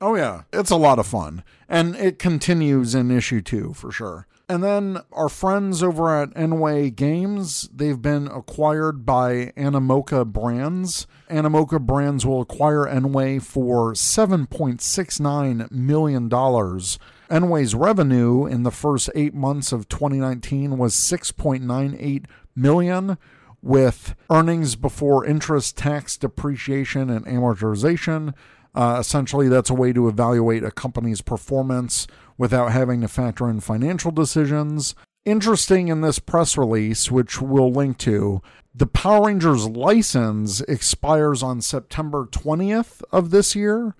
Oh 0.00 0.14
yeah, 0.14 0.42
it's 0.52 0.70
a 0.70 0.76
lot 0.76 0.98
of 0.98 1.06
fun, 1.06 1.42
and 1.68 1.96
it 1.96 2.18
continues 2.18 2.94
in 2.94 3.10
issue 3.10 3.40
two 3.40 3.72
for 3.72 3.90
sure. 3.90 4.26
And 4.48 4.62
then 4.62 4.98
our 5.10 5.28
friends 5.28 5.82
over 5.82 6.14
at 6.14 6.30
nWay 6.34 6.94
Games, 6.94 7.68
they've 7.74 8.00
been 8.00 8.28
acquired 8.28 9.04
by 9.04 9.52
Animoca 9.56 10.24
Brands. 10.24 11.08
Animoca 11.28 11.80
Brands 11.80 12.24
will 12.24 12.42
acquire 12.42 12.84
nWay 12.84 13.42
for 13.42 13.92
$7.69 13.92 15.70
million. 15.72 16.30
nWay's 16.30 17.74
revenue 17.74 18.46
in 18.46 18.62
the 18.62 18.70
first 18.70 19.10
eight 19.16 19.34
months 19.34 19.72
of 19.72 19.88
2019 19.88 20.78
was 20.78 20.94
6.98 20.94 22.26
million, 22.54 23.18
with 23.62 24.14
earnings 24.30 24.76
before 24.76 25.26
interest, 25.26 25.76
tax, 25.76 26.16
depreciation, 26.16 27.10
and 27.10 27.26
amortization. 27.26 28.32
Uh, 28.76 28.98
essentially, 29.00 29.48
that's 29.48 29.70
a 29.70 29.74
way 29.74 29.92
to 29.92 30.06
evaluate 30.06 30.62
a 30.62 30.70
company's 30.70 31.22
performance 31.22 32.06
without 32.36 32.72
having 32.72 33.00
to 33.00 33.08
factor 33.08 33.48
in 33.48 33.58
financial 33.60 34.10
decisions. 34.10 34.94
Interesting 35.24 35.88
in 35.88 36.02
this 36.02 36.18
press 36.18 36.58
release, 36.58 37.10
which 37.10 37.40
we'll 37.40 37.72
link 37.72 37.96
to, 37.98 38.42
the 38.74 38.86
Power 38.86 39.26
Rangers 39.26 39.66
license 39.66 40.60
expires 40.60 41.42
on 41.42 41.62
September 41.62 42.26
20th 42.30 43.02
of 43.10 43.30
this 43.30 43.56
year, 43.56 43.96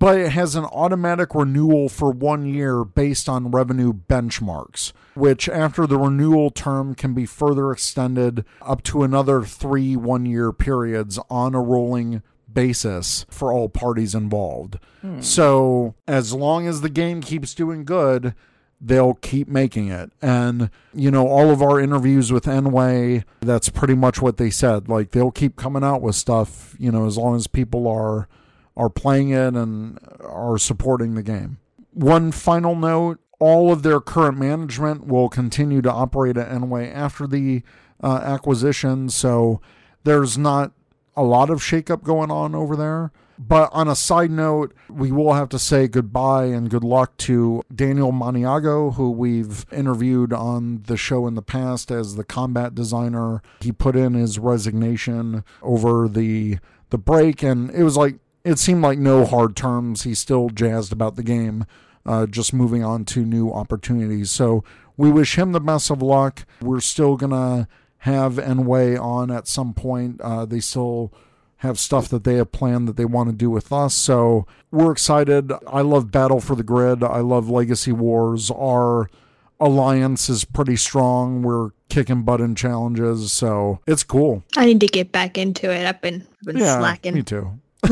but 0.00 0.18
it 0.18 0.32
has 0.32 0.56
an 0.56 0.64
automatic 0.64 1.32
renewal 1.32 1.88
for 1.88 2.10
one 2.10 2.44
year 2.44 2.84
based 2.84 3.28
on 3.28 3.52
revenue 3.52 3.92
benchmarks, 3.92 4.92
which 5.14 5.48
after 5.48 5.86
the 5.86 5.98
renewal 5.98 6.50
term 6.50 6.96
can 6.96 7.14
be 7.14 7.24
further 7.24 7.70
extended 7.70 8.44
up 8.60 8.82
to 8.82 9.04
another 9.04 9.44
three 9.44 9.94
one 9.94 10.26
year 10.26 10.52
periods 10.52 11.18
on 11.30 11.54
a 11.54 11.60
rolling 11.60 12.22
basis 12.54 13.26
for 13.30 13.52
all 13.52 13.68
parties 13.68 14.14
involved. 14.14 14.78
So 15.20 15.94
as 16.06 16.34
long 16.34 16.66
as 16.66 16.80
the 16.80 16.90
game 16.90 17.20
keeps 17.22 17.54
doing 17.54 17.84
good, 17.84 18.34
they'll 18.80 19.14
keep 19.14 19.48
making 19.48 19.88
it. 19.88 20.10
And, 20.22 20.70
you 20.94 21.10
know, 21.10 21.26
all 21.28 21.50
of 21.50 21.62
our 21.62 21.80
interviews 21.80 22.32
with 22.32 22.44
nWay, 22.44 23.24
that's 23.40 23.68
pretty 23.68 23.94
much 23.94 24.22
what 24.22 24.36
they 24.36 24.50
said. 24.50 24.88
Like 24.88 25.10
they'll 25.10 25.30
keep 25.30 25.56
coming 25.56 25.84
out 25.84 26.02
with 26.02 26.14
stuff, 26.14 26.76
you 26.78 26.90
know, 26.90 27.06
as 27.06 27.16
long 27.18 27.36
as 27.36 27.46
people 27.46 27.86
are 27.86 28.28
are 28.76 28.88
playing 28.88 29.30
it 29.30 29.54
and 29.54 29.98
are 30.20 30.56
supporting 30.56 31.14
the 31.14 31.22
game. 31.22 31.58
One 31.92 32.32
final 32.32 32.74
note, 32.74 33.18
all 33.38 33.72
of 33.72 33.82
their 33.82 34.00
current 34.00 34.38
management 34.38 35.06
will 35.06 35.28
continue 35.28 35.82
to 35.82 35.92
operate 35.92 36.36
at 36.36 36.48
nWay 36.48 36.94
after 36.94 37.26
the 37.26 37.62
uh, 38.02 38.20
acquisition, 38.22 39.08
so 39.10 39.60
there's 40.04 40.38
not 40.38 40.72
a 41.20 41.22
lot 41.22 41.50
of 41.50 41.60
shakeup 41.60 42.02
going 42.02 42.30
on 42.30 42.54
over 42.54 42.74
there. 42.74 43.12
But 43.38 43.70
on 43.72 43.88
a 43.88 43.96
side 43.96 44.30
note, 44.30 44.74
we 44.88 45.12
will 45.12 45.32
have 45.34 45.48
to 45.50 45.58
say 45.58 45.86
goodbye 45.86 46.46
and 46.46 46.68
good 46.68 46.84
luck 46.84 47.16
to 47.18 47.62
Daniel 47.74 48.12
Maniago, 48.12 48.94
who 48.94 49.10
we've 49.10 49.64
interviewed 49.72 50.32
on 50.32 50.82
the 50.86 50.96
show 50.96 51.26
in 51.26 51.34
the 51.34 51.42
past 51.42 51.90
as 51.90 52.16
the 52.16 52.24
combat 52.24 52.74
designer. 52.74 53.42
He 53.60 53.72
put 53.72 53.96
in 53.96 54.14
his 54.14 54.38
resignation 54.38 55.44
over 55.62 56.08
the 56.08 56.58
the 56.90 56.98
break, 56.98 57.42
and 57.42 57.70
it 57.70 57.82
was 57.82 57.96
like 57.96 58.16
it 58.44 58.58
seemed 58.58 58.82
like 58.82 58.98
no 58.98 59.24
hard 59.24 59.56
terms. 59.56 60.02
He's 60.02 60.18
still 60.18 60.50
jazzed 60.50 60.92
about 60.92 61.16
the 61.16 61.22
game, 61.22 61.64
uh, 62.04 62.26
just 62.26 62.52
moving 62.52 62.84
on 62.84 63.04
to 63.06 63.24
new 63.24 63.50
opportunities. 63.50 64.30
So 64.30 64.64
we 64.98 65.10
wish 65.10 65.38
him 65.38 65.52
the 65.52 65.60
best 65.60 65.90
of 65.90 66.02
luck. 66.02 66.44
We're 66.60 66.80
still 66.80 67.16
gonna 67.16 67.68
have 68.00 68.34
nWay 68.34 69.00
on 69.00 69.30
at 69.30 69.46
some 69.46 69.74
point. 69.74 70.20
Uh, 70.20 70.44
they 70.46 70.60
still 70.60 71.12
have 71.58 71.78
stuff 71.78 72.08
that 72.08 72.24
they 72.24 72.36
have 72.36 72.50
planned 72.52 72.88
that 72.88 72.96
they 72.96 73.04
want 73.04 73.28
to 73.28 73.34
do 73.34 73.50
with 73.50 73.70
us. 73.72 73.94
So 73.94 74.46
we're 74.70 74.92
excited. 74.92 75.52
I 75.66 75.82
love 75.82 76.10
Battle 76.10 76.40
for 76.40 76.54
the 76.56 76.62
Grid. 76.62 77.02
I 77.04 77.20
love 77.20 77.50
Legacy 77.50 77.92
Wars. 77.92 78.50
Our 78.50 79.10
alliance 79.60 80.30
is 80.30 80.44
pretty 80.46 80.76
strong. 80.76 81.42
We're 81.42 81.70
kicking 81.90 82.22
butt 82.22 82.40
in 82.40 82.54
challenges, 82.54 83.30
so 83.32 83.80
it's 83.86 84.02
cool. 84.02 84.42
I 84.56 84.64
need 84.64 84.80
to 84.80 84.86
get 84.86 85.12
back 85.12 85.36
into 85.36 85.70
it. 85.70 85.86
I've 85.86 86.00
been, 86.00 86.26
I've 86.40 86.46
been 86.46 86.56
Yeah, 86.56 86.78
slacking. 86.78 87.12
me 87.14 87.22
too. 87.22 87.50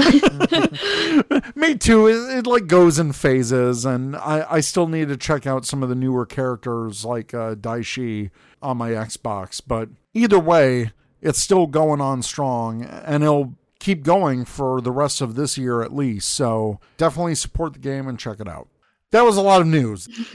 me 1.55 1.75
too. 1.77 2.07
It, 2.07 2.39
it 2.39 2.47
like 2.47 2.67
goes 2.67 2.99
in 2.99 3.13
phases, 3.13 3.85
and 3.85 4.17
I, 4.17 4.47
I 4.49 4.61
still 4.61 4.87
need 4.89 5.09
to 5.09 5.17
check 5.17 5.47
out 5.47 5.67
some 5.67 5.83
of 5.83 5.89
the 5.89 5.95
newer 5.95 6.27
characters 6.27 7.05
like 7.05 7.35
uh, 7.35 7.55
Dai 7.55 7.83
Shi 7.83 8.31
on 8.63 8.77
my 8.79 8.91
Xbox. 8.91 9.61
But 9.67 9.89
either 10.15 10.39
way, 10.39 10.93
it's 11.21 11.39
still 11.39 11.67
going 11.67 12.01
on 12.01 12.23
strong, 12.23 12.83
and 12.83 13.23
it'll 13.23 13.55
keep 13.79 14.03
going 14.03 14.45
for 14.45 14.81
the 14.81 14.91
rest 14.91 15.21
of 15.21 15.35
this 15.35 15.57
year 15.57 15.83
at 15.83 15.95
least. 15.95 16.29
So 16.29 16.81
definitely 16.97 17.35
support 17.35 17.75
the 17.75 17.79
game 17.79 18.09
and 18.09 18.19
check 18.19 18.41
it 18.41 18.49
out. 18.49 18.69
That 19.11 19.23
was 19.23 19.37
a 19.37 19.43
lot 19.43 19.63
of 19.63 19.67
news. 19.67 20.07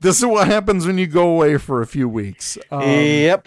this 0.00 0.18
is 0.18 0.24
what 0.24 0.46
happens 0.46 0.86
when 0.86 0.96
you 0.96 1.06
go 1.06 1.28
away 1.28 1.58
for 1.58 1.82
a 1.82 1.86
few 1.86 2.08
weeks. 2.08 2.56
Um, 2.70 2.82
yep. 2.88 3.46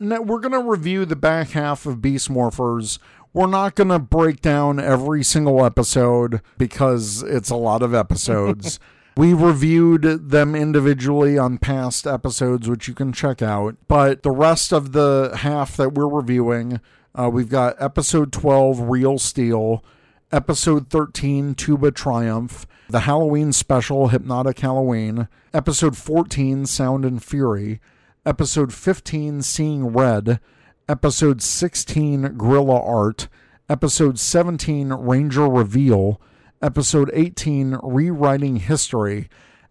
now 0.00 0.22
we're 0.22 0.40
going 0.40 0.52
to 0.52 0.62
review 0.62 1.04
the 1.04 1.16
back 1.16 1.50
half 1.50 1.84
of 1.84 2.00
Beast 2.00 2.30
Morphers. 2.30 2.98
We're 3.34 3.48
not 3.48 3.74
going 3.74 3.90
to 3.90 3.98
break 3.98 4.40
down 4.40 4.80
every 4.80 5.22
single 5.22 5.62
episode 5.62 6.40
because 6.56 7.22
it's 7.22 7.50
a 7.50 7.56
lot 7.56 7.82
of 7.82 7.94
episodes. 7.94 8.80
we 9.16 9.32
reviewed 9.32 10.02
them 10.30 10.54
individually 10.54 11.38
on 11.38 11.58
past 11.58 12.06
episodes, 12.06 12.68
which 12.68 12.86
you 12.86 12.94
can 12.94 13.12
check 13.12 13.40
out. 13.40 13.76
But 13.88 14.22
the 14.22 14.30
rest 14.30 14.72
of 14.72 14.92
the 14.92 15.32
half 15.38 15.76
that 15.76 15.94
we're 15.94 16.08
reviewing, 16.08 16.80
uh, 17.14 17.30
we've 17.32 17.48
got 17.48 17.80
episode 17.80 18.32
12, 18.32 18.80
Real 18.80 19.18
Steel, 19.18 19.82
episode 20.30 20.90
13, 20.90 21.54
Tuba 21.54 21.90
Triumph, 21.90 22.66
the 22.88 23.00
Halloween 23.00 23.52
special, 23.52 24.08
Hypnotic 24.08 24.58
Halloween, 24.58 25.28
episode 25.54 25.96
14, 25.96 26.66
Sound 26.66 27.04
and 27.04 27.22
Fury, 27.24 27.80
episode 28.26 28.74
15 28.74 29.40
seeing 29.40 29.86
red 29.86 30.40
episode 30.88 31.40
16 31.40 32.36
gorilla 32.36 32.82
art 32.82 33.28
episode 33.70 34.18
17 34.18 34.92
ranger 34.92 35.48
reveal 35.48 36.20
episode 36.62 37.10
18 37.12 37.78
rewriting 37.82 38.56
history. 38.56 39.28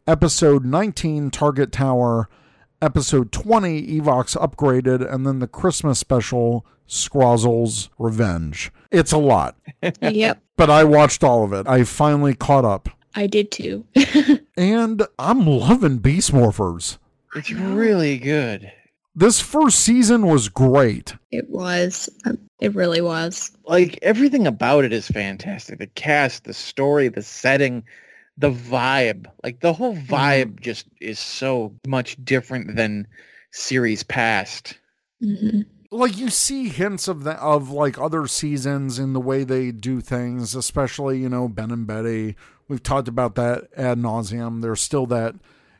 Episode 0.07 0.65
19 0.65 1.31
target 1.31 1.71
tower. 1.71 2.29
Episode 2.81 3.31
20 3.31 3.99
evox 3.99 4.35
upgraded. 4.37 5.11
And 5.11 5.25
then 5.25 5.39
the 5.39 5.47
christmas 5.47 5.99
special 5.99 6.65
scrozzles 6.87 7.89
revenge. 7.97 8.71
It's 8.91 9.11
a 9.11 9.17
lot. 9.17 9.55
Yep, 10.01 10.41
but 10.57 10.69
i 10.69 10.83
watched 10.83 11.23
all 11.23 11.43
of 11.43 11.53
it. 11.53 11.67
I 11.67 11.83
finally 11.83 12.33
caught 12.33 12.65
up. 12.65 12.89
I 13.15 13.27
did 13.27 13.51
too. 13.51 13.85
and 14.57 15.05
i'm 15.19 15.45
loving 15.45 15.97
beast 15.99 16.31
morphers. 16.31 16.97
It's 17.35 17.51
really 17.51 18.17
good. 18.17 18.71
This 19.15 19.39
first 19.39 19.79
season 19.79 20.25
was 20.27 20.49
great 20.49 21.15
it 21.31 21.49
was. 21.49 22.09
Um, 22.25 22.39
It 22.59 22.73
really 22.75 23.01
was. 23.01 23.51
Like 23.65 23.99
everything 24.01 24.47
about 24.47 24.85
it 24.85 24.93
is 24.93 25.07
fantastic. 25.07 25.79
The 25.79 25.87
cast, 25.87 26.45
the 26.45 26.53
story, 26.53 27.09
the 27.09 27.21
setting, 27.21 27.83
the 28.37 28.51
vibe. 28.51 29.25
Like 29.43 29.59
the 29.59 29.73
whole 29.73 29.95
vibe 29.95 30.61
just 30.61 30.87
is 31.01 31.19
so 31.19 31.73
much 31.85 32.17
different 32.23 32.75
than 32.75 33.07
series 33.51 34.03
past. 34.03 34.79
hmm 35.21 35.61
like 35.91 36.17
you 36.17 36.29
see 36.29 36.67
hints 36.67 37.07
of 37.07 37.23
that 37.23 37.39
of 37.39 37.69
like 37.69 37.97
other 37.97 38.27
seasons 38.27 38.99
in 38.99 39.13
the 39.13 39.19
way 39.19 39.43
they 39.43 39.71
do 39.71 40.01
things, 40.01 40.55
especially 40.55 41.19
you 41.19 41.29
know 41.29 41.47
Ben 41.47 41.71
and 41.71 41.87
Betty. 41.87 42.35
We've 42.67 42.83
talked 42.83 43.07
about 43.07 43.35
that 43.35 43.67
ad 43.77 43.99
nauseum. 43.99 44.61
There's 44.61 44.81
still 44.81 45.05
that 45.07 45.35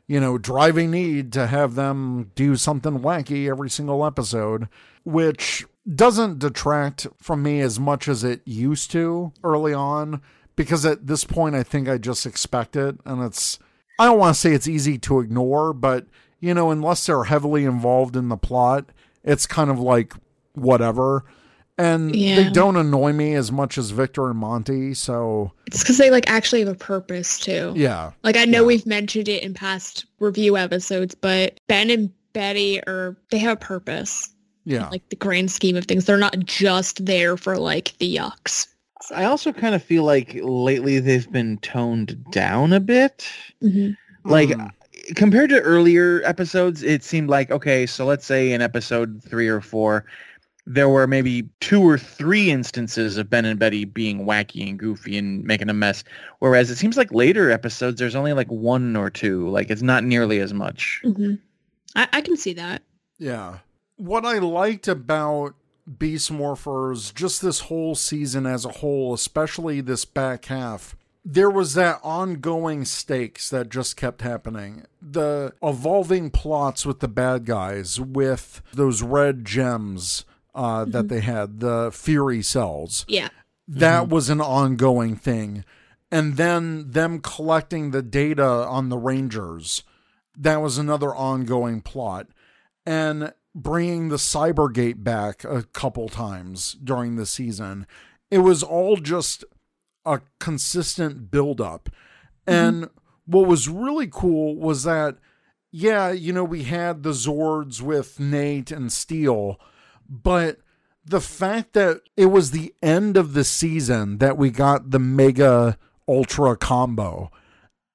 you 0.06 0.20
know 0.20 0.38
driving 0.38 0.90
need 0.90 1.32
to 1.32 1.46
have 1.46 1.74
them 1.74 2.30
do 2.34 2.56
something 2.56 3.00
wacky 3.00 3.48
every 3.48 3.70
single 3.70 4.04
episode, 4.04 4.68
which 5.04 5.64
doesn't 5.92 6.38
detract 6.38 7.06
from 7.18 7.42
me 7.42 7.60
as 7.60 7.78
much 7.78 8.08
as 8.08 8.24
it 8.24 8.40
used 8.44 8.90
to 8.92 9.32
early 9.44 9.72
on. 9.72 10.20
Because 10.56 10.86
at 10.86 11.06
this 11.06 11.24
point, 11.24 11.54
I 11.54 11.62
think 11.62 11.86
I 11.86 11.98
just 11.98 12.24
expect 12.24 12.76
it, 12.76 12.96
and 13.04 13.22
it's 13.22 13.58
I 13.98 14.06
don't 14.06 14.18
want 14.18 14.34
to 14.34 14.40
say 14.40 14.52
it's 14.52 14.68
easy 14.68 14.98
to 14.98 15.20
ignore, 15.20 15.72
but 15.72 16.06
you 16.40 16.54
know, 16.54 16.70
unless 16.70 17.06
they're 17.06 17.24
heavily 17.24 17.64
involved 17.64 18.16
in 18.16 18.28
the 18.28 18.36
plot, 18.36 18.90
it's 19.24 19.46
kind 19.46 19.70
of 19.70 19.78
like 19.78 20.14
whatever. 20.54 21.24
And 21.78 22.14
they 22.14 22.48
don't 22.50 22.76
annoy 22.76 23.12
me 23.12 23.34
as 23.34 23.52
much 23.52 23.76
as 23.76 23.90
Victor 23.90 24.28
and 24.30 24.38
Monty, 24.38 24.94
so 24.94 25.52
It's 25.66 25.80
because 25.82 25.98
they 25.98 26.10
like 26.10 26.28
actually 26.30 26.60
have 26.60 26.68
a 26.68 26.74
purpose 26.74 27.38
too. 27.38 27.74
yeah. 27.76 28.12
Like 28.24 28.36
I 28.36 28.46
know 28.46 28.62
Yeah. 28.62 28.66
we've 28.66 28.86
mentioned 28.86 29.28
it 29.28 29.42
in 29.42 29.52
past 29.52 30.06
review 30.18 30.56
episodes, 30.56 31.14
but 31.14 31.60
Ben 31.66 31.90
and 31.90 32.10
Betty 32.32 32.82
are 32.86 33.14
they 33.30 33.38
have 33.38 33.52
a 33.58 33.60
purpose. 33.60 34.30
Yeah. 34.64 34.88
Like 34.88 35.06
the 35.10 35.16
grand 35.16 35.50
scheme 35.50 35.76
of 35.76 35.84
things, 35.84 36.06
they're 36.06 36.16
not 36.16 36.38
just 36.40 37.04
there 37.04 37.36
for 37.36 37.56
like 37.58 37.94
the 37.98 38.16
yucks. 38.16 38.68
I 39.14 39.24
also 39.24 39.52
kind 39.52 39.74
of 39.74 39.82
feel 39.82 40.02
like 40.04 40.36
lately 40.42 40.98
they've 40.98 41.30
been 41.30 41.58
toned 41.58 42.24
down 42.32 42.72
a 42.72 42.80
bit. 42.80 43.28
hmm 43.60 43.90
Like 44.24 44.48
Mm. 44.48 44.70
compared 45.14 45.50
to 45.50 45.60
earlier 45.60 46.22
episodes, 46.24 46.82
it 46.82 47.04
seemed 47.04 47.28
like 47.28 47.50
okay, 47.50 47.84
so 47.86 48.06
let's 48.06 48.24
say 48.26 48.52
in 48.52 48.62
episode 48.62 49.22
three 49.22 49.46
or 49.46 49.60
four, 49.60 50.06
there 50.66 50.88
were 50.88 51.06
maybe 51.06 51.48
two 51.60 51.80
or 51.80 51.96
three 51.96 52.50
instances 52.50 53.16
of 53.16 53.30
Ben 53.30 53.44
and 53.44 53.58
Betty 53.58 53.84
being 53.84 54.26
wacky 54.26 54.68
and 54.68 54.78
goofy 54.78 55.16
and 55.16 55.44
making 55.44 55.68
a 55.68 55.74
mess. 55.74 56.02
Whereas 56.40 56.70
it 56.70 56.76
seems 56.76 56.96
like 56.96 57.12
later 57.12 57.50
episodes, 57.50 57.98
there's 57.98 58.16
only 58.16 58.32
like 58.32 58.48
one 58.48 58.96
or 58.96 59.08
two. 59.08 59.48
Like 59.48 59.70
it's 59.70 59.82
not 59.82 60.02
nearly 60.04 60.40
as 60.40 60.52
much. 60.52 61.00
hmm 61.04 61.34
I, 61.94 62.08
I 62.12 62.20
can 62.20 62.36
see 62.36 62.52
that. 62.54 62.82
Yeah. 63.18 63.58
What 63.96 64.26
I 64.26 64.38
liked 64.38 64.88
about 64.88 65.54
Beast 65.98 66.32
Morphers, 66.32 67.14
just 67.14 67.40
this 67.40 67.60
whole 67.60 67.94
season 67.94 68.44
as 68.44 68.64
a 68.64 68.70
whole, 68.70 69.14
especially 69.14 69.80
this 69.80 70.04
back 70.04 70.46
half, 70.46 70.96
there 71.24 71.48
was 71.48 71.74
that 71.74 72.00
ongoing 72.02 72.84
stakes 72.84 73.48
that 73.50 73.70
just 73.70 73.96
kept 73.96 74.22
happening. 74.22 74.84
The 75.00 75.54
evolving 75.62 76.30
plots 76.30 76.84
with 76.84 77.00
the 77.00 77.08
bad 77.08 77.46
guys, 77.46 78.00
with 78.00 78.62
those 78.74 79.02
red 79.02 79.44
gems 79.44 80.24
uh, 80.56 80.84
that 80.86 80.90
mm-hmm. 80.90 81.06
they 81.06 81.20
had, 81.20 81.60
the 81.60 81.90
Fury 81.92 82.42
cells. 82.42 83.04
Yeah. 83.06 83.28
That 83.68 84.04
mm-hmm. 84.04 84.14
was 84.14 84.28
an 84.28 84.40
ongoing 84.40 85.14
thing. 85.14 85.64
And 86.10 86.36
then 86.36 86.90
them 86.90 87.20
collecting 87.20 87.92
the 87.92 88.02
data 88.02 88.44
on 88.44 88.88
the 88.88 88.98
Rangers, 88.98 89.84
that 90.36 90.60
was 90.60 90.78
another 90.78 91.14
ongoing 91.14 91.80
plot. 91.82 92.26
And 92.84 93.32
bringing 93.56 94.10
the 94.10 94.16
Cybergate 94.16 95.02
back 95.02 95.42
a 95.42 95.62
couple 95.62 96.08
times 96.10 96.76
during 96.84 97.16
the 97.16 97.24
season. 97.24 97.86
It 98.30 98.40
was 98.40 98.62
all 98.62 98.96
just 98.96 99.44
a 100.04 100.20
consistent 100.38 101.30
buildup. 101.30 101.88
Mm-hmm. 102.46 102.52
And 102.52 102.90
what 103.24 103.48
was 103.48 103.66
really 103.68 104.08
cool 104.08 104.56
was 104.56 104.84
that, 104.84 105.16
yeah, 105.72 106.10
you 106.10 106.34
know, 106.34 106.44
we 106.44 106.64
had 106.64 107.02
the 107.02 107.10
Zords 107.10 107.80
with 107.80 108.20
Nate 108.20 108.70
and 108.70 108.92
Steel, 108.92 109.58
but 110.08 110.58
the 111.04 111.20
fact 111.20 111.72
that 111.74 112.00
it 112.16 112.26
was 112.26 112.50
the 112.50 112.74
end 112.82 113.16
of 113.16 113.32
the 113.32 113.44
season 113.44 114.18
that 114.18 114.36
we 114.36 114.50
got 114.50 114.90
the 114.90 114.98
Mega 114.98 115.78
Ultra 116.08 116.56
combo 116.56 117.30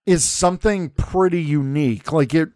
is 0.06 0.24
something 0.24 0.90
pretty 0.90 1.42
unique. 1.42 2.12
Like 2.12 2.34
it 2.34 2.50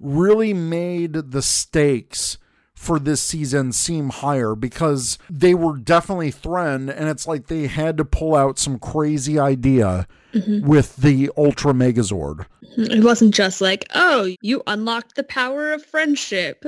really 0.00 0.54
made 0.54 1.12
the 1.12 1.42
stakes 1.42 2.38
for 2.74 3.00
this 3.00 3.20
season 3.20 3.72
seem 3.72 4.08
higher 4.08 4.54
because 4.54 5.18
they 5.28 5.52
were 5.52 5.76
definitely 5.76 6.30
threatened 6.30 6.90
and 6.90 7.08
it's 7.08 7.26
like 7.26 7.48
they 7.48 7.66
had 7.66 7.96
to 7.96 8.04
pull 8.04 8.36
out 8.36 8.58
some 8.58 8.78
crazy 8.78 9.38
idea 9.38 10.06
mm-hmm. 10.32 10.66
with 10.66 10.96
the 10.96 11.28
Ultra 11.36 11.72
Megazord. 11.72 12.46
Mm-hmm. 12.78 12.92
It 12.92 13.04
wasn't 13.04 13.34
just 13.34 13.60
like, 13.60 13.84
oh, 13.94 14.32
you 14.40 14.62
unlocked 14.66 15.16
the 15.16 15.24
power 15.24 15.72
of 15.72 15.84
friendship. 15.84 16.64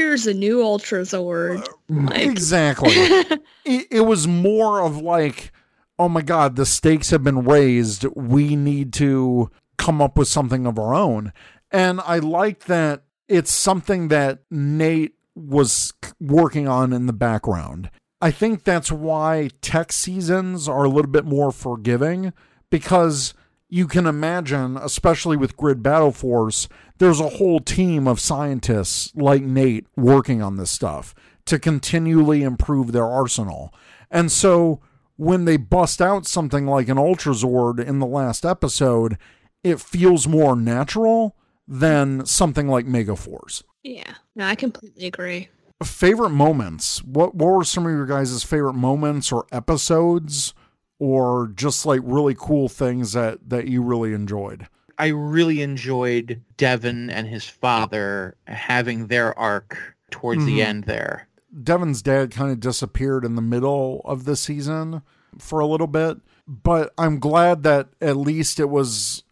Here's 0.00 0.26
a 0.26 0.32
new 0.32 0.62
Ultra 0.62 1.00
Zord. 1.02 1.68
Mm, 1.90 2.08
like, 2.08 2.22
Exactly. 2.22 2.90
it, 3.66 3.86
it 3.90 4.06
was 4.06 4.26
more 4.26 4.80
of 4.80 4.96
like, 4.96 5.52
oh 5.98 6.08
my 6.08 6.22
God, 6.22 6.56
the 6.56 6.64
stakes 6.64 7.10
have 7.10 7.22
been 7.22 7.44
raised. 7.44 8.06
We 8.16 8.56
need 8.56 8.94
to 8.94 9.50
come 9.76 10.00
up 10.00 10.16
with 10.16 10.26
something 10.26 10.66
of 10.66 10.78
our 10.78 10.94
own. 10.94 11.34
And 11.70 12.00
I 12.00 12.18
like 12.18 12.64
that 12.64 13.02
it's 13.28 13.52
something 13.52 14.08
that 14.08 14.38
Nate 14.50 15.16
was 15.34 15.92
working 16.18 16.66
on 16.66 16.94
in 16.94 17.04
the 17.04 17.12
background. 17.12 17.90
I 18.22 18.30
think 18.30 18.64
that's 18.64 18.90
why 18.90 19.50
tech 19.60 19.92
seasons 19.92 20.66
are 20.66 20.84
a 20.84 20.88
little 20.88 21.10
bit 21.10 21.26
more 21.26 21.52
forgiving 21.52 22.32
because 22.70 23.34
you 23.70 23.86
can 23.86 24.06
imagine, 24.06 24.76
especially 24.76 25.36
with 25.36 25.56
Grid 25.56 25.82
Battle 25.82 26.10
Force, 26.12 26.68
there's 26.98 27.20
a 27.20 27.30
whole 27.30 27.60
team 27.60 28.06
of 28.06 28.20
scientists 28.20 29.12
like 29.14 29.42
Nate 29.42 29.86
working 29.96 30.42
on 30.42 30.56
this 30.56 30.70
stuff 30.70 31.14
to 31.46 31.58
continually 31.58 32.42
improve 32.42 32.92
their 32.92 33.06
arsenal. 33.06 33.72
And 34.10 34.30
so 34.30 34.80
when 35.16 35.44
they 35.44 35.56
bust 35.56 36.02
out 36.02 36.26
something 36.26 36.66
like 36.66 36.88
an 36.88 36.96
Ultrazord 36.96 37.78
in 37.82 38.00
the 38.00 38.06
last 38.06 38.44
episode, 38.44 39.16
it 39.62 39.80
feels 39.80 40.26
more 40.26 40.56
natural 40.56 41.36
than 41.68 42.26
something 42.26 42.68
like 42.68 42.86
Megaforce. 42.86 43.62
yeah. 43.82 44.14
No, 44.34 44.46
I 44.46 44.54
completely 44.54 45.06
agree. 45.06 45.48
Favorite 45.82 46.30
moments. 46.30 47.02
What 47.04 47.34
what 47.34 47.52
were 47.52 47.64
some 47.64 47.86
of 47.86 47.92
your 47.92 48.06
guys' 48.06 48.42
favorite 48.42 48.74
moments 48.74 49.32
or 49.32 49.46
episodes 49.52 50.54
or 51.00 51.50
just 51.56 51.84
like 51.84 52.00
really 52.04 52.36
cool 52.38 52.68
things 52.68 53.14
that 53.14 53.38
that 53.50 53.66
you 53.66 53.82
really 53.82 54.12
enjoyed? 54.14 54.68
I 54.98 55.08
really 55.08 55.62
enjoyed 55.62 56.42
Devin 56.56 57.10
and 57.10 57.26
his 57.26 57.44
father 57.46 58.36
having 58.46 59.06
their 59.08 59.36
arc 59.36 59.96
towards 60.10 60.44
the 60.44 60.58
Mhm. 60.60 60.64
end 60.64 60.84
there. 60.84 61.26
Devin's 61.64 62.02
dad 62.02 62.30
kind 62.30 62.52
of 62.52 62.60
disappeared 62.60 63.24
in 63.24 63.34
the 63.34 63.42
middle 63.42 64.02
of 64.04 64.24
the 64.24 64.36
season 64.36 65.02
for 65.38 65.58
a 65.60 65.66
little 65.66 65.86
bit, 65.86 66.18
but 66.46 66.92
I'm 66.98 67.18
glad 67.18 67.62
that 67.62 67.88
at 68.00 68.16
least 68.16 68.60
it 68.60 68.68
was 68.68 69.24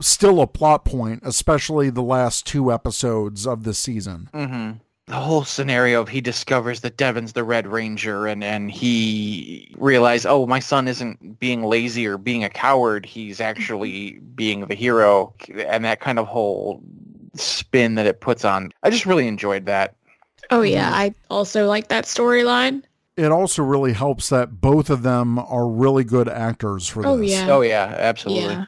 still 0.00 0.40
a 0.40 0.46
plot 0.48 0.84
point, 0.84 1.20
especially 1.24 1.88
the 1.90 2.02
last 2.02 2.44
two 2.46 2.72
episodes 2.72 3.46
of 3.46 3.62
the 3.62 3.72
season. 3.72 4.28
hmm 4.34 4.72
The 5.06 5.14
whole 5.14 5.44
scenario 5.44 6.00
of 6.00 6.08
he 6.08 6.22
discovers 6.22 6.80
that 6.80 6.96
Devin's 6.96 7.34
the 7.34 7.44
Red 7.44 7.66
Ranger 7.66 8.26
and, 8.26 8.42
and 8.42 8.70
he 8.70 9.74
realized, 9.76 10.24
oh, 10.26 10.46
my 10.46 10.60
son 10.60 10.88
isn't 10.88 11.38
being 11.38 11.62
lazy 11.62 12.06
or 12.06 12.16
being 12.16 12.42
a 12.42 12.48
coward. 12.48 13.04
He's 13.04 13.38
actually 13.40 14.12
being 14.34 14.66
the 14.66 14.74
hero. 14.74 15.34
And 15.66 15.84
that 15.84 16.00
kind 16.00 16.18
of 16.18 16.26
whole 16.26 16.82
spin 17.34 17.96
that 17.96 18.06
it 18.06 18.20
puts 18.22 18.44
on. 18.46 18.70
I 18.82 18.88
just 18.90 19.04
really 19.04 19.28
enjoyed 19.28 19.66
that. 19.66 19.94
Oh 20.50 20.62
yeah, 20.62 20.86
mm-hmm. 20.86 20.94
I 20.94 21.14
also 21.30 21.66
like 21.66 21.88
that 21.88 22.04
storyline. 22.04 22.82
It 23.16 23.30
also 23.30 23.62
really 23.62 23.92
helps 23.92 24.28
that 24.30 24.60
both 24.60 24.90
of 24.90 25.02
them 25.02 25.38
are 25.38 25.68
really 25.68 26.04
good 26.04 26.28
actors 26.28 26.88
for 26.88 27.06
Oh, 27.06 27.18
this. 27.18 27.30
yeah. 27.30 27.46
Oh, 27.48 27.60
yeah, 27.60 27.94
absolutely. 27.98 28.54
Yeah. 28.54 28.64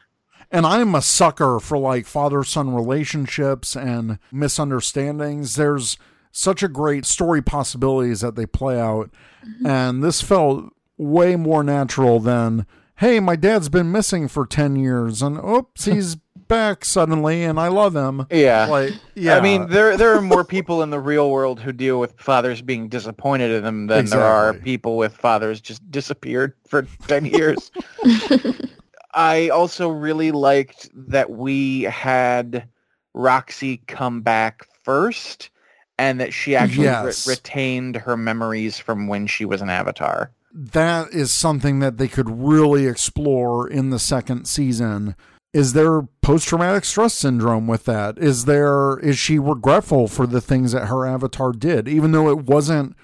And 0.51 0.65
I'm 0.65 0.95
a 0.95 1.01
sucker 1.01 1.59
for 1.59 1.77
like 1.77 2.05
father 2.05 2.43
son 2.45 2.73
relationships 2.73 3.75
and 3.75 4.19
misunderstandings. 4.31 5.55
There's 5.55 5.97
such 6.37 6.61
a 6.61 6.67
great 6.67 7.03
story 7.03 7.41
possibilities 7.41 8.21
that 8.21 8.35
they 8.35 8.45
play 8.45 8.79
out. 8.79 9.09
Mm-hmm. 9.43 9.65
And 9.65 10.03
this 10.03 10.21
felt 10.21 10.71
way 10.95 11.35
more 11.35 11.63
natural 11.63 12.19
than, 12.19 12.67
hey, 12.97 13.19
my 13.19 13.35
dad's 13.35 13.69
been 13.69 13.91
missing 13.91 14.27
for 14.27 14.45
10 14.45 14.75
years 14.75 15.23
and 15.23 15.37
oops, 15.43 15.85
he's 15.85 16.15
back 16.15 16.85
suddenly 16.85 17.43
and 17.43 17.59
I 17.59 17.69
love 17.69 17.95
him. 17.95 18.27
Yeah. 18.29 18.67
Like, 18.67 18.93
yeah. 19.15 19.35
I 19.35 19.41
mean, 19.41 19.67
there 19.69 19.97
there 19.97 20.15
are 20.15 20.21
more 20.21 20.45
people 20.45 20.83
in 20.83 20.91
the 20.91 20.99
real 20.99 21.31
world 21.31 21.59
who 21.59 21.71
deal 21.71 21.99
with 21.99 22.13
fathers 22.19 22.61
being 22.61 22.87
disappointed 22.87 23.49
in 23.49 23.63
them 23.63 23.87
than 23.87 24.05
there 24.05 24.21
are 24.21 24.53
people 24.53 24.95
with 24.95 25.17
fathers 25.17 25.59
just 25.59 25.89
disappeared 25.89 26.53
for 26.67 26.83
10 27.07 27.25
years. 27.25 27.71
I 29.15 29.49
also 29.49 29.89
really 29.89 30.29
liked 30.29 30.87
that 30.93 31.31
we 31.31 31.81
had 31.83 32.69
Roxy 33.15 33.77
come 33.87 34.21
back 34.21 34.67
first 34.83 35.49
and 35.97 36.19
that 36.19 36.33
she 36.33 36.55
actually 36.55 36.87
re- 36.87 37.13
retained 37.27 37.95
her 37.95 38.15
memories 38.17 38.77
from 38.77 39.07
when 39.07 39.27
she 39.27 39.45
was 39.45 39.61
an 39.61 39.69
avatar. 39.69 40.31
that 40.53 41.09
is 41.11 41.31
something 41.31 41.79
that 41.79 41.97
they 41.97 42.07
could 42.07 42.29
really 42.29 42.87
explore 42.87 43.67
in 43.67 43.89
the 43.89 43.99
second 43.99 44.45
season. 44.47 45.15
Is 45.53 45.73
there 45.73 46.03
post 46.21 46.47
traumatic 46.47 46.83
stress 46.85 47.13
syndrome 47.13 47.67
with 47.67 47.85
that? 47.85 48.17
Is 48.17 48.45
there 48.45 48.97
is 48.99 49.17
she 49.17 49.39
regretful 49.39 50.07
for 50.07 50.27
the 50.27 50.41
things 50.41 50.71
that 50.71 50.87
her 50.87 51.05
avatar 51.05 51.51
did 51.51 51.87
even 51.87 52.11
though 52.11 52.29
it 52.29 52.45
wasn't 52.45 52.95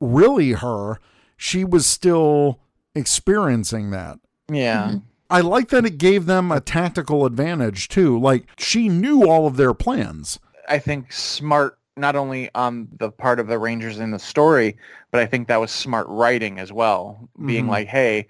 really 0.00 0.52
her, 0.52 0.98
she 1.36 1.64
was 1.64 1.86
still 1.86 2.60
experiencing 2.94 3.90
that. 3.90 4.18
Yeah. 4.50 4.84
Mm-hmm. 4.88 4.98
I 5.30 5.40
like 5.40 5.68
that 5.70 5.86
it 5.86 5.98
gave 5.98 6.26
them 6.26 6.52
a 6.52 6.60
tactical 6.60 7.24
advantage 7.24 7.88
too. 7.88 8.18
Like 8.20 8.46
she 8.58 8.88
knew 8.88 9.28
all 9.28 9.46
of 9.46 9.56
their 9.56 9.74
plans. 9.74 10.38
I 10.68 10.78
think 10.78 11.12
smart 11.12 11.78
not 11.96 12.16
only 12.16 12.50
on 12.54 12.88
the 12.98 13.10
part 13.10 13.38
of 13.40 13.46
the 13.48 13.58
Rangers 13.58 13.98
in 13.98 14.10
the 14.10 14.18
story, 14.18 14.76
but 15.10 15.20
I 15.20 15.26
think 15.26 15.48
that 15.48 15.60
was 15.60 15.70
smart 15.70 16.06
writing 16.08 16.58
as 16.58 16.72
well. 16.72 17.28
Being 17.44 17.66
Mhm. 17.66 17.70
like, 17.70 17.88
hey, 17.88 18.26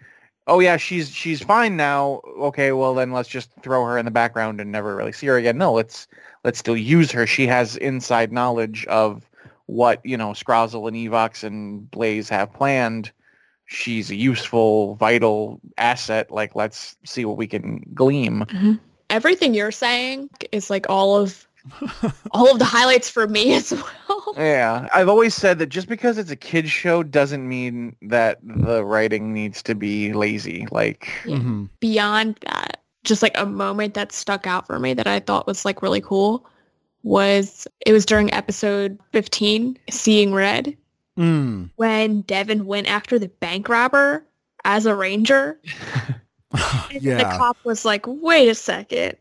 oh 0.46 0.60
yeah, 0.60 0.76
she's 0.76 1.08
she's 1.10 1.42
fine 1.42 1.76
now. 1.76 2.20
Okay, 2.38 2.72
well 2.72 2.94
then 2.94 3.12
let's 3.12 3.28
just 3.28 3.50
throw 3.62 3.84
her 3.84 3.98
in 3.98 4.04
the 4.04 4.10
background 4.10 4.60
and 4.60 4.72
never 4.72 4.96
really 4.96 5.12
see 5.12 5.26
her 5.26 5.36
again. 5.36 5.58
No, 5.58 5.72
let's 5.72 6.08
let's 6.44 6.58
still 6.58 6.76
use 6.76 7.10
her. 7.12 7.26
She 7.26 7.46
has 7.46 7.76
inside 7.76 8.32
knowledge 8.32 8.84
of 8.86 9.28
what, 9.66 10.00
you 10.04 10.16
know, 10.16 10.30
Scrozzle 10.32 10.88
and 10.88 10.96
Evox 10.96 11.44
and 11.44 11.88
Blaze 11.90 12.28
have 12.28 12.52
planned. 12.52 13.12
She's 13.66 14.10
a 14.10 14.16
useful, 14.16 14.96
vital 14.96 15.60
asset. 15.78 16.30
Like 16.30 16.54
let's 16.56 16.96
see 17.04 17.24
what 17.24 17.36
we 17.36 17.46
can 17.46 17.82
glean. 17.94 18.46
Everything 19.08 19.54
you're 19.54 19.70
saying 19.70 20.30
is 20.50 20.68
like 20.70 20.86
all 20.88 21.16
of 21.16 21.46
all 22.32 22.50
of 22.50 22.58
the 22.58 22.64
highlights 22.64 23.08
for 23.08 23.26
me 23.28 23.54
as 23.54 23.72
well. 23.72 24.34
Yeah, 24.36 24.88
I've 24.94 25.08
always 25.08 25.34
said 25.34 25.58
that 25.60 25.68
just 25.68 25.88
because 25.88 26.18
it's 26.18 26.30
a 26.30 26.36
kids 26.36 26.70
show 26.70 27.02
doesn't 27.02 27.46
mean 27.48 27.94
that 28.02 28.38
the 28.42 28.84
writing 28.84 29.32
needs 29.32 29.62
to 29.64 29.74
be 29.74 30.12
lazy. 30.12 30.66
Like, 30.70 31.08
Yeah. 31.24 31.36
Mhm. 31.36 31.68
Beyond 31.80 32.38
that, 32.46 32.82
just 33.04 33.22
like 33.22 33.36
a 33.38 33.46
moment 33.46 33.94
that 33.94 34.12
stuck 34.12 34.46
out 34.46 34.66
for 34.66 34.78
me 34.78 34.94
that 34.94 35.06
I 35.06 35.20
thought 35.20 35.46
was 35.46 35.64
like 35.64 35.82
really 35.82 36.00
cool 36.00 36.46
was 37.04 37.66
it 37.84 37.92
was 37.92 38.06
during 38.06 38.32
episode 38.32 38.98
15, 39.12 39.76
Seeing 39.90 40.32
Red, 40.32 40.76
Mm. 41.18 41.68
when 41.76 42.22
Devin 42.22 42.64
went 42.64 42.88
after 42.88 43.18
the 43.18 43.28
bank 43.28 43.68
robber 43.68 44.24
as 44.64 44.86
a 44.86 44.94
ranger. 44.94 45.58
And 46.94 47.00
the 47.02 47.24
cop 47.38 47.56
was 47.64 47.86
like, 47.86 48.04
"Wait 48.06 48.46
a 48.46 48.54
second, 48.54 49.16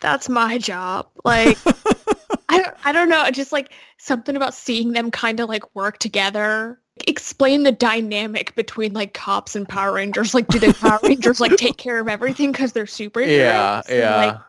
that's 0.00 0.28
my 0.28 0.58
job." 0.58 1.08
Like, 1.24 1.58
I 2.48 2.60
don't, 2.62 2.74
I 2.84 2.92
don't 2.92 3.08
know, 3.08 3.30
just 3.30 3.52
like 3.52 3.72
something 3.98 4.36
about 4.36 4.54
seeing 4.54 4.92
them 4.92 5.10
kind 5.10 5.40
of 5.40 5.48
like 5.48 5.74
work 5.74 5.98
together. 5.98 6.80
Explain 7.06 7.62
the 7.64 7.72
dynamic 7.72 8.54
between 8.54 8.92
like 8.94 9.12
cops 9.12 9.54
and 9.54 9.68
Power 9.68 9.92
Rangers. 9.92 10.32
Like, 10.32 10.48
do 10.48 10.58
the 10.58 10.72
Power 10.72 10.98
Rangers 11.02 11.40
like 11.40 11.56
take 11.56 11.76
care 11.76 12.00
of 12.00 12.08
everything 12.08 12.52
because 12.52 12.72
they're 12.72 12.84
superheroes? 12.86 13.36
Yeah, 13.36 13.82
And, 13.88 13.98
yeah. 13.98 14.16
Like, 14.16 14.40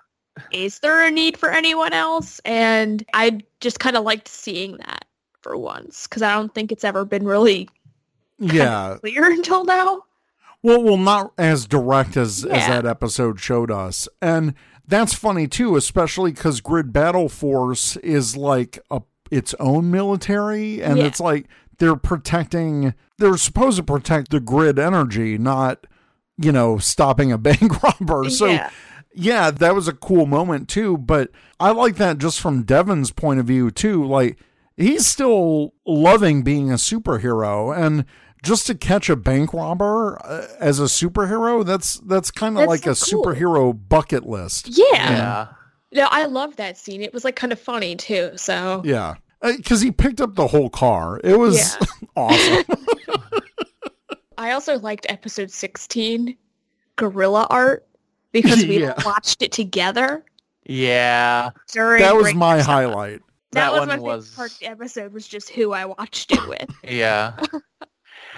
is 0.52 0.80
there 0.80 1.04
a 1.06 1.12
need 1.12 1.36
for 1.38 1.50
anyone 1.50 1.92
else? 1.94 2.40
And 2.46 3.04
I 3.14 3.42
just 3.60 3.80
kind 3.80 3.98
of 3.98 4.04
liked 4.04 4.28
seeing 4.30 4.78
that 4.78 5.06
for 5.42 5.58
once 5.58 6.08
because 6.08 6.22
I 6.22 6.34
don't 6.36 6.54
think 6.54 6.72
it's 6.72 6.84
ever 6.86 7.04
been 7.04 7.26
really 7.26 7.68
Yeah. 8.40 8.98
clear 9.02 9.26
until 9.32 9.66
now. 9.66 10.04
Well, 10.64 10.82
well, 10.84 10.98
not 10.98 11.34
as 11.38 11.66
direct 11.68 12.16
as 12.18 12.46
as 12.46 12.68
that 12.68 12.86
episode 12.86 13.40
showed 13.40 13.72
us, 13.72 14.08
and 14.22 14.54
that's 14.88 15.14
funny 15.14 15.48
too, 15.48 15.76
especially 15.76 16.32
because 16.32 16.62
Grid 16.62 16.92
Battle 16.94 17.30
Force 17.30 17.96
is 17.98 18.36
like 18.38 18.80
a 18.90 19.02
its 19.30 19.54
own 19.60 19.92
military, 19.92 20.82
and 20.82 20.98
Yeah. 20.98 21.06
it's 21.06 21.20
like 21.20 21.48
they're 21.80 21.96
protecting. 21.98 22.94
They're 23.18 23.38
supposed 23.38 23.78
to 23.78 23.84
protect 23.84 24.32
the 24.32 24.40
grid 24.40 24.80
energy, 24.80 25.38
not 25.38 25.86
you 26.38 26.52
know 26.52 26.78
stopping 26.78 27.32
a 27.32 27.38
bank 27.48 27.84
robber. 27.84 28.30
So. 28.30 28.48
yeah. 28.48 28.70
Yeah, 29.20 29.50
that 29.50 29.74
was 29.74 29.88
a 29.88 29.94
cool 29.94 30.28
moment 30.28 30.70
too, 30.70 30.96
but 30.96 31.32
I 31.60 31.72
like 31.72 31.96
that 31.96 32.20
just 32.20 32.40
from 32.40 32.62
Devin's 32.62 33.10
point 33.10 33.40
of 33.40 33.48
view 33.48 33.72
too. 33.72 34.06
Like 34.06 34.38
he's 34.76 35.08
still 35.08 35.74
loving 35.88 36.44
being 36.44 36.70
a 36.70 36.76
superhero 36.76 37.76
and 37.76 38.06
just 38.44 38.68
to 38.68 38.76
catch 38.76 39.10
a 39.10 39.16
bank 39.16 39.54
robber 39.54 40.18
uh, 40.26 40.48
as 40.60 40.80
a 40.80 40.84
superhero, 40.84 41.66
that's 41.66 42.00
that's 42.02 42.32
kind 42.32 42.58
of 42.58 42.68
like 42.68 42.84
so 42.84 42.92
a 42.92 42.96
cool. 42.96 43.24
superhero 43.26 43.80
bucket 43.90 44.26
list. 44.26 44.68
Yeah. 44.70 44.86
Yeah. 44.94 45.48
No, 45.94 46.08
I 46.12 46.26
love 46.26 46.56
that 46.58 46.78
scene. 46.78 47.02
It 47.02 47.14
was 47.14 47.24
like 47.24 47.36
kind 47.36 47.52
of 47.54 47.60
funny 47.60 47.96
too. 47.96 48.32
So 48.36 48.82
Yeah. 48.86 49.16
Cuz 49.66 49.82
he 49.82 49.92
picked 49.92 50.20
up 50.22 50.36
the 50.36 50.48
whole 50.48 50.70
car. 50.70 51.20
It 51.24 51.38
was 51.40 51.78
Yeah. 51.80 51.88
awesome. 52.16 52.64
I 54.38 54.52
also 54.52 54.78
liked 54.80 55.06
episode 55.10 55.50
16, 55.50 56.38
Gorilla 56.96 57.48
Art, 57.50 57.88
because 58.32 58.64
we 58.66 58.80
Yeah. 58.82 58.94
watched 59.04 59.42
it 59.42 59.52
together 59.52 60.24
Yeah. 60.66 61.50
during 61.72 62.04
that 62.04 62.16
was 62.16 62.34
my 62.36 62.62
Summer. 62.62 62.72
highlight. 62.90 63.22
That, 63.54 63.72
That 63.72 63.72
was 63.72 63.80
one 63.80 63.88
my 63.88 63.96
favorite 63.96 64.36
part 64.36 64.52
of 64.52 64.60
the 64.60 64.66
episode 64.68 65.14
was 65.14 65.28
just 65.28 65.50
who 65.50 65.72
I 65.72 65.86
watched 65.86 66.32
it 66.34 66.48
with. 66.48 66.70
Yeah. 66.84 67.34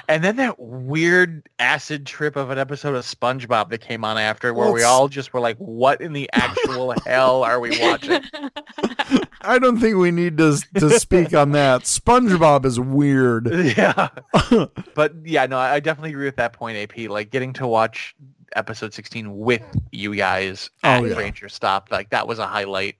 And 0.10 0.24
then 0.24 0.38
that 0.38 0.60
weird 0.60 1.48
acid 1.60 2.08
trip 2.08 2.36
of 2.36 2.50
an 2.50 2.58
episode 2.58 2.96
of 2.96 3.06
SpongeBob 3.06 3.70
that 3.70 3.78
came 3.78 4.04
on 4.04 4.18
after 4.18 4.56
where 4.56 4.72
we 4.72 4.82
all 4.82 5.08
just 5.08 5.32
were 5.34 5.40
like, 5.40 5.56
what 5.58 6.02
in 6.02 6.14
the 6.14 6.28
actual 6.34 6.96
hell 7.06 7.44
are 7.44 7.60
we 7.60 7.80
watching? 7.80 8.24
I 9.42 9.60
don't 9.60 9.80
think 9.80 9.98
we 9.98 10.10
need 10.10 10.40
to 10.40 10.58
to 10.80 11.00
speak 11.00 11.36
on 11.36 11.52
that. 11.52 11.84
SpongeBob 11.84 12.66
is 12.66 12.80
weird. 12.80 13.54
yeah. 13.78 14.10
But 14.96 15.14
yeah, 15.24 15.46
no, 15.46 15.58
I 15.58 15.80
definitely 15.80 16.10
agree 16.10 16.26
with 16.26 16.36
that 16.38 16.54
point, 16.54 16.78
AP. 16.78 17.10
Like 17.10 17.30
getting 17.30 17.54
to 17.54 17.68
watch 17.68 18.16
episode 18.56 18.94
16 18.94 19.38
with 19.38 19.64
you 19.92 20.16
guys 20.16 20.72
oh, 20.84 20.90
at 20.90 21.04
Oh, 21.04 21.06
yeah. 21.06 21.16
Ranger 21.16 21.48
Stop, 21.48 21.90
like 21.92 22.10
that 22.10 22.28
was 22.28 22.40
a 22.40 22.48
highlight 22.48 22.96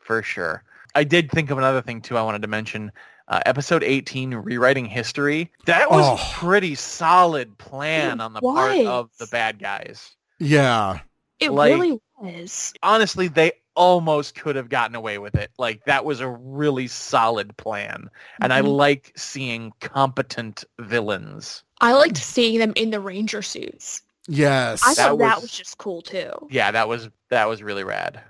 for 0.00 0.22
sure. 0.22 0.62
I 0.94 1.04
did 1.04 1.30
think 1.30 1.50
of 1.50 1.58
another 1.58 1.82
thing 1.82 2.00
too 2.00 2.16
I 2.16 2.22
wanted 2.22 2.42
to 2.42 2.48
mention. 2.48 2.92
Uh, 3.32 3.40
episode 3.46 3.82
18, 3.82 4.34
Rewriting 4.34 4.84
History. 4.84 5.50
That 5.64 5.90
was 5.90 6.04
Oh. 6.06 6.22
a 6.22 6.34
pretty 6.34 6.74
solid 6.74 7.56
plan 7.56 8.20
It 8.20 8.22
on 8.22 8.34
the 8.34 8.42
part 8.42 8.84
of 8.84 9.08
the 9.16 9.26
bad 9.28 9.58
guys. 9.58 10.14
Yeah. 10.38 10.98
it 11.40 11.50
Like- 11.50 11.72
really 11.72 11.98
was. 12.20 12.74
Honestly, 12.84 13.26
they 13.28 13.52
almost 13.74 14.34
could 14.38 14.54
have 14.54 14.68
gotten 14.68 14.94
away 14.94 15.16
with 15.18 15.34
it. 15.34 15.50
Like 15.58 15.82
that 15.86 16.04
was 16.04 16.20
a 16.20 16.28
really 16.28 16.86
solid 16.88 17.56
plan. 17.56 18.10
And 18.42 18.52
I 18.52 18.60
Mhm. 18.60 18.76
like 18.76 19.12
seeing 19.16 19.72
competent 19.80 20.62
villains. 20.78 21.64
I 21.80 21.94
liked 21.94 22.18
seeing 22.18 22.58
them 22.60 22.74
in 22.76 22.90
the 22.90 23.00
Ranger 23.00 23.40
suits. 23.42 24.02
Yes. 24.28 24.82
I 24.84 24.90
That 24.94 24.96
thought 25.08 25.18
that 25.20 25.34
was- 25.36 25.42
was 25.44 25.52
just 25.52 25.78
cool 25.78 26.02
too. 26.02 26.30
Yeah, 26.50 26.70
that 26.70 26.86
was 26.86 27.08
that 27.30 27.48
was 27.48 27.62
really 27.62 27.82
rad. 27.82 28.20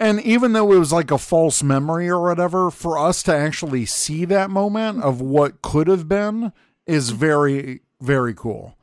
And 0.00 0.20
even 0.22 0.52
though 0.52 0.72
it 0.72 0.78
was 0.78 0.92
like 0.92 1.10
a 1.10 1.18
false 1.18 1.62
memory 1.62 2.08
or 2.08 2.22
whatever, 2.22 2.70
for 2.70 2.98
us 2.98 3.22
to 3.24 3.34
actually 3.34 3.86
see 3.86 4.24
that 4.26 4.50
moment 4.50 5.02
of 5.02 5.20
what 5.20 5.62
could 5.62 5.88
have 5.88 6.08
been 6.08 6.52
is 6.86 7.10
very, 7.10 7.80
very 8.00 8.34
cool. 8.34 8.76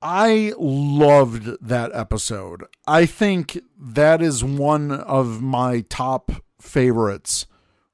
I 0.00 0.52
loved 0.56 1.56
that 1.60 1.90
episode. 1.92 2.64
I 2.86 3.04
think 3.06 3.58
that 3.76 4.22
is 4.22 4.44
one 4.44 4.92
of 4.92 5.42
my 5.42 5.84
top 5.88 6.30
favorites 6.60 7.46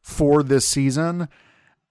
for 0.03 0.43
this 0.43 0.69
season. 0.69 1.29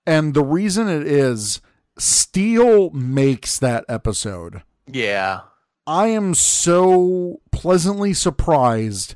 And 0.06 0.34
the 0.34 0.44
reason 0.44 0.88
it 0.88 1.08
is, 1.08 1.62
Steel 1.98 2.92
makes 2.92 3.58
that 3.58 3.86
episode. 3.90 4.62
Yeah. 4.86 5.42
I 5.88 6.08
am 6.08 6.36
so 6.36 7.42
pleasantly 7.52 8.14
surprised 8.14 9.16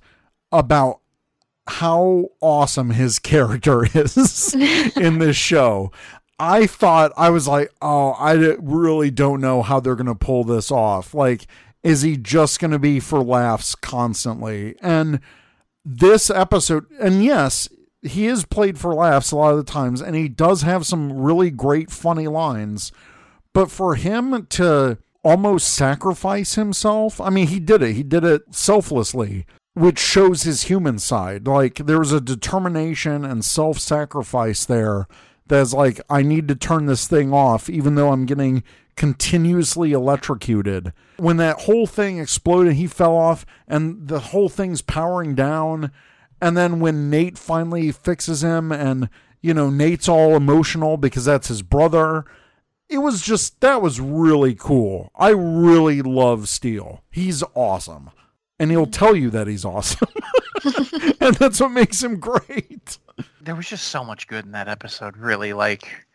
about 0.52 1.02
how 1.68 2.30
awesome 2.42 2.92
his 2.92 3.20
character 3.20 3.86
is 3.86 4.54
in 4.96 5.20
this 5.20 5.38
show. 5.38 5.92
I 6.40 6.68
thought 6.68 7.14
I 7.18 7.30
was 7.32 7.48
like, 7.48 7.72
oh, 7.82 8.12
I 8.12 8.34
really 8.60 9.10
don't 9.10 9.42
know 9.42 9.64
how 9.64 9.80
they're 9.80 9.96
going 9.96 10.06
to 10.06 10.16
pull 10.16 10.44
this 10.44 10.72
off. 10.72 11.14
Like, 11.14 11.48
is 11.84 12.04
he 12.04 12.16
just 12.16 12.60
going 12.60 12.72
to 12.72 12.80
be 12.80 13.00
for 13.00 13.24
laughs 13.24 13.74
constantly? 13.74 14.76
And 14.82 15.20
this 15.84 16.30
episode, 16.30 16.86
and 17.00 17.24
yes, 17.24 17.70
he 18.02 18.28
is 18.28 18.46
played 18.46 18.78
for 18.78 18.94
laughs 18.94 19.32
a 19.32 19.36
lot 19.36 19.52
of 19.52 19.58
the 19.58 19.72
times, 19.72 20.02
and 20.02 20.16
he 20.16 20.28
does 20.28 20.62
have 20.62 20.86
some 20.86 21.12
really 21.14 21.50
great, 21.50 21.90
funny 21.90 22.28
lines. 22.28 22.92
But 23.54 23.72
for 23.72 23.96
him 23.96 24.46
to 24.48 24.98
almost 25.24 25.74
sacrifice 25.74 26.56
himself, 26.56 27.20
I 27.20 27.30
mean, 27.30 27.48
he 27.48 27.60
did 27.60 27.82
it. 27.82 27.94
He 27.94 28.04
did 28.04 28.24
it 28.24 28.54
selflessly, 28.54 29.46
which 29.78 30.00
shows 30.00 30.44
his 30.44 30.64
human 30.64 30.98
side. 30.98 31.48
Like, 31.48 31.76
there 31.76 32.00
was 32.00 32.12
a 32.12 32.20
determination 32.20 33.24
and 33.24 33.46
self 33.46 33.80
sacrifice 33.80 34.66
there 34.66 35.08
that's 35.48 35.74
like, 35.74 36.02
I 36.10 36.24
need 36.24 36.48
to 36.48 36.56
turn 36.56 36.88
this 36.88 37.08
thing 37.08 37.32
off, 37.32 37.70
even 37.70 37.96
though 37.96 38.12
I'm 38.12 38.26
getting 38.26 38.64
continuously 38.96 39.92
electrocuted. 39.92 40.94
When 41.18 41.38
that 41.38 41.62
whole 41.62 41.86
thing 41.86 42.18
exploded, 42.18 42.74
he 42.74 42.88
fell 42.88 43.16
off, 43.16 43.46
and 43.68 44.08
the 44.08 44.20
whole 44.20 44.50
thing's 44.50 44.82
powering 44.82 45.36
down. 45.36 45.92
And 46.42 46.58
then 46.58 46.80
when 46.80 47.10
Nate 47.10 47.38
finally 47.38 47.92
fixes 47.92 48.44
him, 48.44 48.72
and, 48.72 49.10
you 49.42 49.54
know, 49.54 49.70
Nate's 49.70 50.10
all 50.10 50.36
emotional 50.36 50.98
because 50.98 51.26
that's 51.26 51.50
his 51.50 51.62
brother 51.62 52.26
it 52.90 53.00
was 53.00 53.22
just 53.22 53.60
that 53.62 53.82
was 53.82 54.00
really 54.00 54.56
cool. 54.56 55.12
I 55.16 55.32
really 55.32 56.02
love 56.02 56.48
Steel. 56.48 57.04
He's 57.12 57.44
awesome. 57.54 58.12
And 58.60 58.72
he'll 58.72 58.86
tell 58.88 59.16
you 59.16 59.30
that 59.32 59.48
he's 59.48 59.64
awesome. 59.66 60.08
and 61.22 61.36
that's 61.36 61.60
what 61.60 61.70
makes 61.70 62.02
him 62.04 62.20
great. 62.20 62.98
There 63.42 63.56
was 63.56 63.68
just 63.70 63.90
so 63.90 64.04
much 64.04 64.28
good 64.28 64.46
in 64.46 64.52
that 64.52 64.68
episode, 64.68 65.16
really. 65.18 65.54
Like, 65.54 66.06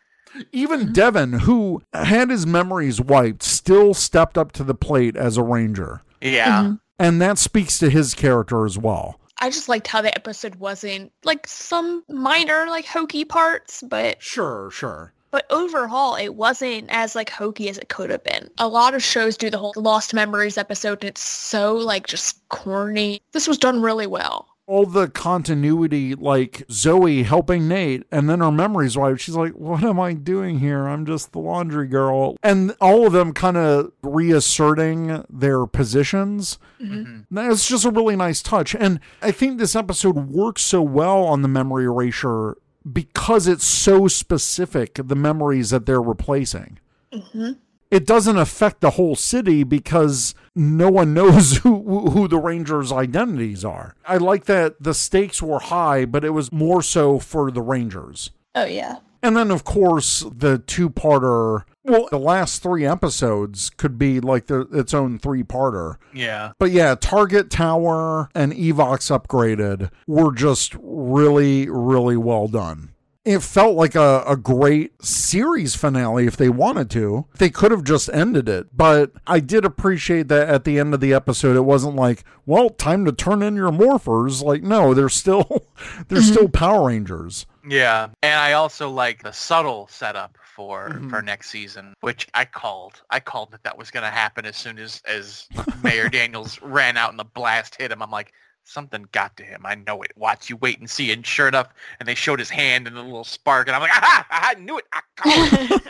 Even 0.53 0.93
Devin, 0.93 1.33
who 1.35 1.83
had 1.93 2.31
his 2.31 2.47
memories 2.47 3.01
wiped, 3.01 3.43
still 3.43 3.95
stepped 3.95 4.37
up 4.37 4.53
to 4.53 4.65
the 4.65 4.75
plate 4.75 5.17
as 5.17 5.37
a 5.37 5.43
ranger. 5.43 6.03
yeah. 6.21 6.63
Mhm. 6.65 6.81
And 6.99 7.21
that 7.21 7.39
speaks 7.39 7.79
to 7.81 7.91
his 7.91 8.15
character 8.15 8.65
as 8.65 8.79
well. 8.79 9.19
I 9.41 9.51
just 9.51 9.69
liked 9.69 9.89
how 9.89 10.03
the 10.03 10.15
episode 10.15 10.55
wasn't 10.57 11.11
like 11.25 11.49
some 11.49 12.05
minor 12.09 12.67
like 12.69 12.85
hokey 12.87 13.25
parts, 13.25 13.83
but 13.83 14.23
Sure, 14.23 14.71
sure. 14.71 15.13
But 15.33 15.45
overall 15.51 16.15
it 16.15 16.37
wasn't 16.37 16.87
as 16.91 17.17
like 17.17 17.31
hokey 17.31 17.69
as 17.69 17.79
it 17.79 17.89
could 17.89 18.11
have 18.11 18.23
been. 18.23 18.49
A 18.59 18.69
lot 18.69 18.95
of 18.95 19.03
shows 19.03 19.37
do 19.37 19.51
the 19.51 19.59
whole 19.59 19.73
Lost 19.77 20.15
Memories 20.15 20.57
episode 20.57 21.03
and 21.03 21.09
it's 21.11 21.23
so 21.23 21.75
like 21.75 22.07
just 22.07 22.47
corny. 22.51 23.21
This 23.33 23.49
was 23.49 23.59
done 23.59 23.83
really 23.83 24.07
well. 24.07 24.47
All 24.69 24.87
the 24.87 25.09
continuity, 25.09 26.15
like 26.15 26.63
Zoe 26.71 27.25
helping 27.25 27.67
Nate, 27.67 28.05
and 28.13 28.31
then 28.31 28.39
her 28.39 28.53
memories 28.53 28.97
wipe. 28.97 29.19
She's 29.19 29.35
like, 29.35 29.53
What 29.55 29.83
am 29.83 29.99
I 29.99 30.13
doing 30.13 30.61
here? 30.61 30.87
I'm 30.87 31.05
just 31.05 31.33
the 31.33 31.41
laundry 31.41 31.89
girl. 31.89 32.37
And 32.45 32.75
all 32.81 33.05
of 33.07 33.13
them 33.13 33.33
kind 33.33 33.57
of 33.57 33.91
reasserting 34.03 35.25
their 35.29 35.67
positions. 35.67 36.59
Mhm. 36.81 37.25
It's 37.33 37.69
just 37.69 37.85
a 37.85 37.91
really 37.91 38.17
nice 38.17 38.41
touch. 38.41 38.75
And 38.75 39.01
I 39.21 39.31
think 39.33 39.59
this 39.59 39.77
episode 39.77 40.31
works 40.31 40.63
so 40.63 40.81
well 40.81 41.25
on 41.25 41.43
the 41.43 41.49
memory 41.49 41.85
erasure 41.85 42.57
because 42.91 43.47
it's 43.47 43.65
so 43.65 44.09
specific, 44.09 44.95
the 44.95 45.17
memories 45.17 45.71
that 45.71 45.87
they're 45.87 46.03
replacing. 46.03 46.79
hmm 47.13 47.53
It 47.91 48.07
doesn't 48.07 48.39
affect 48.39 48.81
the 48.81 48.91
whole 48.91 49.17
city 49.17 49.65
because 49.65 50.35
no 50.57 50.91
one 50.91 51.13
knows 51.15 51.57
who, 51.63 52.11
who 52.11 52.29
the 52.29 52.39
Rangers' 52.39 52.93
identities 52.93 53.65
are. 53.65 53.95
I 54.07 54.17
like 54.17 54.45
that 54.45 54.83
the 54.83 54.95
stakes 54.95 55.43
were 55.43 55.61
high, 55.61 56.05
but 56.07 56.25
it 56.25 56.31
was 56.31 56.51
more 56.53 56.83
so 56.83 57.19
for 57.19 57.51
the 57.51 57.63
Rangers. 57.63 58.31
Oh 58.55 58.65
yeah. 58.65 58.99
And 59.23 59.37
then, 59.37 59.51
of 59.51 59.65
course, 59.65 60.25
the 60.35 60.59
two 60.59 60.91
parter. 60.91 61.65
Well, 61.85 62.09
the 62.11 62.19
last 62.19 62.63
three 62.63 62.85
episodes 62.87 63.71
could 63.71 63.99
be 63.99 64.21
like 64.21 64.47
the, 64.47 64.61
its 64.73 64.95
own 64.95 65.19
three 65.19 65.43
parter. 65.43 65.97
Yeah. 66.13 66.53
But 66.59 66.71
yeah, 66.71 66.95
Target 66.95 67.51
Tower 67.51 68.29
and 68.35 68.53
Evox 68.53 69.11
Upgraded 69.17 69.91
were 70.07 70.33
just 70.33 70.77
really, 70.81 71.69
really 71.69 72.17
well 72.17 72.49
done. 72.49 72.92
It 73.25 73.41
felt 73.41 73.77
like 73.77 73.95
a, 73.95 74.25
a 74.27 74.37
great 74.37 75.01
series 75.05 75.77
finale 75.77 76.27
if 76.27 76.37
they 76.37 76.49
wanted 76.49 76.91
to. 76.91 77.27
They 77.39 77.51
could 77.51 77.71
have 77.71 77.85
just 77.85 78.11
ended 78.13 78.49
it. 78.49 78.77
But 78.77 79.13
I 79.27 79.39
did 79.39 79.65
appreciate 79.65 80.27
that 80.29 80.49
at 80.49 80.65
the 80.65 80.79
end 80.79 80.93
of 80.93 81.01
the 81.01 81.15
episode, 81.15 81.57
it 81.57 81.61
wasn't 81.61 81.95
like, 81.95 82.25
well, 82.47 82.71
time 82.71 83.05
to 83.05 83.13
turn 83.13 83.43
in 83.43 83.55
your 83.55 83.71
morphers. 83.71 84.43
Like, 84.43 84.63
no, 84.63 84.93
they're 84.93 85.09
still 85.09 85.65
they're 86.09 86.23
still 86.23 86.45
mm-hmm. 86.45 86.53
Power 86.53 86.89
Rangers. 86.89 87.47
Yeah, 87.69 88.09
and 88.23 88.41
I 88.41 88.55
also 88.55 88.91
like 88.91 89.23
the 89.23 89.33
subtle 89.33 89.87
setup 89.89 90.37
for 90.55 90.91
mm-hmm. 90.91 91.09
for 91.09 91.23
next 91.23 91.51
season, 91.51 91.95
which 92.01 92.27
I 92.35 92.45
called. 92.45 93.03
I 93.11 93.21
called 93.21 93.53
that 93.53 93.63
that 93.63 93.79
was 93.79 93.91
going 93.91 94.05
to 94.05 94.11
happen 94.11 94.45
as 94.45 94.57
soon 94.57 94.79
as 94.79 95.01
as 95.07 95.47
Mayor 95.83 96.09
Daniels 96.09 96.61
ran 96.63 96.97
out 96.97 97.11
and 97.11 97.19
the 97.19 97.25
blast 97.25 97.77
hit 97.77 97.93
him. 97.93 98.03
I'm 98.03 98.11
like, 98.11 98.33
something 98.65 99.07
got 99.13 99.37
to 99.37 99.43
him. 99.45 99.63
I 99.65 99.75
know 99.75 100.03
it. 100.03 100.13
Watch 100.17 100.49
you 100.51 100.57
wait 100.57 100.79
and 100.79 100.89
see. 100.89 101.13
And 101.13 101.27
sure 101.27 101.49
enough, 101.49 101.69
and 102.01 102.09
they 102.09 102.15
showed 102.15 102.39
his 102.39 102.51
hand 102.51 102.87
and 102.87 102.97
a 102.97 103.03
little 103.03 103.25
spark, 103.25 103.67
and 103.69 103.75
I'm 103.77 103.83
like, 103.83 103.91
aha! 103.91 104.27
I 104.31 104.55
knew 104.55 104.79
it. 104.79 104.85
It. 105.25 105.83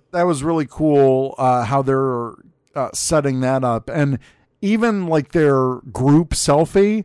that 0.12 0.22
was 0.22 0.42
really 0.42 0.66
cool 0.68 1.34
uh, 1.38 1.64
how 1.64 1.82
they're 1.82 2.32
uh, 2.74 2.90
setting 2.94 3.40
that 3.40 3.64
up 3.64 3.88
and 3.90 4.18
even 4.60 5.06
like 5.06 5.32
their 5.32 5.76
group 5.92 6.30
selfie 6.30 7.04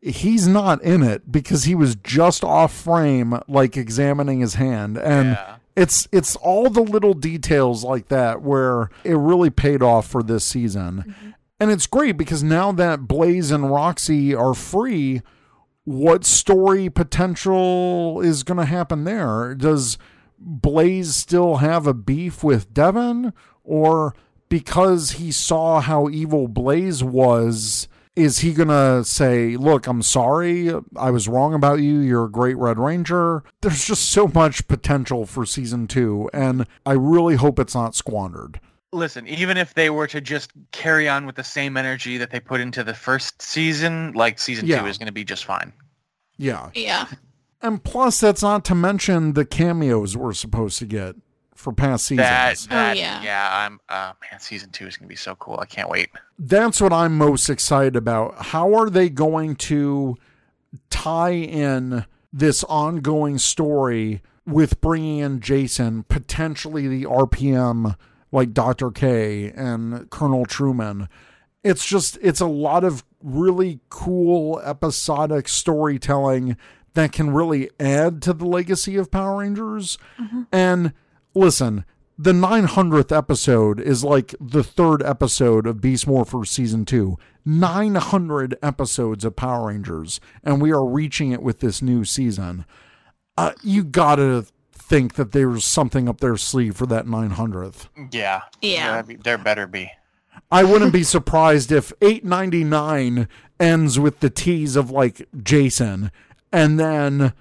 he's 0.00 0.46
not 0.46 0.82
in 0.82 1.02
it 1.02 1.30
because 1.30 1.64
he 1.64 1.74
was 1.74 1.94
just 1.96 2.42
off 2.44 2.74
frame 2.74 3.38
like 3.48 3.76
examining 3.76 4.40
his 4.40 4.54
hand 4.54 4.98
and 4.98 5.30
Yeah. 5.30 5.56
it's 5.76 6.08
it's 6.12 6.36
all 6.36 6.68
the 6.70 6.82
little 6.82 7.14
details 7.14 7.84
like 7.84 8.08
that 8.08 8.42
where 8.42 8.90
it 9.04 9.14
really 9.16 9.50
paid 9.50 9.82
off 9.82 10.06
for 10.06 10.22
this 10.22 10.44
season 10.44 11.14
and 11.60 11.70
it's 11.70 11.86
great 11.86 12.16
because 12.16 12.42
now 12.42 12.72
that 12.72 13.08
blaze 13.08 13.50
and 13.50 13.70
roxy 13.70 14.34
are 14.34 14.54
free 14.54 15.22
what 15.84 16.24
story 16.24 16.88
potential 16.88 18.20
is 18.20 18.42
going 18.42 18.58
to 18.58 18.64
happen 18.64 19.04
there 19.04 19.54
does 19.54 19.98
Blaze 20.44 21.14
still 21.14 21.56
have 21.56 21.86
a 21.86 21.94
beef 21.94 22.44
with 22.44 22.72
Devin? 22.74 23.32
Or 23.62 24.14
because 24.48 25.12
he 25.12 25.32
saw 25.32 25.80
how 25.80 26.08
evil 26.08 26.48
Blaze 26.48 27.02
was, 27.02 27.88
is 28.14 28.40
he 28.40 28.52
going 28.52 28.68
to 28.68 29.04
say, 29.04 29.56
Look, 29.56 29.86
I'm 29.86 30.02
sorry. 30.02 30.72
I 30.96 31.10
was 31.10 31.28
wrong 31.28 31.54
about 31.54 31.80
you. 31.80 32.00
You're 32.00 32.26
a 32.26 32.30
great 32.30 32.58
Red 32.58 32.78
Ranger? 32.78 33.42
There's 33.62 33.84
just 33.84 34.10
so 34.10 34.28
much 34.28 34.68
potential 34.68 35.24
for 35.24 35.46
season 35.46 35.86
two, 35.86 36.28
and 36.32 36.66
I 36.84 36.92
really 36.92 37.36
hope 37.36 37.58
it's 37.58 37.74
not 37.74 37.94
squandered. 37.94 38.60
Listen, 38.94 39.26
even 39.26 39.56
if 39.56 39.74
they 39.74 39.90
were 39.90 40.06
to 40.06 40.20
just 40.20 40.52
carry 40.72 41.08
on 41.08 41.26
with 41.26 41.34
the 41.36 41.44
same 41.44 41.76
energy 41.76 42.16
that 42.18 42.30
they 42.30 42.40
put 42.40 42.60
into 42.60 42.84
the 42.84 42.94
first 42.94 43.42
season, 43.42 44.12
like 44.12 44.38
season 44.38 44.66
Yeah. 44.66 44.80
two 44.80 44.86
is 44.86 44.98
going 44.98 45.06
to 45.06 45.12
be 45.12 45.24
just 45.24 45.44
fine. 45.44 45.72
Yeah. 46.36 46.70
Yeah. 46.74 47.06
And 47.62 47.82
plus, 47.82 48.20
that's 48.20 48.42
not 48.42 48.64
to 48.66 48.74
mention 48.74 49.32
the 49.32 49.44
cameos 49.44 50.16
we're 50.16 50.32
supposed 50.34 50.78
to 50.80 50.86
get 50.86 51.16
for 51.54 51.72
past 51.72 52.06
seasons. 52.06 52.26
That, 52.28 52.56
that, 52.68 52.96
yeah. 52.96 53.22
yeah, 53.22 53.48
I'm, 53.52 53.80
uh, 53.88 54.12
man, 54.30 54.40
season 54.40 54.70
two 54.70 54.86
is 54.86 54.96
going 54.96 55.06
to 55.06 55.12
be 55.12 55.16
so 55.16 55.34
cool. 55.36 55.58
I 55.60 55.66
can't 55.66 55.88
wait. 55.88 56.10
that's 56.38 56.80
what 56.80 56.92
I'm 56.92 57.16
most 57.16 57.48
excited 57.48 57.96
about. 57.96 58.34
How 58.46 58.74
are 58.74 58.90
they 58.90 59.08
going 59.08 59.54
to 59.56 60.16
tie 60.90 61.30
in 61.32 62.04
this 62.32 62.64
ongoing 62.64 63.38
story 63.38 64.20
with 64.46 64.80
bringing 64.80 65.18
in 65.20 65.40
Jason, 65.40 66.02
potentially 66.02 66.86
the 66.88 67.04
RPM 67.06 67.96
like 68.34 68.52
Dr. 68.52 68.90
K 68.90 69.50
and 69.52 70.10
Colonel 70.10 70.44
Truman? 70.44 71.08
It's 71.62 71.86
just, 71.86 72.18
it's 72.20 72.40
a 72.40 72.46
lot 72.46 72.84
of 72.84 73.04
really 73.22 73.80
cool 73.88 74.60
episodic 74.60 75.48
storytelling 75.48 76.56
that 76.92 77.12
can 77.12 77.30
really 77.30 77.70
add 77.80 78.20
to 78.22 78.32
the 78.32 78.44
legacy 78.44 78.96
of 78.96 79.10
Power 79.10 79.38
Rangers. 79.38 79.96
And 80.52 80.92
listen, 81.34 81.84
the 82.18 82.32
900th 82.32 83.16
episode 83.16 83.80
is 83.80 84.04
like 84.04 84.34
the 84.40 84.62
third 84.62 85.02
episode 85.02 85.66
of 85.66 85.80
Beast 85.80 86.06
Morphers 86.06 86.48
season 86.48 86.84
2. 86.84 87.16
900 87.46 88.56
episodes 88.62 89.24
of 89.24 89.36
Power 89.36 89.68
Rangers 89.68 90.18
and 90.42 90.62
we 90.62 90.72
are 90.72 90.84
reaching 90.84 91.30
it 91.32 91.42
with 91.42 91.60
this 91.60 91.82
new 91.82 92.04
season. 92.04 92.64
Uh, 93.36 93.52
you 93.62 93.84
got 93.84 94.16
to 94.16 94.46
think 94.86 95.14
that 95.14 95.32
there's 95.32 95.64
something 95.64 96.08
up 96.08 96.20
their 96.20 96.36
sleeve 96.36 96.76
for 96.76 96.86
that 96.86 97.06
900th. 97.06 97.88
Yeah. 98.12 98.42
Yeah. 98.60 99.02
There, 99.02 99.16
there 99.16 99.38
better 99.38 99.66
be. 99.66 99.90
I 100.50 100.62
wouldn't 100.64 100.92
be 100.92 101.02
surprised 101.02 101.72
if 101.72 101.92
899 102.02 103.28
ends 103.58 103.98
with 103.98 104.20
the 104.20 104.30
tease 104.30 104.76
of 104.76 104.90
like 104.90 105.26
Jason 105.42 106.10
and 106.52 106.78
then 106.78 107.32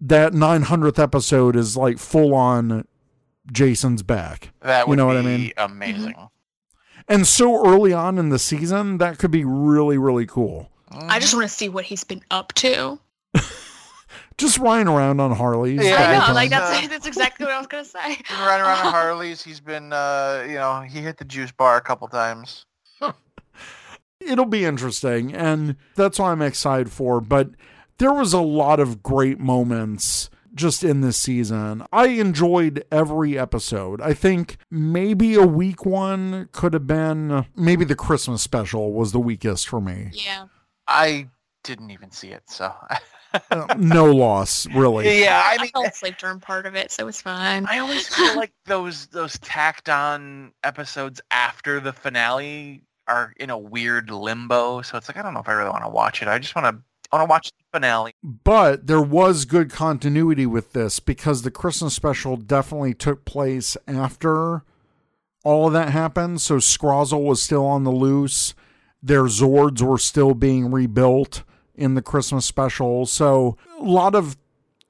that 0.00 0.32
900th 0.32 0.98
episode 1.02 1.56
is 1.56 1.76
like 1.76 1.98
full 1.98 2.34
on 2.34 2.86
Jason's 3.50 4.02
back. 4.02 4.50
That 4.60 4.86
would 4.86 4.94
You 4.94 4.96
know 4.96 5.10
be 5.10 5.14
what 5.14 5.16
I 5.16 5.22
mean? 5.36 5.52
amazing. 5.56 6.12
Mm-hmm. 6.14 6.24
And 7.08 7.26
so 7.26 7.66
early 7.66 7.92
on 7.92 8.18
in 8.18 8.28
the 8.30 8.38
season, 8.38 8.98
that 8.98 9.18
could 9.18 9.30
be 9.30 9.44
really, 9.44 9.98
really 9.98 10.26
cool. 10.26 10.70
I 10.90 11.18
just 11.18 11.34
want 11.34 11.44
to 11.48 11.54
see 11.54 11.68
what 11.68 11.84
he's 11.84 12.04
been 12.04 12.22
up 12.30 12.52
to. 12.54 12.98
Just 14.36 14.58
riding 14.58 14.88
around 14.88 15.20
on 15.20 15.30
Harleys. 15.30 15.84
Yeah, 15.84 16.22
I 16.22 16.28
know, 16.28 16.34
like 16.34 16.50
that's 16.50 16.88
that's 16.88 17.06
exactly 17.06 17.46
what 17.46 17.54
I 17.54 17.58
was 17.58 17.66
gonna 17.66 17.84
say. 17.84 18.16
Been 18.28 18.38
riding 18.40 18.66
around 18.66 18.86
on 18.86 18.92
Harleys. 18.92 19.42
He's 19.42 19.60
been, 19.60 19.92
uh, 19.92 20.44
you 20.46 20.54
know, 20.54 20.80
he 20.80 21.00
hit 21.00 21.18
the 21.18 21.24
juice 21.24 21.52
bar 21.52 21.76
a 21.76 21.80
couple 21.80 22.08
times. 22.08 22.66
it'll 24.20 24.46
be 24.46 24.64
interesting 24.64 25.34
and 25.34 25.76
that's 25.96 26.18
what 26.18 26.28
i'm 26.28 26.40
excited 26.40 26.90
for 26.90 27.20
but 27.20 27.50
there 27.98 28.12
was 28.12 28.32
a 28.32 28.40
lot 28.40 28.80
of 28.80 29.02
great 29.02 29.38
moments 29.38 30.30
just 30.54 30.82
in 30.82 31.02
this 31.02 31.18
season 31.18 31.84
i 31.92 32.06
enjoyed 32.06 32.82
every 32.90 33.38
episode 33.38 34.00
i 34.00 34.14
think 34.14 34.56
maybe 34.70 35.34
a 35.34 35.46
weak 35.46 35.84
one 35.84 36.48
could 36.52 36.72
have 36.72 36.86
been 36.86 37.44
maybe 37.54 37.84
the 37.84 37.96
christmas 37.96 38.40
special 38.40 38.92
was 38.92 39.12
the 39.12 39.20
weakest 39.20 39.68
for 39.68 39.80
me 39.80 40.10
Yeah. 40.12 40.46
I 40.86 41.28
didn't 41.62 41.90
even 41.90 42.10
see 42.10 42.28
it, 42.28 42.42
so. 42.46 42.72
Uh, 43.50 43.74
no 43.78 44.06
loss 44.06 44.66
really 44.68 45.20
yeah, 45.20 45.42
I 45.44 45.52
mean, 45.52 45.60
I, 45.60 45.62
mean, 45.62 45.70
fell 45.72 45.84
asleep 45.84 46.18
during 46.18 46.40
part 46.40 46.66
of 46.66 46.74
it, 46.76 46.90
so 46.90 47.02
it 47.02 47.06
was 47.06 47.20
fine. 47.20 47.66
I 47.66 47.78
always 47.78 48.06
feel 48.06 48.36
like 48.36 48.52
those 48.66 49.06
those 49.08 49.38
tacked 49.40 49.88
on 49.88 50.52
episodes 50.62 51.20
after 51.30 51.80
the 51.80 51.92
finale 51.92 52.82
are 53.06 53.32
in 53.38 53.50
a 53.50 53.58
weird 53.58 54.10
limbo. 54.10 54.82
So 54.82 54.96
it's 54.96 55.08
like 55.08 55.16
I 55.16 55.22
don't 55.22 55.34
know 55.34 55.40
if 55.40 55.48
I 55.48 55.52
really 55.52 55.70
want 55.70 55.84
to 55.84 55.90
watch 55.90 56.22
it. 56.22 56.28
I 56.28 56.38
just 56.38 56.54
want 56.54 56.66
to 56.66 56.82
I 57.12 57.16
want 57.16 57.28
to 57.28 57.30
watch 57.30 57.50
the 57.50 57.64
finale. 57.78 58.12
but 58.22 58.86
there 58.86 59.02
was 59.02 59.44
good 59.44 59.70
continuity 59.70 60.46
with 60.46 60.72
this 60.72 61.00
because 61.00 61.42
the 61.42 61.50
christmas 61.50 61.94
special 61.94 62.36
definitely 62.36 62.94
took 62.94 63.24
place 63.24 63.76
after 63.86 64.62
all 65.44 65.66
of 65.66 65.72
that 65.72 65.90
happened 65.90 66.40
so 66.40 66.56
Scrozzle 66.56 67.24
was 67.24 67.42
still 67.42 67.66
on 67.66 67.84
the 67.84 67.92
loose 67.92 68.54
their 69.02 69.24
zords 69.24 69.82
were 69.82 69.98
still 69.98 70.34
being 70.34 70.70
rebuilt 70.70 71.42
in 71.76 71.94
the 71.94 72.02
christmas 72.02 72.44
special 72.46 73.06
so 73.06 73.56
a 73.78 73.82
lot 73.82 74.14
of 74.14 74.36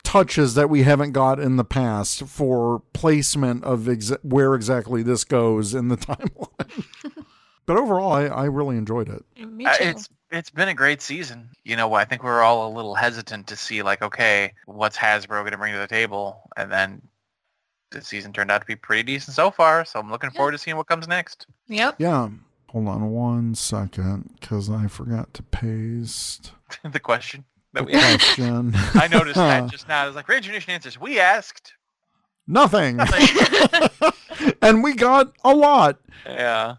touches 0.02 0.54
that 0.54 0.68
we 0.68 0.82
haven't 0.82 1.12
got 1.12 1.40
in 1.40 1.56
the 1.56 1.64
past 1.64 2.24
for 2.24 2.82
placement 2.92 3.64
of 3.64 3.80
exa- 3.80 4.22
where 4.24 4.54
exactly 4.54 5.02
this 5.02 5.24
goes 5.24 5.74
in 5.74 5.88
the 5.88 5.96
timeline 6.08 6.84
but 7.66 7.76
overall 7.76 8.12
I, 8.12 8.24
I 8.26 8.44
really 8.44 8.76
enjoyed 8.76 9.08
it 9.08 9.24
Me 9.48 9.64
Uh, 9.66 9.74
too. 9.74 9.84
it's 9.84 10.08
it's 10.30 10.50
been 10.50 10.68
a 10.68 10.74
great 10.74 11.00
season. 11.00 11.48
You 11.62 11.76
know, 11.76 11.94
I 11.94 12.04
think 12.04 12.24
we 12.24 12.28
we're 12.28 12.42
all 12.42 12.66
a 12.68 12.72
little 12.74 12.96
hesitant 12.96 13.46
to 13.46 13.54
see 13.56 13.84
like, 13.84 14.02
okay, 14.02 14.52
what's 14.66 14.96
Hasbro 14.96 15.28
going 15.42 15.52
to 15.52 15.58
bring 15.58 15.72
to 15.74 15.78
the 15.78 15.86
table, 15.86 16.50
and 16.56 16.72
then 16.72 17.02
the 17.92 18.02
season 18.02 18.32
turned 18.32 18.50
out 18.50 18.60
to 18.60 18.66
be 18.66 18.74
pretty 18.74 19.04
decent 19.04 19.36
so 19.36 19.52
far. 19.52 19.84
So 19.84 20.00
I'm 20.00 20.10
looking 20.10 20.30
forward 20.30 20.50
to 20.52 20.58
seeing 20.58 20.76
what 20.76 20.88
comes 20.88 21.06
next. 21.06 21.46
Yep. 21.68 21.96
Yeah. 21.98 22.30
Hold 22.70 22.88
on 22.88 23.10
one 23.12 23.54
second 23.54 24.30
because 24.40 24.68
I 24.68 24.88
forgot 24.88 25.32
to 25.34 25.44
paste 25.44 26.50
the 26.92 27.00
question 27.00 27.44
that 27.72 27.86
we 27.86 27.92
asked. 27.94 28.38
I 28.38 29.08
noticed 29.08 29.36
that 29.36 29.70
just 29.70 29.88
now. 29.88 30.04
I 30.04 30.06
was 30.06 30.16
like, 30.16 30.28
Ranger 30.28 30.52
Nation 30.52 30.72
answers. 30.72 30.98
We 30.98 31.18
asked. 31.18 31.74
Nothing. 32.46 33.00
and 34.62 34.82
we 34.82 34.94
got 34.94 35.32
a 35.44 35.54
lot. 35.54 35.98
Yeah. 36.26 36.74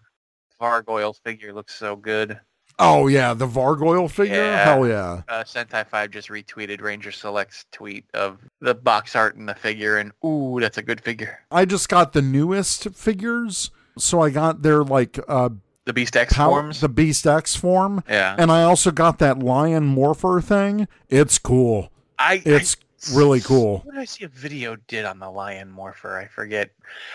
Vargoyle 0.60 1.14
figure 1.14 1.54
looks 1.54 1.74
so 1.76 1.96
good. 1.96 2.40
Oh, 2.78 3.08
yeah. 3.08 3.34
The 3.34 3.48
Vargoyle 3.48 4.08
figure? 4.08 4.36
Yeah. 4.36 4.64
Hell 4.64 4.88
yeah. 4.88 5.22
Uh, 5.28 5.44
Sentai 5.44 5.88
5 5.88 6.12
just 6.12 6.30
retweeted 6.30 6.82
Ranger 6.82 7.12
Select's 7.12 7.66
tweet 7.72 8.06
of 8.14 8.40
the 8.62 8.76
box 8.76 9.16
art 9.16 9.36
and 9.38 9.48
the 9.48 9.56
figure, 9.56 9.98
and 9.98 10.12
ooh, 10.26 10.60
that's 10.60 10.78
a 10.78 10.84
good 10.84 11.02
figure. 11.02 11.40
I 11.52 11.66
just 11.66 11.90
got 11.90 12.14
the 12.14 12.22
newest 12.22 12.90
figures. 12.94 13.72
So 13.98 14.20
I 14.20 14.30
got 14.30 14.62
their 14.62 14.84
like 14.84 15.18
uh 15.28 15.50
The 15.86 15.94
Beast 15.94 16.16
X 16.18 16.34
power, 16.34 16.62
forms. 16.62 16.82
the 16.82 16.90
Beast 16.90 17.26
X 17.28 17.56
form. 17.56 18.04
yeah. 18.10 18.36
And 18.38 18.52
I 18.52 18.64
also 18.64 18.92
got 18.92 19.20
that 19.20 19.40
Lion 19.40 19.86
Morpher 19.86 20.42
thing. 20.42 20.88
It's 21.10 21.38
cool. 21.38 21.92
I, 22.18 22.42
It's 22.46 22.76
really 23.14 23.40
cool. 23.40 23.80
What 23.86 23.94
did 23.94 24.02
I 24.02 24.06
see 24.06 24.24
a 24.26 24.28
video 24.30 24.78
did 24.88 25.06
on 25.06 25.20
the 25.20 25.30
lion 25.30 25.70
morpher? 25.70 26.18
I 26.18 26.26
forget. 26.26 26.72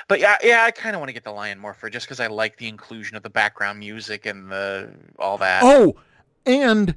But 0.07 0.21
yeah, 0.21 0.37
yeah, 0.43 0.63
I 0.65 0.71
kind 0.71 0.95
of 0.95 1.01
want 1.01 1.09
to 1.09 1.13
get 1.15 1.25
the 1.25 1.33
lion 1.33 1.59
morpher 1.59 1.91
just 1.91 2.07
because 2.07 2.21
I 2.21 2.29
like 2.29 2.59
the 2.59 2.69
inclusion 2.69 3.17
of 3.17 3.23
the 3.25 3.31
background 3.31 3.79
music 3.81 4.27
and 4.27 4.51
the 4.53 4.91
all 5.19 5.37
that. 5.39 5.63
Oh, 5.65 5.97
and 6.47 6.95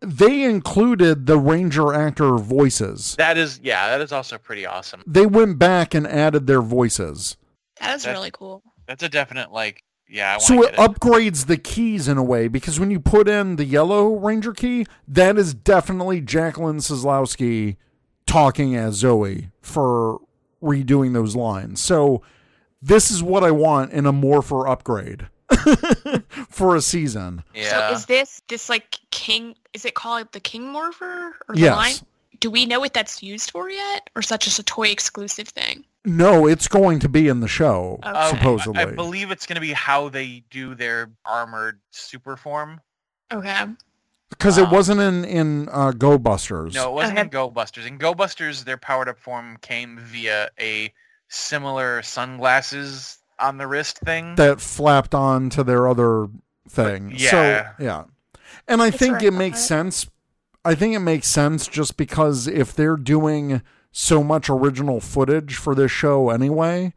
they 0.00 0.42
included 0.42 1.26
the 1.26 1.38
Ranger 1.38 1.94
actor 1.94 2.36
voices. 2.38 3.14
That 3.16 3.38
is, 3.38 3.60
yeah, 3.62 3.88
that 3.88 4.00
is 4.00 4.10
also 4.10 4.36
pretty 4.38 4.66
awesome. 4.66 5.02
They 5.06 5.26
went 5.26 5.58
back 5.58 5.94
and 5.94 6.06
added 6.06 6.46
their 6.48 6.62
voices. 6.62 7.36
That 7.80 7.94
is 7.96 8.02
That's- 8.02 8.18
really 8.18 8.30
cool. 8.32 8.62
That's 8.88 9.02
a 9.02 9.08
definite 9.08 9.52
like, 9.52 9.82
yeah. 10.08 10.30
I 10.30 10.32
want 10.34 10.42
So 10.42 10.62
to 10.62 10.68
it 10.68 10.74
upgrades 10.76 11.46
the 11.46 11.56
keys 11.56 12.08
in 12.08 12.18
a 12.18 12.22
way 12.24 12.48
because 12.48 12.78
when 12.80 12.90
you 12.90 13.00
put 13.00 13.28
in 13.28 13.56
the 13.56 13.64
yellow 13.64 14.14
Ranger 14.16 14.52
key, 14.52 14.86
that 15.08 15.36
is 15.38 15.54
definitely 15.54 16.20
Jacqueline 16.20 16.78
Scislowski 16.78 17.76
talking 18.26 18.74
as 18.76 18.94
Zoe 18.96 19.50
for 19.60 20.20
redoing 20.62 21.12
those 21.12 21.36
lines. 21.36 21.80
So 21.82 22.22
this 22.80 23.10
is 23.10 23.22
what 23.22 23.44
I 23.44 23.50
want 23.50 23.92
in 23.92 24.06
a 24.06 24.12
morpher 24.12 24.66
upgrade 24.68 25.28
for 26.48 26.76
a 26.76 26.80
season. 26.80 27.42
Yeah. 27.54 27.88
So 27.90 27.94
is 27.96 28.06
this 28.06 28.42
this 28.48 28.68
like 28.68 28.98
king? 29.10 29.54
Is 29.72 29.84
it 29.84 29.94
called 29.94 30.30
the 30.32 30.40
King 30.40 30.68
Morpher 30.68 31.34
or 31.48 31.54
the 31.54 31.60
Yes. 31.60 31.76
line? 31.76 31.94
Do 32.40 32.50
we 32.50 32.66
know 32.66 32.80
what 32.80 32.92
that's 32.94 33.22
used 33.22 33.50
for 33.50 33.70
yet, 33.70 34.10
or 34.14 34.20
is 34.20 34.28
that 34.28 34.40
just 34.40 34.58
a 34.58 34.62
toy 34.62 34.88
exclusive 34.88 35.48
thing? 35.48 35.84
No, 36.04 36.46
it's 36.46 36.68
going 36.68 36.98
to 37.00 37.08
be 37.08 37.28
in 37.28 37.40
the 37.40 37.48
show, 37.48 37.98
Okay. 38.04 38.28
Supposedly. 38.28 38.78
I 38.80 38.84
believe 38.86 39.30
it's 39.30 39.46
going 39.46 39.54
to 39.56 39.60
be 39.60 39.72
how 39.72 40.08
they 40.10 40.44
do 40.50 40.74
their 40.74 41.10
armored 41.24 41.80
super 41.90 42.36
form. 42.36 42.80
Okay. 43.32 43.64
Because 44.28 44.58
it 44.58 44.66
um, 44.66 44.70
wasn't 44.70 45.00
in, 45.00 45.24
in 45.24 45.68
uh, 45.70 45.92
Go 45.92 46.18
Busters. 46.18 46.74
No, 46.74 46.90
it 46.90 46.94
wasn't 46.94 47.18
Okay. 47.18 47.22
in 47.22 47.28
Go 47.30 47.48
Busters. 47.50 47.86
In 47.86 47.96
Go 47.96 48.14
Busters, 48.14 48.64
their 48.64 48.76
powered 48.76 49.08
up 49.08 49.18
form 49.18 49.56
came 49.62 49.98
via 49.98 50.50
a 50.60 50.92
similar 51.28 52.02
sunglasses 52.02 53.18
on 53.38 53.56
the 53.56 53.66
wrist 53.66 53.98
thing. 54.00 54.34
that 54.36 54.60
flapped 54.60 55.14
on 55.14 55.50
to 55.50 55.64
their 55.64 55.88
other 55.88 56.28
thing. 56.68 57.12
yeah. 57.16 57.30
So 57.30 57.84
yeah. 57.84 58.04
And 58.68 58.82
I 58.82 58.90
That's 58.90 58.98
think 58.98 59.14
right, 59.14 59.24
it 59.24 59.32
makes 59.32 59.58
okay. 59.58 59.66
sense. 59.66 60.06
I 60.64 60.74
think 60.74 60.94
it 60.94 61.00
makes 61.00 61.28
sense 61.28 61.66
just 61.66 61.96
because 61.96 62.46
if 62.46 62.74
they're 62.74 62.96
doing 62.96 63.62
so 63.96 64.24
much 64.24 64.50
original 64.50 65.00
footage 65.00 65.54
for 65.54 65.72
this 65.74 65.90
show 65.92 66.28
anyway. 66.30 66.92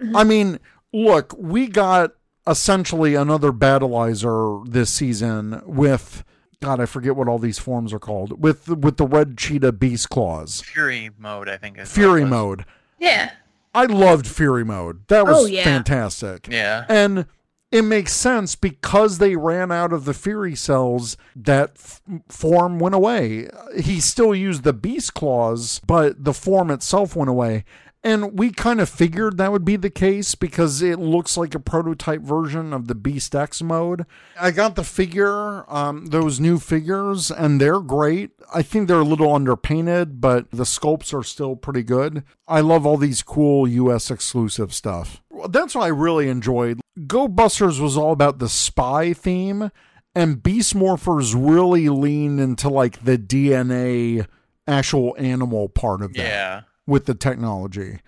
Mhm. 0.00 0.12
I 0.14 0.22
mean, 0.22 0.58
look, 0.92 1.34
we 1.38 1.66
got 1.66 2.10
essentially 2.46 3.14
another 3.14 3.52
Battlizer 3.52 4.70
this 4.70 4.90
season 4.92 5.62
with 5.64 6.22
God, 6.60 6.78
I 6.78 6.86
forget 6.86 7.16
what 7.16 7.26
all 7.26 7.38
these 7.40 7.58
forms 7.58 7.92
are 7.92 7.98
called. 7.98 8.40
With 8.40 8.68
with 8.68 8.96
the 8.98 9.06
red 9.06 9.36
cheetah 9.38 9.72
beast 9.72 10.10
claws. 10.10 10.60
Fury 10.60 11.10
mode, 11.18 11.48
I 11.48 11.56
think. 11.56 11.78
Is 11.78 11.90
Fury 11.90 12.24
mode. 12.24 12.64
Yeah. 13.00 13.30
I 13.74 13.86
loved 13.86 14.26
Fury 14.28 14.64
mode. 14.64 15.00
That 15.08 15.24
was 15.26 15.36
Oh, 15.38 15.46
yeah. 15.46 15.64
fantastic. 15.64 16.46
Yeah. 16.50 16.84
And 16.88 17.24
it 17.72 17.82
makes 17.82 18.12
sense 18.12 18.54
because 18.54 19.16
they 19.18 19.34
ran 19.34 19.72
out 19.72 19.92
of 19.92 20.04
the 20.04 20.14
Fury 20.14 20.54
cells, 20.54 21.16
that 21.34 21.72
f- 21.76 22.02
form 22.28 22.78
went 22.78 22.94
away. 22.94 23.48
He 23.76 23.98
still 23.98 24.34
used 24.34 24.62
the 24.62 24.74
Beast 24.74 25.14
Claws, 25.14 25.80
but 25.86 26.22
the 26.22 26.34
form 26.34 26.70
itself 26.70 27.16
went 27.16 27.30
away. 27.30 27.64
And 28.04 28.36
we 28.36 28.50
kind 28.50 28.80
of 28.80 28.88
figured 28.88 29.36
that 29.36 29.52
would 29.52 29.64
be 29.64 29.76
the 29.76 29.90
case 29.90 30.34
because 30.34 30.82
it 30.82 30.98
looks 30.98 31.36
like 31.36 31.54
a 31.54 31.60
prototype 31.60 32.22
version 32.22 32.72
of 32.72 32.88
the 32.88 32.96
Beast 32.96 33.32
X 33.32 33.62
mode. 33.62 34.06
I 34.40 34.50
got 34.50 34.74
the 34.74 34.82
figure, 34.82 35.64
um, 35.72 36.06
those 36.06 36.40
new 36.40 36.58
figures, 36.58 37.30
and 37.30 37.60
they're 37.60 37.78
great. 37.78 38.32
I 38.52 38.62
think 38.62 38.88
they're 38.88 38.98
a 38.98 39.04
little 39.04 39.32
underpainted, 39.32 40.20
but 40.20 40.50
the 40.50 40.64
sculpts 40.64 41.14
are 41.16 41.22
still 41.22 41.54
pretty 41.54 41.84
good. 41.84 42.24
I 42.48 42.60
love 42.60 42.84
all 42.84 42.96
these 42.96 43.22
cool 43.22 43.68
US 43.68 44.10
exclusive 44.10 44.74
stuff. 44.74 45.22
That's 45.48 45.76
what 45.76 45.84
I 45.84 45.88
really 45.88 46.28
enjoyed. 46.28 46.80
Go 47.06 47.28
Busters 47.28 47.80
was 47.80 47.96
all 47.96 48.12
about 48.12 48.38
the 48.40 48.48
spy 48.48 49.12
theme, 49.12 49.70
and 50.14 50.42
Beast 50.42 50.74
Morphers 50.74 51.34
really 51.36 51.88
leaned 51.88 52.40
into 52.40 52.68
like 52.68 53.04
the 53.04 53.16
DNA 53.16 54.26
actual 54.66 55.14
animal 55.18 55.68
part 55.68 56.02
of 56.02 56.12
that 56.14 56.22
Yeah. 56.22 56.60
With 56.86 57.06
the 57.06 57.14
technology. 57.14 58.00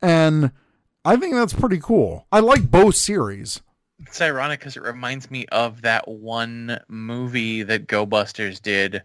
And 0.00 0.52
I 1.04 1.16
think 1.16 1.34
that's 1.34 1.52
pretty 1.52 1.78
cool. 1.80 2.26
I 2.32 2.40
like 2.40 2.70
both 2.70 2.96
series. 2.96 3.60
It's 4.06 4.20
ironic 4.20 4.60
because 4.60 4.76
it 4.76 4.82
reminds 4.82 5.30
me 5.30 5.46
of 5.52 5.82
that 5.82 6.08
one 6.08 6.80
movie 6.88 7.62
that 7.62 7.86
Go 7.86 8.04
Busters 8.06 8.58
did 8.60 9.02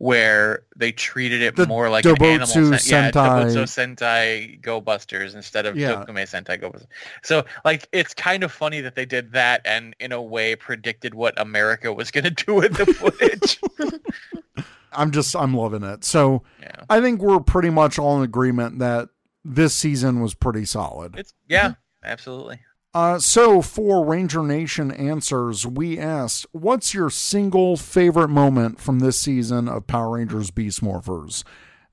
where 0.00 0.62
they 0.76 0.92
treated 0.92 1.42
it 1.42 1.56
The 1.56 1.66
more 1.66 1.90
like 1.90 2.04
an 2.04 2.22
animal 2.22 2.46
Dobutsu 2.46 2.78
sen- 2.78 2.92
yeah, 3.04 3.10
Sentai. 3.10 3.12
Dobotsu 3.52 3.96
Sentai 3.96 4.60
Go 4.62 4.80
Busters 4.80 5.34
instead 5.34 5.66
of 5.66 5.76
Yeah. 5.76 6.04
Tokumei 6.04 6.22
Sentai 6.22 6.60
Go 6.60 6.70
Busters. 6.70 6.88
So 7.24 7.44
like 7.64 7.88
it's 7.90 8.14
kind 8.14 8.44
of 8.44 8.52
funny 8.52 8.80
that 8.80 8.94
they 8.94 9.04
did 9.06 9.32
that 9.32 9.60
and 9.64 9.96
in 9.98 10.12
a 10.12 10.22
way 10.22 10.54
predicted 10.54 11.14
what 11.14 11.34
America 11.40 11.92
was 11.92 12.12
going 12.12 12.24
to 12.32 12.44
do 12.44 12.54
with 12.54 12.74
the 12.76 12.86
footage. 12.86 13.60
I'm 14.92 15.10
just 15.10 15.34
I'm 15.36 15.54
loving 15.54 15.82
it. 15.82 16.04
So 16.04 16.42
yeah. 16.60 16.84
I 16.88 17.00
think 17.00 17.20
we're 17.20 17.40
pretty 17.40 17.70
much 17.70 17.98
all 17.98 18.16
in 18.18 18.22
agreement 18.22 18.78
that 18.78 19.08
this 19.44 19.74
season 19.74 20.20
was 20.20 20.34
pretty 20.34 20.64
solid. 20.64 21.16
It's 21.18 21.34
yeah, 21.48 21.74
absolutely. 22.04 22.60
Uh, 22.94 23.18
so 23.18 23.60
for 23.62 24.04
Ranger 24.04 24.42
Nation 24.42 24.90
answers, 24.90 25.66
we 25.66 25.98
asked, 25.98 26.46
"What's 26.52 26.94
your 26.94 27.10
single 27.10 27.76
favorite 27.76 28.28
moment 28.28 28.80
from 28.80 28.98
this 29.00 29.20
season 29.20 29.68
of 29.68 29.86
Power 29.86 30.16
Rangers 30.16 30.50
Beast 30.50 30.82
Morphers?" 30.82 31.44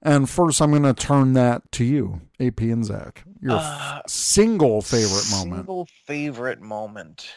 And 0.01 0.29
first, 0.29 0.61
I'm 0.61 0.69
going 0.71 0.83
to 0.83 0.93
turn 0.93 1.33
that 1.33 1.71
to 1.73 1.83
you, 1.83 2.21
AP 2.39 2.61
and 2.61 2.85
Zach. 2.85 3.23
Your 3.41 3.57
f- 3.57 3.63
Uh, 3.63 4.01
single 4.07 4.81
favorite 4.81 5.29
moment. 5.31 5.61
Single 5.61 5.87
favorite 6.05 6.61
moment. 6.61 7.27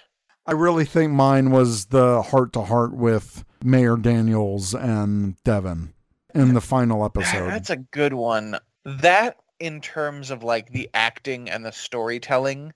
I 0.48 0.52
really 0.52 0.86
think 0.86 1.12
mine 1.12 1.50
was 1.50 1.86
the 1.86 2.22
heart 2.22 2.54
to 2.54 2.62
heart 2.62 2.94
with 2.94 3.44
Mayor 3.62 3.98
Daniels 3.98 4.74
and 4.74 5.36
Devin 5.44 5.92
in 6.34 6.54
the 6.54 6.62
final 6.62 7.04
episode. 7.04 7.50
That's 7.50 7.68
a 7.68 7.76
good 7.76 8.14
one. 8.14 8.56
That 8.86 9.36
in 9.60 9.82
terms 9.82 10.30
of 10.30 10.42
like 10.42 10.70
the 10.70 10.88
acting 10.94 11.50
and 11.50 11.66
the 11.66 11.70
storytelling, 11.70 12.72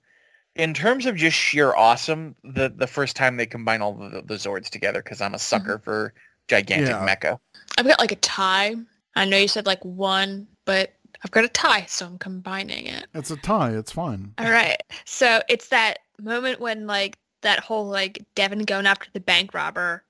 in 0.55 0.75
terms 0.75 1.07
of 1.07 1.15
just 1.15 1.35
sheer 1.35 1.73
awesome, 1.73 2.35
the 2.43 2.69
the 2.69 2.85
first 2.85 3.15
time 3.15 3.37
they 3.37 3.47
combine 3.47 3.81
all 3.81 3.95
the, 3.95 4.21
the 4.21 4.35
Zords 4.35 4.69
together, 4.69 5.01
because 5.01 5.19
I'm 5.19 5.33
a 5.33 5.37
mm-hmm. 5.37 5.41
sucker 5.41 5.81
for 5.83 6.13
gigantic 6.47 6.89
Yeah. 6.89 7.07
mecha. 7.07 7.39
I've 7.79 7.87
got 7.87 7.99
like 7.99 8.11
a 8.11 8.17
tie. 8.17 8.75
I 9.15 9.25
know 9.25 9.37
you 9.37 9.47
said 9.47 9.65
like 9.65 9.83
one, 9.83 10.47
but 10.65 10.93
I've 11.23 11.31
got 11.31 11.43
a 11.43 11.49
tie, 11.49 11.85
so 11.87 12.05
I'm 12.05 12.19
combining 12.19 12.85
it. 12.85 13.07
it's 13.15 13.31
a 13.31 13.37
tie. 13.37 13.71
It's 13.71 13.91
fine. 13.91 14.35
All 14.37 14.51
right. 14.51 14.77
So 15.05 15.41
it's 15.49 15.69
that 15.69 15.99
moment 16.19 16.59
when 16.59 16.85
like 16.85 17.17
that 17.43 17.59
whole 17.59 17.85
like 17.85 18.23
Devin 18.35 18.59
going 18.63 18.85
after 18.87 19.09
the 19.13 19.19
bank 19.19 19.53
robber 19.53 20.03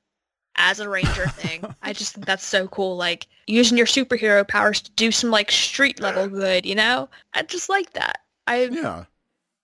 as 0.56 0.80
a 0.80 0.88
ranger 0.90 1.28
thing. 1.28 1.64
I 1.82 1.94
just 1.94 2.14
think 2.14 2.26
that's 2.26 2.46
so 2.46 2.68
cool. 2.68 2.96
Like 2.96 3.28
using 3.48 3.78
your 3.78 3.88
superhero 3.88 4.48
powers 4.48 4.82
to 4.82 4.92
do 4.92 5.12
some 5.12 5.30
like 5.32 5.52
street 5.52 6.00
level 6.00 6.28
good, 6.28 6.66
you 6.66 6.76
know? 6.76 7.10
I 7.34 7.42
just 7.44 7.70
like 7.70 7.94
that. 7.94 8.20
I 8.48 8.66
Yeah. 8.66 9.06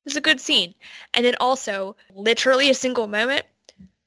it's 0.06 0.16
a 0.16 0.22
good 0.22 0.40
scene. 0.42 0.74
And 1.14 1.24
then 1.26 1.36
also 1.40 1.96
literally 2.16 2.70
a 2.70 2.74
single 2.74 3.08
moment, 3.08 3.44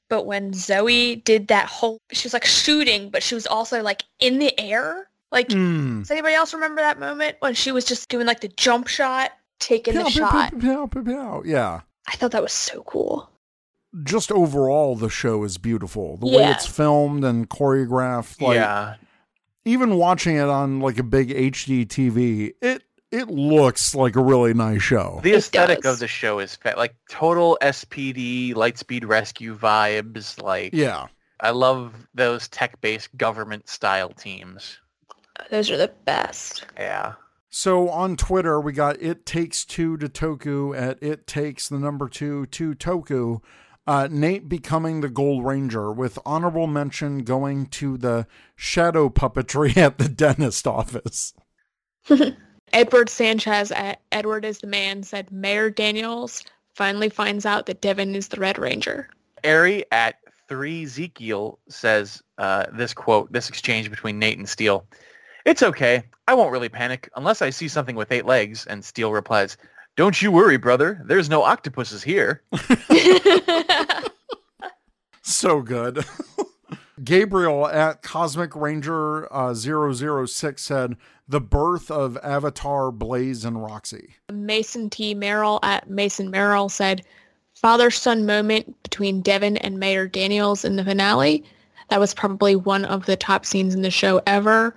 but 0.09 0.25
when 0.25 0.53
Zoe 0.53 1.15
did 1.15 1.47
that 1.47 1.67
whole 1.67 1.99
she 2.11 2.25
was 2.27 2.33
like 2.33 2.45
shooting, 2.45 3.09
but 3.09 3.23
she 3.23 3.33
was 3.35 3.47
also 3.47 3.81
like 3.81 4.03
in 4.19 4.39
the 4.39 4.57
air. 4.59 5.07
Like 5.31 5.47
Mm. 5.49 6.01
does 6.01 6.11
anybody 6.11 6.35
else 6.35 6.53
remember 6.53 6.81
that 6.81 6.99
moment 6.99 7.37
when 7.39 7.53
she 7.55 7.71
was 7.71 7.85
just 7.85 8.09
doing 8.09 8.27
like 8.27 8.41
the 8.41 8.49
jump 8.49 8.87
shot, 8.87 9.31
taking 9.59 9.95
the 9.95 10.01
Pow, 10.03 10.09
pow, 10.09 10.89
shot? 10.89 11.05
pow. 11.05 11.41
Yeah. 11.45 11.81
I 12.07 12.15
thought 12.17 12.31
that 12.31 12.43
was 12.43 12.51
so 12.51 12.83
cool. 12.83 13.29
Just 14.03 14.31
overall, 14.31 14.95
the 14.95 15.09
show 15.09 15.43
is 15.43 15.59
beautiful. 15.59 16.17
The 16.17 16.25
way 16.25 16.49
it's 16.49 16.65
filmed 16.65 17.23
and 17.23 17.47
choreographed, 17.47 18.41
like 18.41 18.55
yeah, 18.55 18.95
even 19.65 19.97
watching 19.97 20.37
it 20.37 20.49
on 20.49 20.79
like 20.79 20.97
a 20.97 21.03
big 21.03 21.29
HD 21.29 21.85
TV, 21.85 22.53
it 22.61 22.83
it 23.13 23.29
looks 23.29 23.93
like 23.93 24.15
a 24.15 24.23
really 24.23 24.55
nice 24.55 24.81
show. 24.81 25.19
the 25.21 25.33
aesthetic 25.33 25.85
of 25.85 25.99
the 25.99 26.07
show 26.07 26.39
is 26.39 26.55
fa- 26.55 26.73
like 26.75 26.95
total 27.09 27.59
SPD 27.61 28.55
Lightspeed 28.55 29.07
Rescue 29.07 29.55
vibes. 29.55 30.41
Like, 30.41 30.73
yeah. 30.73 31.07
I 31.39 31.51
love 31.51 31.93
those 32.15 32.47
tech-based 32.47 33.15
government 33.15 33.69
style 33.69 34.09
teams. 34.09 34.79
Uh, 35.39 35.43
those 35.51 35.69
are 35.69 35.77
the 35.77 35.91
best. 36.05 36.65
Yeah. 36.75 37.13
So 37.51 37.89
on 37.89 38.17
Twitter, 38.17 38.59
we 38.59 38.73
got 38.73 38.99
it 38.99 39.27
takes 39.27 39.63
two 39.63 39.95
to 39.97 40.09
Toku 40.09 40.75
at 40.75 40.97
it 41.03 41.27
takes 41.27 41.69
the 41.69 41.77
number 41.77 42.09
two 42.09 42.47
to 42.47 42.73
Toku. 42.73 43.41
Uh, 43.85 44.07
Nate 44.09 44.47
becoming 44.47 45.01
the 45.01 45.09
Gold 45.09 45.45
Ranger 45.45 45.91
with 45.91 46.17
honorable 46.25 46.67
mention 46.67 47.19
going 47.19 47.65
to 47.67 47.97
the 47.97 48.27
shadow 48.55 49.09
puppetry 49.09 49.75
at 49.77 49.97
the 49.97 50.07
dentist 50.07 50.65
office. 50.65 51.33
Edward 52.73 53.09
Sanchez 53.09 53.71
at 53.71 54.01
Edward 54.11 54.45
is 54.45 54.59
the 54.59 54.67
man 54.67 55.03
said 55.03 55.31
Mayor 55.31 55.69
Daniels 55.69 56.43
finally 56.73 57.09
finds 57.09 57.45
out 57.45 57.65
that 57.67 57.81
Devin 57.81 58.15
is 58.15 58.29
the 58.29 58.39
Red 58.39 58.57
Ranger. 58.57 59.09
Ari 59.43 59.85
at 59.91 60.15
three 60.47 60.83
Ezekiel 60.83 61.59
says 61.69 62.23
uh, 62.37 62.65
this 62.73 62.93
quote, 62.93 63.31
this 63.31 63.49
exchange 63.49 63.89
between 63.89 64.17
Nate 64.17 64.37
and 64.37 64.49
Steel. 64.49 64.85
It's 65.45 65.61
okay. 65.61 66.03
I 66.27 66.33
won't 66.33 66.51
really 66.51 66.69
panic 66.69 67.09
unless 67.15 67.41
I 67.41 67.49
see 67.49 67.67
something 67.67 67.95
with 67.95 68.11
eight 68.11 68.25
legs. 68.25 68.65
And 68.65 68.83
Steel 68.83 69.11
replies, 69.11 69.57
"Don't 69.95 70.21
you 70.21 70.31
worry, 70.31 70.57
brother. 70.57 71.01
There's 71.05 71.29
no 71.29 71.43
octopuses 71.43 72.03
here." 72.03 72.43
So 75.23 75.61
good. 75.61 76.05
Gabriel 77.03 77.67
at 77.67 78.01
Cosmic 78.01 78.55
Ranger 78.55 79.33
uh, 79.33 79.53
006 79.53 80.61
said, 80.61 80.97
The 81.27 81.41
birth 81.41 81.89
of 81.89 82.17
Avatar, 82.21 82.91
Blaze, 82.91 83.45
and 83.45 83.61
Roxy. 83.61 84.15
Mason 84.31 84.89
T. 84.89 85.13
Merrill 85.13 85.59
at 85.63 85.89
Mason 85.89 86.29
Merrill 86.29 86.69
said, 86.69 87.03
father-son 87.55 88.25
moment 88.25 88.81
between 88.83 89.21
Devin 89.21 89.57
and 89.57 89.79
Mayor 89.79 90.07
Daniels 90.07 90.65
in 90.65 90.75
the 90.75 90.83
finale. 90.83 91.43
That 91.89 91.99
was 91.99 92.13
probably 92.13 92.55
one 92.55 92.83
of 92.85 93.05
the 93.05 93.15
top 93.15 93.45
scenes 93.45 93.73
in 93.73 93.81
the 93.81 93.91
show 93.91 94.21
ever. 94.27 94.75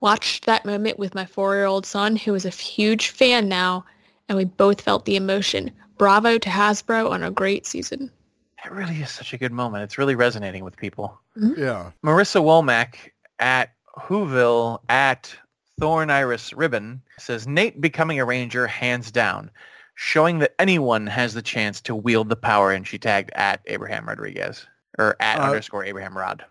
Watched 0.00 0.46
that 0.46 0.64
moment 0.64 0.98
with 0.98 1.14
my 1.14 1.26
four-year-old 1.26 1.84
son, 1.84 2.16
who 2.16 2.34
is 2.34 2.46
a 2.46 2.50
huge 2.50 3.08
fan 3.08 3.48
now, 3.48 3.84
and 4.28 4.38
we 4.38 4.44
both 4.44 4.80
felt 4.80 5.04
the 5.04 5.16
emotion. 5.16 5.70
Bravo 5.98 6.38
to 6.38 6.48
Hasbro 6.48 7.10
on 7.10 7.22
a 7.22 7.30
great 7.30 7.66
season. 7.66 8.10
It 8.64 8.72
really 8.72 8.96
is 8.96 9.10
such 9.10 9.32
a 9.32 9.38
good 9.38 9.52
moment. 9.52 9.84
It's 9.84 9.98
really 9.98 10.14
resonating 10.14 10.64
with 10.64 10.76
people. 10.76 11.18
Yeah. 11.36 11.90
Marissa 12.04 12.40
Womack 12.42 12.94
at 13.38 13.74
Whoville 13.98 14.78
at 14.88 15.34
Thorn 15.80 16.10
Iris 16.10 16.52
Ribbon 16.52 17.02
says 17.18 17.46
Nate 17.46 17.80
becoming 17.80 18.20
a 18.20 18.24
ranger 18.24 18.66
hands 18.66 19.10
down, 19.10 19.50
showing 19.96 20.38
that 20.40 20.54
anyone 20.58 21.06
has 21.08 21.34
the 21.34 21.42
chance 21.42 21.80
to 21.82 21.94
wield 21.94 22.28
the 22.28 22.36
power. 22.36 22.70
And 22.70 22.86
she 22.86 22.98
tagged 22.98 23.30
at 23.34 23.60
Abraham 23.66 24.06
Rodriguez 24.08 24.66
or 24.98 25.16
at 25.20 25.40
Uh, 25.40 25.44
underscore 25.44 25.84
Abraham 25.84 26.16
Rod. 26.16 26.44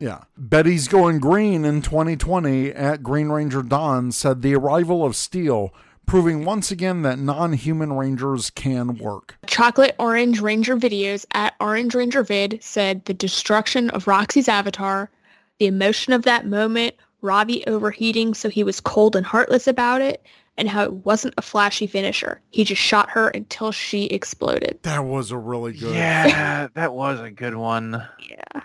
Yeah. 0.00 0.22
Betty's 0.36 0.88
going 0.88 1.20
green 1.20 1.64
in 1.64 1.80
2020 1.80 2.72
at 2.72 3.04
Green 3.04 3.28
Ranger 3.28 3.62
Dawn 3.62 4.10
said 4.10 4.42
the 4.42 4.56
arrival 4.56 5.04
of 5.04 5.14
Steel, 5.14 5.72
proving 6.06 6.44
once 6.44 6.70
again 6.70 7.02
that 7.02 7.18
non-human 7.18 7.92
rangers 7.92 8.50
can 8.50 8.98
work. 8.98 9.36
Chocolate 9.46 9.94
Orange 9.98 10.40
Ranger 10.40 10.76
videos 10.76 11.24
at 11.32 11.54
Orange 11.60 11.94
Ranger 11.94 12.22
Vid 12.22 12.58
said 12.62 13.04
the 13.04 13.14
destruction 13.14 13.90
of 13.90 14.06
Roxy's 14.06 14.48
avatar, 14.48 15.10
the 15.58 15.66
emotion 15.66 16.12
of 16.12 16.22
that 16.22 16.46
moment, 16.46 16.94
Ravi 17.20 17.64
overheating 17.66 18.34
so 18.34 18.48
he 18.48 18.64
was 18.64 18.80
cold 18.80 19.14
and 19.14 19.24
heartless 19.24 19.66
about 19.66 20.00
it, 20.00 20.26
and 20.58 20.68
how 20.68 20.82
it 20.82 20.92
wasn't 20.92 21.34
a 21.38 21.42
flashy 21.42 21.86
finisher. 21.86 22.40
He 22.50 22.64
just 22.64 22.82
shot 22.82 23.08
her 23.10 23.28
until 23.28 23.72
she 23.72 24.04
exploded. 24.06 24.78
That 24.82 25.04
was 25.04 25.30
a 25.30 25.38
really 25.38 25.72
good. 25.72 25.94
Yeah, 25.94 26.68
that 26.74 26.92
was 26.92 27.20
a 27.20 27.30
good 27.30 27.54
one. 27.54 28.06
Yeah. 28.28 28.62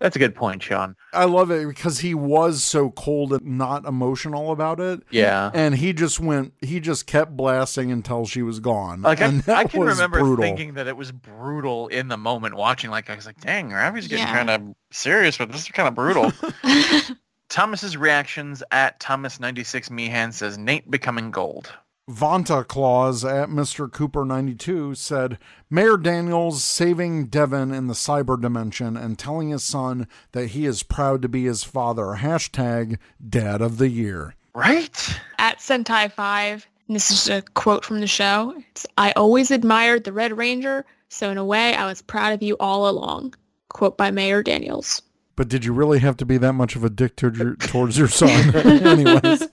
That's 0.00 0.16
a 0.16 0.18
good 0.18 0.34
point, 0.34 0.62
Sean. 0.62 0.96
I 1.12 1.24
love 1.24 1.50
it 1.50 1.66
because 1.68 2.00
he 2.00 2.14
was 2.14 2.62
so 2.64 2.90
cold 2.90 3.32
and 3.32 3.56
not 3.58 3.86
emotional 3.86 4.50
about 4.50 4.80
it. 4.80 5.00
Yeah. 5.10 5.50
And 5.54 5.74
he 5.76 5.92
just 5.92 6.18
went, 6.20 6.52
he 6.60 6.80
just 6.80 7.06
kept 7.06 7.36
blasting 7.36 7.92
until 7.92 8.26
she 8.26 8.42
was 8.42 8.58
gone. 8.60 9.02
Like 9.02 9.22
I, 9.22 9.28
that 9.30 9.56
I 9.56 9.64
can 9.64 9.80
was 9.80 9.94
remember 9.96 10.18
brutal. 10.18 10.42
thinking 10.42 10.74
that 10.74 10.88
it 10.88 10.96
was 10.96 11.12
brutal 11.12 11.86
in 11.88 12.08
the 12.08 12.16
moment 12.16 12.54
watching. 12.56 12.90
Like 12.90 13.08
I 13.08 13.14
was 13.14 13.24
like, 13.24 13.40
"Dang, 13.40 13.70
Ravi's 13.70 14.08
getting 14.08 14.26
Yeah. 14.26 14.34
kind 14.34 14.50
of 14.50 14.74
serious, 14.90 15.38
but 15.38 15.50
this 15.52 15.62
is 15.62 15.68
kind 15.68 15.88
of 15.88 15.94
brutal." 15.94 16.32
Thomas's 17.48 17.96
reactions 17.96 18.62
at 18.72 18.98
Thomas 19.00 19.38
ninety 19.38 19.64
six 19.64 19.90
Meehan 19.90 20.32
says 20.32 20.58
Nate 20.58 20.90
becoming 20.90 21.30
gold. 21.30 21.72
Vanta 22.10 22.66
Claus 22.68 23.24
at 23.24 23.48
Mr. 23.48 23.90
Cooper 23.90 24.26
92 24.26 24.94
said, 24.94 25.38
Mayor 25.70 25.96
Daniels 25.96 26.62
saving 26.62 27.26
Devin 27.26 27.72
in 27.72 27.86
the 27.86 27.94
cyber 27.94 28.40
dimension 28.40 28.94
and 28.96 29.18
telling 29.18 29.48
his 29.48 29.64
son 29.64 30.06
that 30.32 30.48
he 30.48 30.66
is 30.66 30.82
proud 30.82 31.22
to 31.22 31.28
be 31.28 31.44
his 31.44 31.64
father. 31.64 32.18
Hashtag 32.18 32.98
dad 33.26 33.62
of 33.62 33.78
the 33.78 33.88
year. 33.88 34.34
Right? 34.54 35.18
At 35.38 35.58
Sentai 35.60 36.12
5, 36.12 36.68
and 36.88 36.94
this 36.94 37.10
is 37.10 37.28
a 37.28 37.40
quote 37.54 37.86
from 37.86 38.00
the 38.00 38.06
show, 38.06 38.54
it's, 38.70 38.86
I 38.98 39.12
always 39.12 39.50
admired 39.50 40.04
the 40.04 40.12
Red 40.12 40.36
Ranger, 40.36 40.84
so 41.08 41.30
in 41.30 41.38
a 41.38 41.44
way 41.44 41.74
I 41.74 41.86
was 41.86 42.02
proud 42.02 42.34
of 42.34 42.42
you 42.42 42.56
all 42.60 42.86
along. 42.86 43.34
Quote 43.70 43.96
by 43.96 44.10
Mayor 44.10 44.42
Daniels. 44.42 45.00
But 45.36 45.48
did 45.48 45.64
you 45.64 45.72
really 45.72 46.00
have 46.00 46.18
to 46.18 46.26
be 46.26 46.36
that 46.36 46.52
much 46.52 46.76
of 46.76 46.84
a 46.84 46.90
dick 46.90 47.16
to 47.16 47.32
your, 47.32 47.56
towards 47.56 47.96
your 47.96 48.08
son? 48.08 48.54
Anyways. 48.86 49.48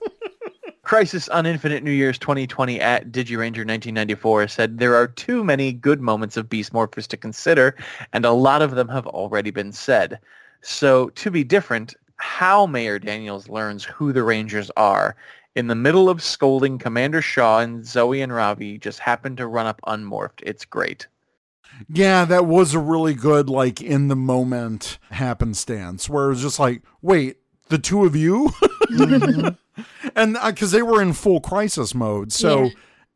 Crisis 0.92 1.26
on 1.30 1.46
Infinite 1.46 1.82
New 1.82 1.90
Year's 1.90 2.18
2020 2.18 2.78
at 2.78 3.10
DigiRanger 3.10 3.64
1994 3.64 4.46
said 4.48 4.76
there 4.76 4.94
are 4.94 5.08
too 5.08 5.42
many 5.42 5.72
good 5.72 6.02
moments 6.02 6.36
of 6.36 6.50
Beast 6.50 6.74
Morphers 6.74 7.06
to 7.06 7.16
consider, 7.16 7.74
and 8.12 8.26
a 8.26 8.32
lot 8.32 8.60
of 8.60 8.72
them 8.72 8.88
have 8.88 9.06
already 9.06 9.50
been 9.50 9.72
said. 9.72 10.18
So 10.60 11.08
to 11.08 11.30
be 11.30 11.44
different, 11.44 11.94
how 12.16 12.66
Mayor 12.66 12.98
Daniels 12.98 13.48
learns 13.48 13.84
who 13.84 14.12
the 14.12 14.22
Rangers 14.22 14.70
are. 14.76 15.16
In 15.54 15.68
the 15.68 15.74
middle 15.74 16.10
of 16.10 16.22
scolding, 16.22 16.76
Commander 16.76 17.22
Shaw 17.22 17.60
and 17.60 17.86
Zoe 17.86 18.20
and 18.20 18.30
Ravi 18.30 18.76
just 18.76 18.98
happen 18.98 19.34
to 19.36 19.46
run 19.46 19.64
up 19.64 19.80
unmorphed. 19.86 20.42
It's 20.42 20.66
great. 20.66 21.06
Yeah, 21.88 22.26
that 22.26 22.44
was 22.44 22.74
a 22.74 22.78
really 22.78 23.14
good, 23.14 23.48
like, 23.48 23.80
in 23.80 24.08
the 24.08 24.14
moment 24.14 24.98
happenstance 25.10 26.10
where 26.10 26.26
it 26.26 26.34
was 26.34 26.42
just 26.42 26.58
like, 26.58 26.82
wait, 27.00 27.38
the 27.70 27.78
two 27.78 28.04
of 28.04 28.14
you? 28.14 28.50
Mm-hmm. 28.92 29.48
And 30.16 30.36
uh, 30.36 30.50
because 30.50 30.70
they 30.72 30.82
were 30.82 31.00
in 31.02 31.12
full 31.12 31.40
crisis 31.40 31.94
mode. 31.94 32.32
So 32.32 32.64
Yeah. 32.64 32.70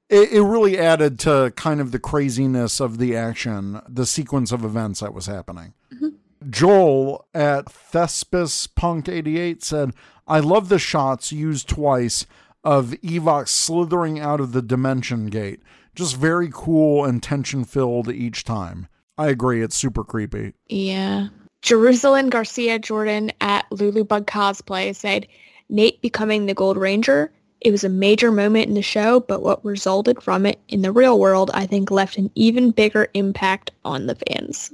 it, 0.08 0.32
it 0.32 0.42
really 0.42 0.78
added 0.78 1.18
to 1.20 1.52
kind 1.56 1.80
of 1.80 1.92
the 1.92 1.98
craziness 1.98 2.80
of 2.80 2.98
the 2.98 3.16
action, 3.16 3.80
the 3.88 4.06
sequence 4.06 4.52
of 4.52 4.64
events 4.64 5.00
that 5.00 5.14
was 5.14 5.26
happening. 5.26 5.74
Mm-hmm. 5.94 6.08
Joel 6.50 7.26
at 7.34 7.66
Thespis 7.70 8.66
Punk 8.66 9.08
88 9.08 9.62
said, 9.64 9.92
I 10.28 10.40
love 10.40 10.68
the 10.68 10.78
shots 10.78 11.32
used 11.32 11.68
twice 11.68 12.26
of 12.62 12.90
Evox 13.02 13.48
slithering 13.48 14.18
out 14.20 14.40
of 14.40 14.52
the 14.52 14.62
dimension 14.62 15.26
gate. 15.26 15.60
Just 15.94 16.16
very 16.16 16.50
cool 16.52 17.04
and 17.04 17.22
tension 17.22 17.64
filled 17.64 18.08
each 18.10 18.44
time. 18.44 18.88
I 19.16 19.28
agree, 19.28 19.62
it's 19.62 19.76
super 19.76 20.04
creepy. 20.04 20.52
Yeah. 20.68 21.28
Jerusalem 21.62 22.28
Garcia 22.28 22.78
Jordan 22.78 23.32
at 23.40 23.68
Lulubug 23.70 24.26
Cosplay 24.26 24.94
said, 24.94 25.26
Nate 25.68 26.00
becoming 26.00 26.46
the 26.46 26.54
Gold 26.54 26.76
Ranger. 26.76 27.32
It 27.60 27.70
was 27.70 27.84
a 27.84 27.88
major 27.88 28.30
moment 28.30 28.68
in 28.68 28.74
the 28.74 28.82
show, 28.82 29.20
but 29.20 29.42
what 29.42 29.64
resulted 29.64 30.22
from 30.22 30.46
it 30.46 30.60
in 30.68 30.82
the 30.82 30.92
real 30.92 31.18
world, 31.18 31.50
I 31.54 31.66
think, 31.66 31.90
left 31.90 32.16
an 32.18 32.30
even 32.34 32.70
bigger 32.70 33.08
impact 33.14 33.70
on 33.84 34.06
the 34.06 34.14
fans. 34.14 34.72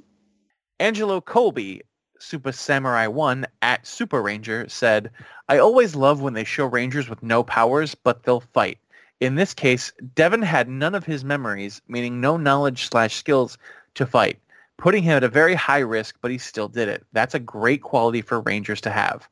Angelo 0.80 1.20
Colby, 1.20 1.82
Super 2.18 2.52
Samurai 2.52 3.06
1 3.06 3.46
at 3.62 3.86
Super 3.86 4.20
Ranger, 4.20 4.68
said, 4.68 5.10
I 5.48 5.58
always 5.58 5.94
love 5.94 6.20
when 6.20 6.34
they 6.34 6.44
show 6.44 6.66
Rangers 6.66 7.08
with 7.08 7.22
no 7.22 7.42
powers, 7.42 7.94
but 7.94 8.24
they'll 8.24 8.40
fight. 8.40 8.78
In 9.20 9.36
this 9.36 9.54
case, 9.54 9.92
Devin 10.16 10.42
had 10.42 10.68
none 10.68 10.96
of 10.96 11.04
his 11.04 11.24
memories, 11.24 11.80
meaning 11.86 12.20
no 12.20 12.36
knowledge 12.36 12.88
slash 12.88 13.14
skills 13.14 13.56
to 13.94 14.04
fight, 14.04 14.40
putting 14.76 15.04
him 15.04 15.16
at 15.16 15.24
a 15.24 15.28
very 15.28 15.54
high 15.54 15.78
risk, 15.78 16.16
but 16.20 16.32
he 16.32 16.38
still 16.38 16.68
did 16.68 16.88
it. 16.88 17.06
That's 17.12 17.34
a 17.36 17.38
great 17.38 17.82
quality 17.82 18.20
for 18.20 18.40
Rangers 18.40 18.80
to 18.80 18.90
have. 18.90 19.28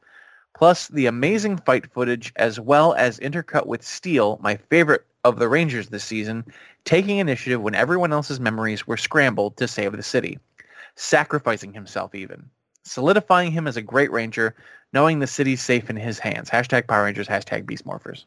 Plus, 0.61 0.88
the 0.88 1.06
amazing 1.06 1.56
fight 1.56 1.90
footage, 1.90 2.34
as 2.36 2.61
well 2.61 2.92
as 2.92 3.18
intercut 3.20 3.64
with 3.64 3.82
Steel, 3.82 4.38
my 4.42 4.56
favorite 4.68 5.06
of 5.24 5.38
the 5.38 5.48
Rangers 5.48 5.88
this 5.88 6.04
season, 6.04 6.44
taking 6.84 7.16
initiative 7.16 7.62
when 7.62 7.74
everyone 7.74 8.12
else's 8.12 8.40
memories 8.40 8.86
were 8.86 8.98
scrambled 8.98 9.56
to 9.56 9.66
save 9.66 9.92
the 9.92 10.02
city 10.02 10.38
sacrificing 10.96 11.72
himself 11.72 12.14
even, 12.14 12.44
solidifying 12.84 13.50
him 13.50 13.66
as 13.66 13.78
a 13.78 13.80
great 13.80 14.12
ranger, 14.12 14.54
knowing 14.92 15.18
the 15.18 15.26
city's 15.26 15.62
safe 15.62 15.88
in 15.88 15.96
his 15.96 16.18
hands. 16.18 16.50
Hashtag 16.50 16.86
Power 16.86 17.04
Rangers, 17.04 17.26
hashtag 17.26 17.64
Beast 17.64 17.86
Morphers. 17.86 18.26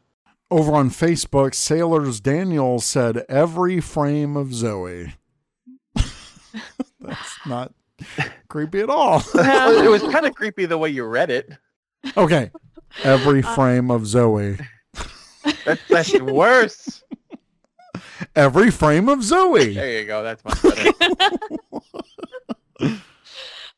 Over 0.50 0.74
on 0.74 0.90
Facebook, 0.90 1.54
Sailors 1.54 2.20
Daniel 2.20 2.80
said, 2.80 3.26
Every 3.30 3.80
frame 3.80 4.36
of 4.36 4.56
Zoe. 4.56 5.14
That's 7.00 7.46
not 7.46 7.74
creepy 8.48 8.80
at 8.80 8.90
all. 8.90 9.20
it 9.36 9.90
was 9.92 10.02
kind 10.12 10.26
of 10.26 10.34
creepy 10.34 10.66
the 10.66 10.80
way 10.80 10.90
you 10.90 11.04
read 11.04 11.30
it. 11.30 11.52
Okay. 12.18 12.52
Every 13.04 13.42
frame 13.42 13.90
of 13.90 14.06
Zoe. 14.06 14.58
That, 15.66 15.80
that's 15.90 16.20
worse. 16.22 17.04
Every 18.36 18.72
frame 18.72 19.10
of 19.10 19.24
Zoe. 19.24 19.74
There 19.74 20.00
you 20.00 20.06
go. 20.06 20.24
That's 20.24 20.44
much 20.46 20.62
better. 20.62 21.40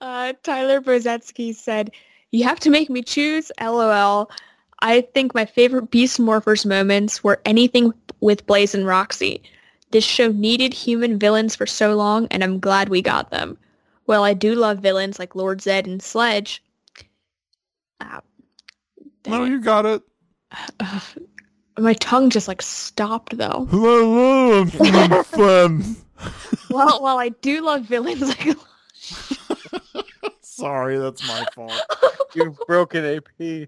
Uh, 0.01 0.34
Tyler 0.43 0.82
Brozetsky 0.82 1.55
said, 1.55 1.89
you 2.32 2.43
have 2.43 2.59
to 2.59 2.69
make 2.69 2.89
me 2.89 3.01
choose, 3.01 3.51
lol. 3.59 4.30
I 4.82 5.01
think 5.01 5.34
my 5.34 5.45
favorite 5.45 5.89
Beast 5.89 6.19
Morphers 6.19 6.65
moments 6.65 7.23
were 7.23 7.41
anything 7.45 7.93
with 8.19 8.45
Blaze 8.45 8.76
and 8.76 8.86
Roxy. 8.86 9.41
This 9.91 10.03
show 10.03 10.32
needed 10.32 10.73
human 10.73 11.17
villains 11.17 11.55
for 11.55 11.65
so 11.65 11.95
long, 11.95 12.28
and 12.30 12.43
I'm 12.43 12.59
glad 12.59 12.89
we 12.89 13.01
got 13.01 13.32
them. 13.32 13.57
While 14.05 14.23
I 14.23 14.34
do 14.34 14.53
love 14.53 14.80
villains 14.80 15.17
like 15.17 15.34
Lord 15.34 15.59
Zedd 15.59 15.86
and 15.86 16.03
Sledge, 16.03 16.61
ah, 18.01 18.21
No, 19.27 19.43
it. 19.43 19.49
you 19.49 19.61
got 19.61 19.85
it. 19.85 20.01
My 21.77 21.93
tongue 21.93 22.29
just 22.29 22.47
like 22.47 22.61
stopped 22.61 23.37
though. 23.37 23.67
well, 26.69 27.01
while 27.01 27.17
I 27.17 27.29
do 27.41 27.61
love 27.61 27.81
villains 27.83 28.21
like 28.21 28.47
Sorry, 30.41 30.97
that's 30.97 31.27
my 31.27 31.43
fault. 31.53 31.73
You've 32.33 32.57
broken 32.65 33.03
AP. 33.03 33.67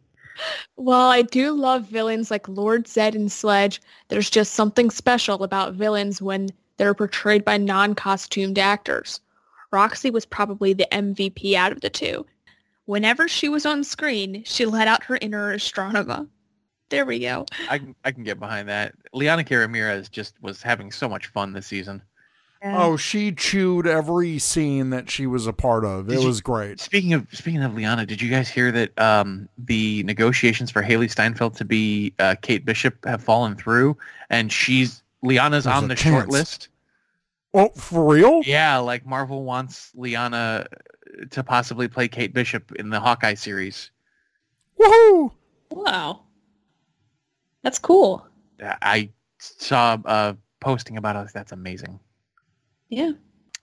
Well, 0.78 1.10
I 1.10 1.24
do 1.24 1.52
love 1.52 1.84
villains 1.84 2.32
like 2.32 2.48
Lord 2.48 2.86
Zedd 2.86 3.14
and 3.16 3.30
Sledge. 3.30 3.82
There's 4.08 4.30
just 4.30 4.54
something 4.54 4.90
special 4.90 5.44
about 5.44 5.74
villains 5.74 6.22
when 6.22 6.48
they're 6.78 6.94
portrayed 6.94 7.44
by 7.44 7.58
non-costumed 7.58 8.58
actors. 8.58 9.20
Roxy 9.72 10.12
was 10.12 10.26
probably 10.26 10.72
the 10.74 10.88
MVP 10.92 11.56
out 11.56 11.74
of 11.74 11.82
the 11.82 11.90
two. 11.90 12.26
Whenever 12.88 13.28
she 13.28 13.50
was 13.50 13.66
on 13.66 13.84
screen, 13.84 14.44
she 14.46 14.66
let 14.66 14.88
out 14.88 15.04
her 15.04 15.18
inner 15.22 15.56
Astronema. 15.56 16.28
There 16.90 17.06
we 17.06 17.20
go. 17.20 17.46
I 17.70 17.80
can 17.80 17.96
I 18.06 18.12
can 18.12 18.24
get 18.24 18.40
behind 18.40 18.70
that. 18.70 18.94
Liana 19.14 19.44
K. 19.44 19.58
Ramirez 19.58 20.08
just 20.10 20.42
was 20.42 20.62
having 20.62 20.92
so 20.92 21.10
much 21.10 21.28
fun 21.28 21.52
this 21.54 21.68
season. 21.68 22.02
Oh, 22.64 22.98
she 22.98 23.32
chewed 23.34 23.86
every 23.86 24.40
scene 24.40 24.90
that 24.90 25.12
she 25.12 25.28
was 25.28 25.46
a 25.48 25.54
part 25.54 25.86
of. 25.86 26.10
It 26.10 26.20
you- 26.20 26.26
was 26.26 26.42
great. 26.42 26.80
Speaking 26.80 27.14
of 27.14 27.28
speaking 27.32 27.62
of 27.62 27.76
Liana, 27.76 28.06
did 28.06 28.22
you 28.22 28.30
guys 28.30 28.48
hear 28.50 28.72
that 28.72 28.98
um, 28.98 29.48
the 29.58 30.02
negotiations 30.04 30.72
for 30.72 30.82
Hailee 30.82 31.12
Steinfeld 31.12 31.56
to 31.58 31.66
be 31.66 32.14
uh, 32.20 32.36
Kate 32.42 32.66
Bishop 32.66 33.04
have 33.06 33.22
fallen 33.22 33.56
through, 33.56 33.98
and 34.30 34.52
she's 34.52 35.04
Liana's 35.22 35.66
There's 35.66 35.76
on 35.76 35.84
a 35.86 35.88
the 35.90 35.96
short 35.98 36.30
list? 36.30 36.70
Oh, 37.54 37.70
for 37.70 38.14
real? 38.14 38.42
Yeah, 38.46 38.78
like 38.78 39.06
Marvel 39.06 39.44
wants 39.44 39.92
Liana 39.94 40.68
to 41.32 41.44
possibly 41.44 41.88
play 41.88 42.08
Kate 42.08 42.34
Bishop 42.34 42.72
in 42.74 42.90
the 42.90 43.00
Hawkeye 43.00 43.34
series. 43.36 43.92
Woohoo! 44.80 45.32
Wow. 45.72 46.24
That's 47.64 47.80
cool. 47.80 48.26
I 48.62 49.10
saw 49.40 49.98
a 50.06 50.38
posting 50.60 50.98
about 50.98 51.16
it. 51.16 51.32
That's 51.34 51.52
amazing. 51.52 52.00
Yeah. 52.90 53.12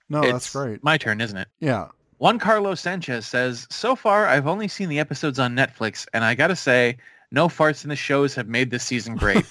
No, 0.08 0.22
It's 0.22 0.32
that's 0.32 0.52
great. 0.52 0.84
My 0.84 0.98
turn, 0.98 1.20
isn't 1.20 1.36
it? 1.36 1.48
Yeah. 1.60 1.88
Juan 2.18 2.38
Carlos 2.38 2.80
Sanchez 2.80 3.26
says, 3.26 3.66
So 3.70 3.96
far, 3.96 4.26
I've 4.26 4.46
only 4.46 4.68
seen 4.68 4.88
the 4.88 4.98
episodes 5.00 5.38
on 5.38 5.56
Netflix, 5.56 6.06
and 6.12 6.24
I 6.24 6.34
gotta 6.34 6.56
say, 6.56 6.96
no 7.30 7.48
farts 7.48 7.84
in 7.84 7.90
the 7.90 7.96
shows 7.96 8.34
have 8.34 8.46
made 8.48 8.70
this 8.70 8.84
season 8.84 9.16
great. 9.16 9.44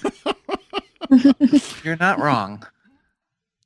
You're 1.84 1.96
not 1.96 2.18
wrong. 2.18 2.64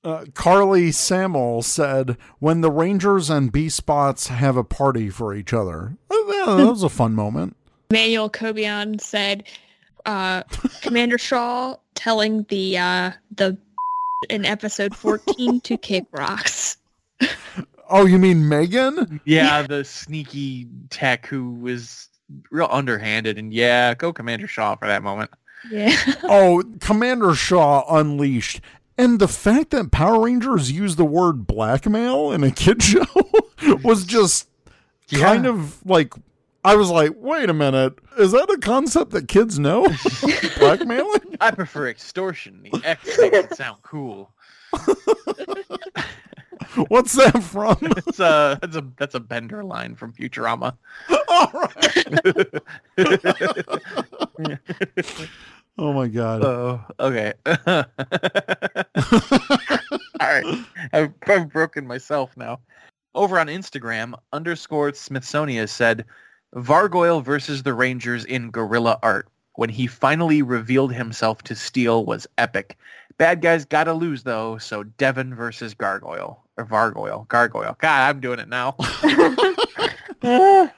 Uh, 0.05 0.25
Carly 0.35 0.93
Samuel 0.93 1.63
said, 1.63 2.17
"When 2.39 2.61
the 2.61 2.71
Rangers 2.71 3.31
and 3.31 3.51
Beast 3.51 3.85
Bots 3.85 4.29
have 4.29 4.57
a 4.57 4.65
party 4.65 5.11
for 5.11 5.35
each 5.35 5.53
other, 5.53 5.97
Oh, 6.11 6.45
yeah, 6.47 6.57
that 6.57 6.71
was 6.71 6.83
a 6.83 6.89
fun 6.89 7.15
moment." 7.15 7.57
Manuel 7.91 8.31
Cobian 8.31 9.01
said, 9.01 9.45
uh, 10.07 10.43
Commander 10.83 11.19
Shaw 11.19 11.77
telling 11.95 12.45
the 12.45 12.79
uh, 12.79 13.11
the 13.35 13.57
in 14.31 14.45
episode 14.45 14.95
14 14.97 15.61
to 15.63 15.77
kick 15.77 16.05
rocks. 16.13 16.77
Oh, 17.91 18.05
you 18.05 18.19
mean 18.19 18.49
Megan? 18.49 19.21
Yeah, 19.25 19.63
the 19.63 19.83
sneaky 19.85 20.67
tech 20.91 21.27
who 21.27 21.53
was 21.55 22.09
real 22.51 22.69
underhanded, 22.71 23.39
and 23.39 23.53
yeah, 23.53 23.95
go 23.95 24.13
Commander 24.13 24.47
Shaw 24.47 24.77
for 24.77 24.87
that 24.87 25.03
moment. 25.03 25.31
Yeah. 25.71 25.97
Oh, 26.25 26.63
Commander 26.81 27.35
Shaw 27.35 27.85
unleashed, 27.97 28.61
and 28.99 29.21
the 29.21 29.29
fact 29.29 29.71
that 29.71 29.91
Power 29.91 30.25
Rangers 30.25 30.71
used 30.73 30.99
the 30.99 31.05
word 31.05 31.47
blackmail 31.47 32.33
in 32.33 32.43
a 32.43 32.51
kid 32.51 32.83
show 32.91 33.05
was 33.83 34.05
just 34.05 34.49
kind 35.13 35.47
of 35.47 35.85
like. 35.87 36.13
I 36.65 36.75
was 36.75 36.91
like, 36.91 37.13
wait 37.17 37.49
a 37.49 37.55
minute, 37.55 37.95
is 38.19 38.33
that 38.33 38.51
a 38.51 38.59
concept 38.59 39.13
that 39.13 39.29
kids 39.29 39.61
know? 39.61 39.87
Blackmailing? 40.59 41.37
I 41.41 41.53
prefer 41.53 41.89
extortion. 41.89 42.61
The 42.63 42.83
X 42.85 43.17
makes 43.19 43.37
it 43.39 43.55
sound 43.57 43.81
cool. 43.83 44.33
What's 46.89 47.15
that 47.15 47.43
from? 47.43 47.79
It's 47.81 48.19
a 48.19 48.59
that's 48.61 48.77
a 48.77 48.85
that's 48.99 49.15
a 49.15 49.21
Bender 49.21 49.63
line 49.65 49.95
from 49.95 50.13
Futurama. 50.13 50.77
All 51.29 51.53
right. 51.55 52.49
Oh 55.79 55.93
my 55.93 56.09
god. 56.09 56.45
Oh, 56.45 56.81
okay. 56.99 57.35
All 57.47 57.85
right. 60.21 60.65
I've, 60.93 61.13
I've 61.27 61.49
broken 61.49 61.87
myself 61.87 62.37
now. 62.37 62.61
Over 63.15 63.39
on 63.39 63.47
Instagram, 63.47 64.15
underscore 64.33 64.93
Smithsonian 64.93 65.69
said, 65.69 66.05
Vargoyle 66.55 67.21
versus 67.21 67.63
the 67.63 67.75
Rangers 67.75 68.25
in 68.25 68.51
guerrilla 68.51 68.99
art. 69.03 69.29
When 69.55 69.69
he 69.69 69.87
finally 69.87 70.43
revealed 70.43 70.93
himself 70.93 71.43
to 71.45 71.55
Steel 71.55 72.05
was 72.05 72.27
epic. 72.39 72.77
Bad 73.17 73.41
guys 73.41 73.65
gotta 73.65 73.93
lose 73.93 74.23
though, 74.23 74.59
so 74.59 74.85
Devin 74.85 75.35
versus 75.35 75.75
Gargoyle. 75.75 76.45
Or 76.57 76.65
Vargoyle. 76.65 77.27
Gargoyle. 77.29 77.77
God, 77.81 78.09
I'm 78.09 78.21
doing 78.21 78.41
it 78.41 78.49
now. 78.49 78.77
Ah. 80.21 80.73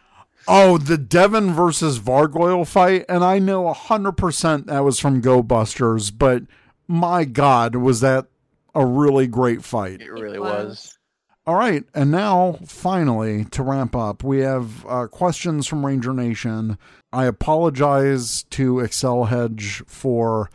Oh, 0.52 0.78
the 0.78 0.98
Devin 0.98 1.52
versus 1.52 1.98
Vargoyle 1.98 2.64
fight, 2.64 3.04
and 3.08 3.22
I 3.22 3.38
know 3.38 3.72
hundred 3.72 4.12
percent 4.12 4.66
that 4.66 4.80
was 4.80 4.98
from 4.98 5.20
Go 5.20 5.42
Busters, 5.42 6.10
but 6.10 6.42
my 6.88 7.24
God, 7.24 7.76
was 7.76 8.00
that 8.00 8.26
a 8.74 8.84
really 8.84 9.28
great 9.28 9.62
fight? 9.62 10.00
It 10.00 10.10
really 10.10 10.40
was. 10.40 10.66
was. 10.66 10.98
All 11.46 11.54
right, 11.54 11.84
and 11.94 12.10
now 12.10 12.58
finally 12.66 13.44
to 13.46 13.62
wrap 13.62 13.94
up, 13.94 14.24
we 14.24 14.40
have 14.40 14.84
uh, 14.86 15.06
questions 15.06 15.66
from 15.66 15.86
Ranger 15.86 16.12
Nation. 16.12 16.78
I 17.12 17.26
apologize 17.26 18.42
to 18.50 18.80
Excel 18.80 19.24
Hedge 19.26 19.82
for 19.86 20.50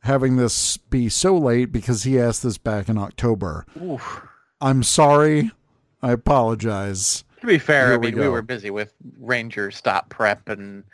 having 0.00 0.36
this 0.36 0.76
be 0.76 1.08
so 1.08 1.36
late 1.36 1.72
because 1.72 2.04
he 2.04 2.20
asked 2.20 2.42
this 2.42 2.58
back 2.58 2.88
in 2.88 2.98
October. 2.98 3.66
Oof. 3.82 4.22
I'm 4.60 4.82
sorry. 4.82 5.50
I 6.02 6.12
apologize. 6.12 7.24
Be 7.48 7.58
fair, 7.58 7.94
I 7.94 7.96
mean, 7.96 8.00
we, 8.00 8.10
go. 8.10 8.30
were 8.30 8.42
busy 8.42 8.68
with 8.68 8.92
Ranger 9.18 9.70
stop 9.70 10.10
prep 10.10 10.50
and 10.50 10.84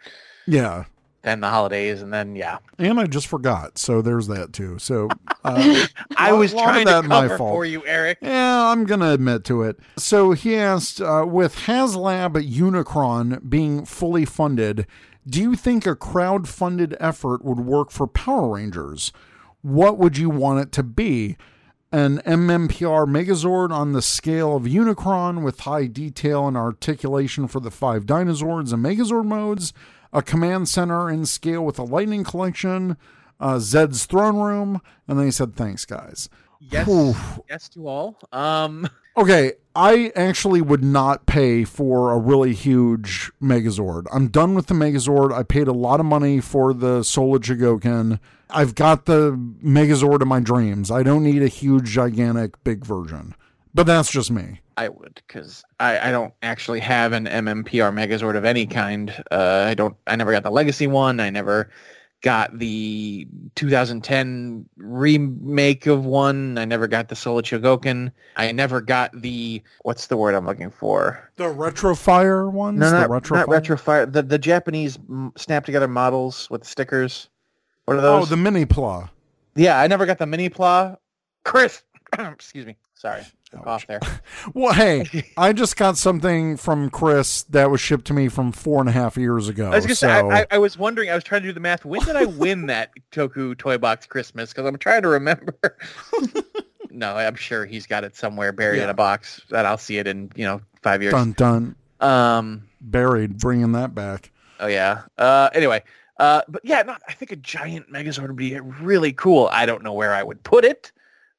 Yeah, 0.47 0.85
then 1.23 1.41
the 1.41 1.49
holidays, 1.49 2.01
and 2.01 2.13
then 2.13 2.37
yeah, 2.37 2.59
and 2.79 3.01
I 3.01 3.07
just 3.07 3.27
forgot, 3.27 3.77
so 3.77 4.01
there's 4.01 4.29
that 4.29 4.53
too. 4.53 4.79
So 4.79 5.09
uh, 5.43 5.87
I 6.17 6.33
was 6.33 6.53
trying 6.53 6.85
that 6.87 7.03
to 7.03 7.09
my 7.09 7.23
cover 7.23 7.39
fault. 7.39 7.55
for 7.55 7.65
you, 7.65 7.85
Eric. 7.87 8.19
Yeah, 8.23 8.69
I'm 8.69 8.87
to 8.87 9.11
admit 9.11 9.43
to 9.47 9.63
it. 9.63 9.81
So 9.97 10.33
he 10.33 10.55
asked 10.55 11.01
uh, 11.01 11.25
with 11.27 11.57
HasLab 11.57 12.35
Unicron 12.49 13.51
being 13.51 13.85
fully 13.85 14.25
funded, 14.25 14.87
do 15.27 15.41
you 15.41 15.57
think 15.57 15.87
a 15.87 15.97
crowd 15.97 16.47
funded 16.49 16.97
effort 17.01 17.45
would 17.45 17.61
work 17.61 17.91
for 17.91 18.07
Power 18.07 18.55
Rangers? 18.55 19.13
What 19.63 19.99
would 19.99 20.19
you 20.19 20.31
want 20.31 20.61
it 20.61 20.73
to 20.73 20.83
be? 20.83 21.37
An 21.95 22.19
MMPR 22.27 23.07
Megazord 23.07 23.71
on 23.71 23.93
the 23.93 24.03
scale 24.03 24.57
of 24.57 24.65
Unicron 24.65 25.45
with 25.45 25.61
high 25.61 25.87
detail 25.87 26.49
and 26.49 26.57
articulation 26.57 27.47
for 27.47 27.61
the 27.61 27.71
five 27.71 28.05
dinosaurs 28.05 28.73
and 28.73 28.85
Megazord 28.85 29.27
modes? 29.27 29.73
A 30.13 30.21
command 30.21 30.69
center 30.69 31.09
in 31.09 31.25
scale 31.25 31.65
with 31.65 31.79
a 31.79 31.85
lightning 31.85 32.25
collection? 32.25 32.97
Uh, 33.39 33.61
Zedd's 33.61 34.07
throne 34.07 34.39
room? 34.39 34.81
And 35.07 35.21
then 35.21 35.27
he 35.27 35.31
said, 35.31 35.55
thanks, 35.55 35.85
guys. 35.85 36.29
Yes, 36.59 36.89
Oof. 36.89 37.39
yes 37.49 37.69
to 37.69 37.87
all. 37.87 38.19
Um, 38.33 38.89
Okay, 39.17 39.53
I 39.77 40.11
actually 40.17 40.61
would 40.61 40.83
not 40.83 41.25
pay 41.25 41.63
for 41.63 42.11
a 42.11 42.19
really 42.19 42.53
huge 42.53 43.31
Megazord. 43.41 44.07
I'm 44.13 44.27
done 44.27 44.57
with 44.57 44.67
the 44.67 44.75
Megazord. 44.75 45.33
I 45.33 45.45
paid 45.45 45.69
a 45.69 45.73
lot 45.73 46.01
of 46.01 46.07
money 46.07 46.41
for 46.41 46.75
the 46.75 47.05
Soul 47.05 47.37
of 47.37 47.43
Chogokin. 47.43 48.19
I've 48.55 48.75
got 48.75 49.07
the 49.07 49.33
Megazord 49.63 50.23
of 50.23 50.29
my 50.29 50.41
dreams. 50.41 50.91
I 50.91 51.03
don't 51.03 51.25
need 51.25 51.43
a 51.43 51.49
huge, 51.49 51.87
gigantic, 51.87 52.63
big 52.65 52.85
version. 52.85 53.35
But 53.75 53.87
that's 53.87 54.11
just 54.11 54.31
me. 54.31 54.61
I 54.77 54.89
would 54.89 55.21
because 55.27 55.65
I, 55.81 56.09
I 56.09 56.11
don't 56.13 56.33
actually 56.43 56.81
have 56.81 57.13
an 57.13 57.27
MMPR 57.27 57.93
Megazord 57.93 58.37
of 58.37 58.45
any 58.45 58.67
kind. 58.67 59.13
Uh, 59.31 59.65
I 59.69 59.75
don't. 59.75 59.97
I 60.07 60.17
never 60.17 60.31
got 60.31 60.45
the 60.45 60.51
Legacy 60.51 60.87
one. 60.87 61.19
I 61.19 61.31
never 61.31 61.71
got 62.23 62.59
the 62.59 63.29
2010 63.55 64.67
remake 64.77 65.87
of 65.87 66.07
one. 66.07 66.57
I 66.57 66.65
never 66.65 66.87
got 66.89 67.09
the 67.09 67.17
Soul 67.17 67.39
of 67.39 67.45
Chogokin. 67.45 68.11
I 68.37 68.51
never 68.53 68.81
got 68.81 69.11
the 69.21 69.63
what's 69.83 70.07
the 70.07 70.17
word 70.17 70.35
I'm 70.35 70.47
looking 70.47 70.71
for? 70.71 71.31
The 71.37 71.45
Retrofire 71.45 72.51
ones? 72.51 72.79
No, 72.79 72.91
the 72.91 73.01
not, 73.01 73.11
Retrofire? 73.11 73.31
not 73.31 73.49
Retrofire. 73.49 74.13
The 74.13 74.23
the 74.23 74.39
Japanese 74.39 74.99
snap 75.37 75.67
together 75.67 75.89
models 75.89 76.49
with 76.49 76.65
stickers. 76.65 77.29
What 77.85 77.99
are 77.99 78.07
Oh, 78.07 78.25
the 78.25 78.37
Mini 78.37 78.65
Pla. 78.65 79.09
Yeah, 79.57 79.79
I 79.79 79.87
never 79.87 80.07
got 80.07 80.19
the 80.19 80.27
mini 80.27 80.49
pla. 80.49 80.97
Chris, 81.45 81.83
excuse 82.19 82.67
me. 82.67 82.77
Sorry, 82.95 83.23
off 83.67 83.87
there. 83.87 84.01
Well, 84.55 84.73
hey, 84.73 85.33
I 85.37 85.53
just 85.53 85.77
got 85.77 85.97
something 85.97 86.57
from 86.57 86.91
Chris 86.91 87.43
that 87.45 87.71
was 87.71 87.81
shipped 87.81 88.07
to 88.07 88.15
me 88.15 88.29
from 88.29 88.53
four 88.53 88.81
and 88.81 88.89
a 88.89 88.93
half 88.93 89.17
years 89.17 89.49
ago. 89.49 89.71
I 89.71 89.77
was 89.77 89.85
so... 89.85 89.95
say, 89.95 90.11
I, 90.11 90.41
I, 90.41 90.47
I 90.53 90.59
was 90.59 90.79
wondering. 90.79 91.11
I 91.11 91.15
was 91.15 91.25
trying 91.25 91.43
to 91.43 91.49
do 91.49 91.53
the 91.53 91.61
math. 91.61 91.85
When 91.85 92.03
did 92.03 92.17
I 92.17 92.25
win 92.25 92.67
that 92.67 92.91
Toku 93.11 93.57
Toy 93.57 93.79
Box 93.79 94.07
Christmas? 94.07 94.53
Because 94.53 94.67
I'm 94.67 94.79
trying 94.79 95.03
to 95.03 95.09
remember. 95.09 95.57
no, 96.91 97.17
I'm 97.17 97.37
sure 97.37 97.65
he's 97.67 97.87
got 97.87 98.05
it 98.05 98.17
somewhere 98.17 98.53
buried 98.53 98.83
in 98.83 98.89
a 98.89 98.95
box 98.95 99.41
that 99.51 99.67
I'll 99.67 99.79
see 99.79 99.99
it 99.99 100.07
in 100.07 100.31
you 100.35 100.45
know 100.45 100.61
five 100.83 101.03
years. 101.03 101.13
dun 101.13 101.33
dun. 101.33 101.77
Um. 102.01 102.69
Buried, 102.81 103.39
bringing 103.39 103.73
that 103.73 103.95
back. 103.95 104.31
Oh 104.61 104.67
yeah. 104.67 105.03
Uh. 105.17 105.51
Anyway. 105.53 105.83
Uh. 106.19 106.43
But 106.49 106.63
yeah. 106.65 106.83
No. 106.83 106.97
I 107.09 107.13
think 107.13 107.33
a 107.33 107.37
giant 107.37 107.91
Megazord 107.93 108.29
would 108.29 108.37
be 108.37 108.59
really 108.61 109.13
cool. 109.13 109.49
I 109.53 109.67
don't 109.67 109.83
know 109.83 109.93
where 109.93 110.15
I 110.15 110.23
would 110.23 110.43
put 110.43 110.65
it, 110.65 110.93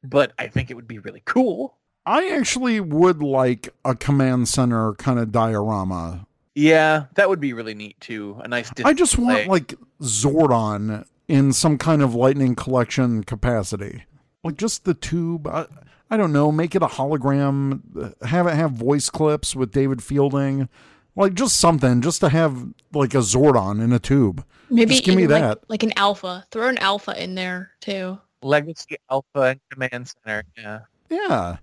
but 0.03 0.34
I 0.38 0.47
think 0.47 0.69
it 0.69 0.73
would 0.76 0.88
be 0.88 0.99
really 0.99 1.22
cool. 1.26 1.77
I 2.06 2.30
actually 2.30 2.80
would 2.80 3.23
like 3.23 3.69
a 3.84 3.95
command 3.95 4.47
center 4.47 4.93
kind 4.93 5.18
of 5.18 5.31
diorama 5.31 6.27
Yeah, 6.53 7.06
that 7.15 7.30
would 7.30 7.39
be 7.39 7.53
really 7.53 7.73
neat 7.73 7.99
too. 7.99 8.39
A 8.43 8.47
nice. 8.47 8.72
I 8.84 8.93
just 8.93 9.18
want 9.18 9.47
like 9.47 9.73
Zordon 10.02 11.06
in 11.27 11.52
some 11.53 11.77
kind 11.77 12.02
of 12.02 12.14
lightning 12.14 12.56
collection 12.56 13.23
capacity. 13.23 14.03
Like 14.43 14.57
just 14.57 14.85
the 14.85 14.93
tube. 14.93 15.47
I, 15.47 15.65
I 16.10 16.18
don't 16.18 16.31
know. 16.31 16.52
Make 16.52 16.76
it 16.76 16.84
a 16.84 16.88
hologram. 16.88 17.81
uh, 17.99 18.26
Have 18.27 18.45
it 18.45 18.53
have 18.53 18.72
voice 18.72 19.10
clips 19.10 19.56
with 19.56 19.72
David 19.72 20.03
Fielding. 20.03 20.69
Like 21.15 21.34
just 21.34 21.57
something, 21.57 22.02
just 22.02 22.19
to 22.22 22.30
have 22.30 22.68
like 22.93 23.15
a 23.15 23.19
Zordon 23.19 23.84
in 23.84 23.91
a 23.91 23.99
tube. 23.99 24.45
Maybe 24.69 24.91
Just 24.95 25.05
give 25.05 25.15
me 25.15 25.23
even, 25.23 25.41
like- 25.41 25.59
that. 25.59 25.69
Like, 25.69 25.83
an 25.83 25.93
alpha. 25.97 26.45
Throw 26.51 26.67
an 26.67 26.77
alpha 26.79 27.21
in 27.21 27.35
there 27.35 27.71
too. 27.81 28.19
Legacy 28.41 28.97
Alpha 29.09 29.41
and 29.41 29.59
Command 29.71 30.13
Center. 30.25 30.43
Yeah. 30.57 30.79
Yeah. 31.09 31.57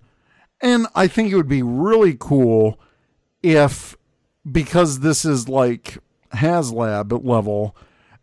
And 0.61 0.87
I 0.95 1.07
think 1.07 1.31
it 1.31 1.35
would 1.35 1.47
be 1.47 1.63
really 1.63 2.15
cool 2.19 2.79
if, 3.41 3.95
because 4.49 4.99
this 5.01 5.23
is 5.25 5.47
like 5.49 5.97
HasLab 6.33 7.23
level, 7.25 7.75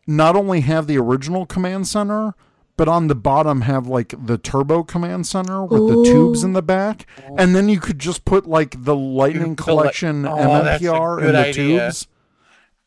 not 0.06 0.36
only 0.36 0.60
have 0.60 0.86
the 0.86 0.98
original 0.98 1.46
command 1.46 1.86
center, 1.88 2.34
but 2.76 2.88
on 2.88 3.08
the 3.08 3.14
bottom 3.14 3.62
have 3.62 3.86
like 3.86 4.14
the 4.26 4.38
turbo 4.38 4.82
command 4.82 5.26
center 5.26 5.64
with 5.64 5.86
the 5.88 6.02
tubes 6.04 6.42
in 6.42 6.54
the 6.54 6.62
back. 6.62 7.06
And 7.36 7.54
then 7.54 7.68
you 7.68 7.78
could 7.78 7.98
just 7.98 8.24
put 8.24 8.46
like 8.46 8.84
the 8.84 8.96
Lightning 8.96 9.54
put 9.56 9.66
the 9.66 9.74
li- 9.74 9.80
Collection 9.82 10.26
Oh, 10.26 10.36
MMPR 10.36 11.20
in 11.20 11.32
the 11.32 11.38
idea. 11.38 11.52
tubes. 11.80 12.08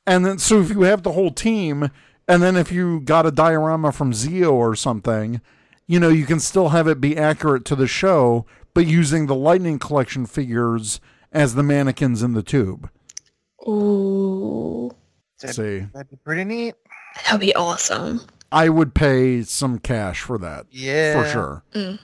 And 0.05 0.25
then, 0.25 0.37
so 0.37 0.59
if 0.61 0.69
you 0.69 0.81
have 0.81 1.03
the 1.03 1.13
whole 1.13 1.31
team, 1.31 1.89
and 2.27 2.41
then 2.43 2.55
if 2.57 2.71
you 2.71 2.99
got 3.01 3.25
a 3.25 3.31
diorama 3.31 3.91
from 3.91 4.13
Zio 4.13 4.51
or 4.53 4.75
something, 4.75 5.39
you 5.87 5.99
know, 5.99 6.09
you 6.09 6.25
can 6.25 6.39
still 6.39 6.69
have 6.69 6.87
it 6.87 6.99
be 7.01 7.17
accurate 7.17 7.65
to 7.65 7.75
the 7.75 7.87
show, 7.87 8.45
but 8.73 8.85
using 8.85 9.27
the 9.27 9.35
Lightning 9.35 9.79
Collection 9.79 10.25
figures 10.25 10.99
as 11.31 11.55
the 11.55 11.63
mannequins 11.63 12.21
in 12.23 12.33
the 12.33 12.43
tube. 12.43 12.89
Ooh, 13.67 14.91
That'd- 15.41 15.55
See, 15.55 15.79
That'd 15.93 16.09
be 16.09 16.17
pretty 16.17 16.43
neat. 16.43 16.75
that'd 17.25 17.39
be 17.41 17.55
awesome. 17.55 18.21
I 18.51 18.69
would 18.69 18.93
pay 18.93 19.41
some 19.43 19.79
cash 19.79 20.21
for 20.21 20.37
that 20.37 20.67
Yeah. 20.69 21.13
for 21.23 21.29
sure. 21.29 21.63
Mm. 21.73 21.99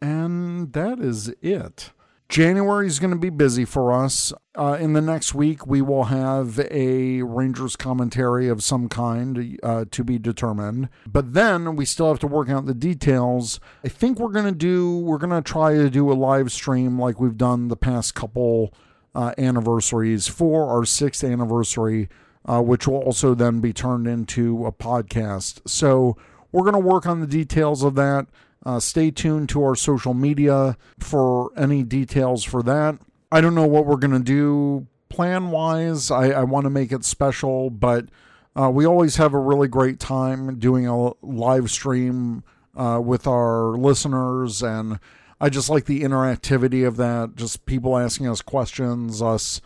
And 0.00 0.72
that 0.72 0.98
is 0.98 1.28
it. 1.42 1.90
January 2.30 2.86
is 2.86 3.00
going 3.00 3.10
to 3.10 3.18
be 3.18 3.28
busy 3.28 3.64
for 3.64 3.92
us. 3.92 4.32
Uh, 4.54 4.76
in 4.80 4.92
the 4.92 5.00
next 5.00 5.34
week, 5.34 5.66
we 5.66 5.82
will 5.82 6.04
have 6.04 6.60
a 6.70 7.22
Rangers 7.22 7.74
commentary 7.74 8.48
of 8.48 8.62
some 8.62 8.88
kind 8.88 9.58
uh, 9.64 9.84
to 9.90 10.04
be 10.04 10.16
determined. 10.16 10.88
But 11.04 11.34
then 11.34 11.74
we 11.74 11.84
still 11.84 12.06
have 12.06 12.20
to 12.20 12.28
work 12.28 12.48
out 12.48 12.66
the 12.66 12.74
details. 12.74 13.58
I 13.84 13.88
think 13.88 14.20
we're 14.20 14.30
going 14.30 14.44
to 14.44 14.52
do, 14.52 14.98
we're 14.98 15.18
going 15.18 15.42
to 15.42 15.42
try 15.42 15.74
to 15.74 15.90
do 15.90 16.12
a 16.12 16.14
live 16.14 16.52
stream 16.52 17.00
like 17.00 17.18
we've 17.18 17.36
done 17.36 17.66
the 17.66 17.76
past 17.76 18.14
couple 18.14 18.72
uh, 19.12 19.34
anniversaries 19.36 20.28
for 20.28 20.70
our 20.70 20.84
sixth 20.84 21.24
anniversary, 21.24 22.08
uh, 22.44 22.62
which 22.62 22.86
will 22.86 22.98
also 22.98 23.34
then 23.34 23.58
be 23.58 23.72
turned 23.72 24.06
into 24.06 24.66
a 24.66 24.70
podcast. 24.70 25.68
So 25.68 26.16
we're 26.52 26.62
going 26.62 26.74
to 26.74 26.78
work 26.78 27.06
on 27.06 27.18
the 27.18 27.26
details 27.26 27.82
of 27.82 27.96
that. 27.96 28.28
Uh, 28.64 28.78
stay 28.78 29.10
tuned 29.10 29.48
to 29.48 29.62
our 29.62 29.74
social 29.74 30.12
media 30.12 30.76
for 30.98 31.50
any 31.56 31.82
details 31.82 32.44
for 32.44 32.62
that. 32.62 32.98
I 33.32 33.40
don't 33.40 33.54
know 33.54 33.66
what 33.66 33.86
we're 33.86 33.96
going 33.96 34.12
to 34.12 34.18
do 34.18 34.86
plan 35.08 35.50
wise. 35.50 36.10
I, 36.10 36.30
I 36.30 36.44
want 36.44 36.64
to 36.64 36.70
make 36.70 36.92
it 36.92 37.04
special, 37.04 37.70
but 37.70 38.06
uh, 38.54 38.70
we 38.70 38.86
always 38.86 39.16
have 39.16 39.34
a 39.34 39.38
really 39.38 39.68
great 39.68 40.00
time 40.00 40.58
doing 40.58 40.86
a 40.86 41.12
live 41.24 41.70
stream 41.70 42.42
uh, 42.76 43.00
with 43.02 43.26
our 43.26 43.76
listeners. 43.76 44.62
And 44.62 44.98
I 45.40 45.48
just 45.48 45.70
like 45.70 45.86
the 45.86 46.02
interactivity 46.02 46.86
of 46.86 46.96
that. 46.96 47.36
Just 47.36 47.66
people 47.66 47.96
asking 47.96 48.28
us 48.28 48.42
questions, 48.42 49.22
us, 49.22 49.60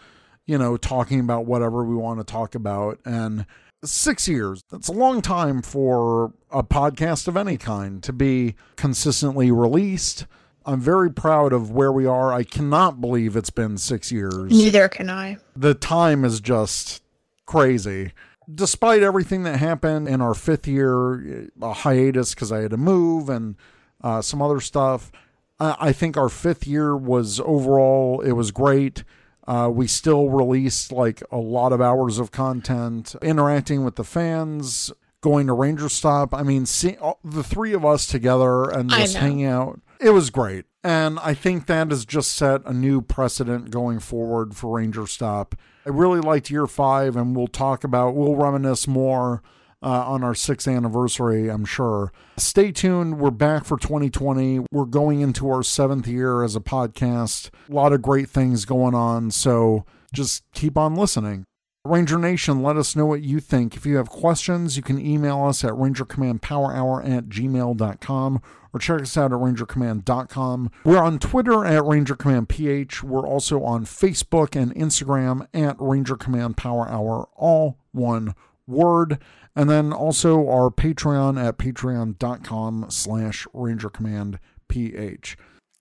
you 0.47 0.59
know, 0.59 0.77
talking 0.77 1.21
about 1.21 1.47
whatever 1.47 1.85
we 1.85 1.95
want 1.95 2.21
to 2.21 2.25
talk 2.25 2.55
about. 2.55 2.99
And 3.05 3.47
six 3.85 4.28
years. 4.28 4.62
That's 4.70 4.89
a 4.89 4.93
long 4.93 5.23
time 5.23 5.62
for 5.62 6.32
a 6.51 6.62
podcast 6.62 7.28
of 7.28 7.36
any 7.36 7.56
kind 7.56 8.02
to 8.02 8.12
be 8.12 8.55
consistently 8.77 9.51
released. 9.51 10.27
I'm 10.66 10.81
very 10.81 11.11
proud 11.12 11.52
of 11.52 11.70
where 11.70 11.93
we 11.93 12.06
are. 12.06 12.32
I 12.32 12.43
cannot 12.43 13.01
believe 13.01 13.36
it's 13.36 13.51
been 13.51 13.77
six 13.77 14.11
years. 14.11 14.51
Neither 14.51 14.89
can 14.89 15.11
I. 15.11 15.36
The 15.55 15.74
time 15.74 16.24
is 16.24 16.40
just 16.40 17.02
crazy. 17.47 18.12
Despite 18.52 19.02
everything 19.02 19.43
that 19.44 19.59
happened 19.59 20.09
in 20.09 20.20
our 20.20 20.35
fifth 20.35 20.66
year, 20.66 21.51
a 21.61 21.73
hiatus 21.73 22.35
because 22.35 22.52
I 22.52 22.61
had 22.61 22.70
to 22.70 22.77
move 22.77 23.28
and 23.28 23.56
uh, 24.02 24.23
some 24.23 24.40
other 24.40 24.61
stuff, 24.61 25.12
I, 25.59 25.77
I 25.81 25.93
think 25.93 26.16
our 26.16 26.28
fifth 26.28 26.66
year 26.66 26.97
was 26.97 27.40
overall, 27.40 28.20
it 28.20 28.32
was 28.32 28.51
great. 28.51 29.05
Uh, 29.47 29.71
we 29.73 29.87
still 29.87 30.31
released 30.31 30.91
like 30.91 31.23
a 31.31 31.37
lot 31.37 31.73
of 31.73 31.81
hours 31.81 32.19
of 32.19 32.31
content, 32.31 33.15
interacting 33.21 33.85
with 33.85 33.97
the 33.97 34.05
fans, 34.05 34.93
going 35.21 35.47
to 35.47 35.53
Ranger 35.53 35.89
Stop. 35.89 36.35
I 36.35 36.43
mean, 36.43 36.66
see, 36.66 36.97
all, 36.97 37.19
the 37.25 37.43
three 37.43 37.73
of 37.73 37.85
us 37.85 38.07
together 38.07 38.65
and 38.71 38.91
just 38.91 39.16
hanging 39.16 39.47
out. 39.47 39.81
It 40.01 40.11
was 40.11 40.31
great. 40.31 40.65
And 40.83 41.19
I 41.21 41.33
think 41.33 41.66
that 41.66 41.91
has 41.91 42.05
just 42.05 42.35
set 42.35 42.61
a 42.66 42.73
new 42.73 43.01
precedent 43.01 43.71
going 43.71 44.01
forward 44.01 44.55
for 44.55 44.77
Ranger 44.77 45.07
Stop. 45.07 45.55
I 45.87 45.91
really 45.91 46.21
liked 46.21 46.51
year 46.51 46.66
five, 46.66 47.16
and 47.16 47.35
we'll 47.35 47.47
talk 47.47 47.85
about, 47.85 48.15
we'll 48.15 48.37
reminisce 48.37 48.87
more 48.87 49.43
uh, 49.85 50.05
on 50.06 50.24
our 50.24 50.35
sixth 50.35 50.66
anniversary, 50.66 51.48
I'm 51.51 51.66
sure. 51.66 52.11
Stay 52.39 52.73
tuned. 52.73 53.19
We're 53.19 53.31
back 53.31 53.66
for 53.66 53.78
2020. 53.78 54.66
We're 54.73 54.86
going 54.86 55.20
into 55.20 55.51
our 55.51 55.62
seventh 55.62 56.09
year 56.09 56.43
as 56.43 56.56
a 56.56 56.61
podcast. 56.61 57.51
A 57.69 57.73
lot 57.73 57.93
of 57.93 58.01
great 58.01 58.31
things 58.31 58.65
going 58.65 58.94
on. 58.94 59.31
So 59.31 59.85
just 60.12 60.43
keep 60.55 60.78
on 60.78 60.94
listening. 60.94 61.44
Ranger 61.86 62.19
Nation, 62.19 62.62
let 62.62 62.78
us 62.78 62.97
know 62.97 63.05
what 63.05 63.20
you 63.20 63.40
think. 63.40 63.77
If 63.77 63.85
you 63.85 63.97
have 63.97 64.09
questions, 64.09 64.78
you 64.78 64.82
can 64.82 64.98
email 64.98 65.44
us 65.44 65.62
at 65.62 65.73
rangercommandpowerhour 65.73 67.06
at 67.06 67.28
gmail.com 67.28 68.43
or 68.73 68.81
check 68.81 69.02
us 69.02 69.19
out 69.19 69.35
at 69.35 69.39
rangercommand.com. 69.39 70.70
We're 70.85 71.02
on 71.02 71.19
Twitter 71.19 71.62
at 71.66 71.82
rangercommandph. 71.82 73.02
We're 73.02 73.28
also 73.28 73.62
on 73.62 73.85
Facebook 73.85 74.56
and 74.59 74.74
Instagram 74.74 75.47
at 75.52 75.77
Ranger 75.78 76.16
Command 76.16 76.56
Power 76.56 76.89
Hour, 76.89 77.28
all 77.36 77.77
one 77.93 78.35
word. 78.66 79.19
And 79.57 79.70
then 79.70 79.93
also 79.93 80.49
our 80.49 80.70
Patreon 80.70 81.43
at 81.43 81.59
patreon.com 81.59 82.86
slash 82.89 83.47
rangercommandph. 83.55 84.39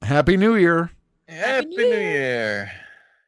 Happy 0.04 0.38
New 0.38 0.56
Year! 0.56 0.92
Happy 1.28 1.66
New 1.68 1.78
New 1.78 1.84
Year. 1.88 2.02
Year. 2.02 2.72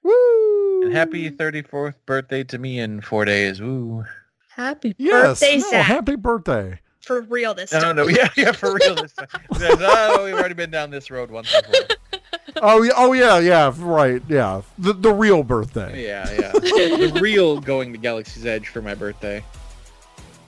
Woo! 0.04 0.84
And 0.84 0.94
happy 0.94 1.32
34th 1.32 1.96
birthday 2.06 2.44
to 2.44 2.58
me 2.60 2.80
in 2.80 3.02
four 3.02 3.26
days. 3.26 3.60
Woo. 3.62 4.06
Happy 4.52 4.94
Yes, 4.98 5.40
birthday, 5.40 5.58
no, 5.58 5.70
Zach. 5.70 5.86
happy 5.86 6.16
birthday. 6.16 6.80
For 7.02 7.22
real 7.22 7.54
this 7.54 7.72
No, 7.72 7.80
time. 7.80 7.96
no, 7.96 8.08
yeah, 8.08 8.30
yeah, 8.38 8.52
for 8.52 8.74
real 8.74 8.96
this 8.96 9.14
time. 9.14 9.28
no, 9.60 10.22
we've 10.26 10.34
already 10.36 10.54
been 10.54 10.72
down 10.72 10.92
this 10.92 11.10
road 11.10 11.32
once 11.32 11.52
before. 11.54 11.98
Oh, 12.62 12.84
yeah, 12.84 12.92
oh 12.96 13.14
yeah, 13.14 13.40
yeah, 13.40 13.74
right, 13.78 14.22
yeah. 14.30 14.62
The 14.78 14.94
the 14.94 15.12
real 15.12 15.44
birthday. 15.44 16.06
Yeah, 16.06 16.32
yeah. 16.32 16.52
The 16.52 17.20
real 17.22 17.60
going 17.60 17.92
to 17.94 17.98
Galaxy's 17.98 18.46
Edge 18.46 18.68
for 18.68 18.82
my 18.82 18.96
birthday. 18.96 19.44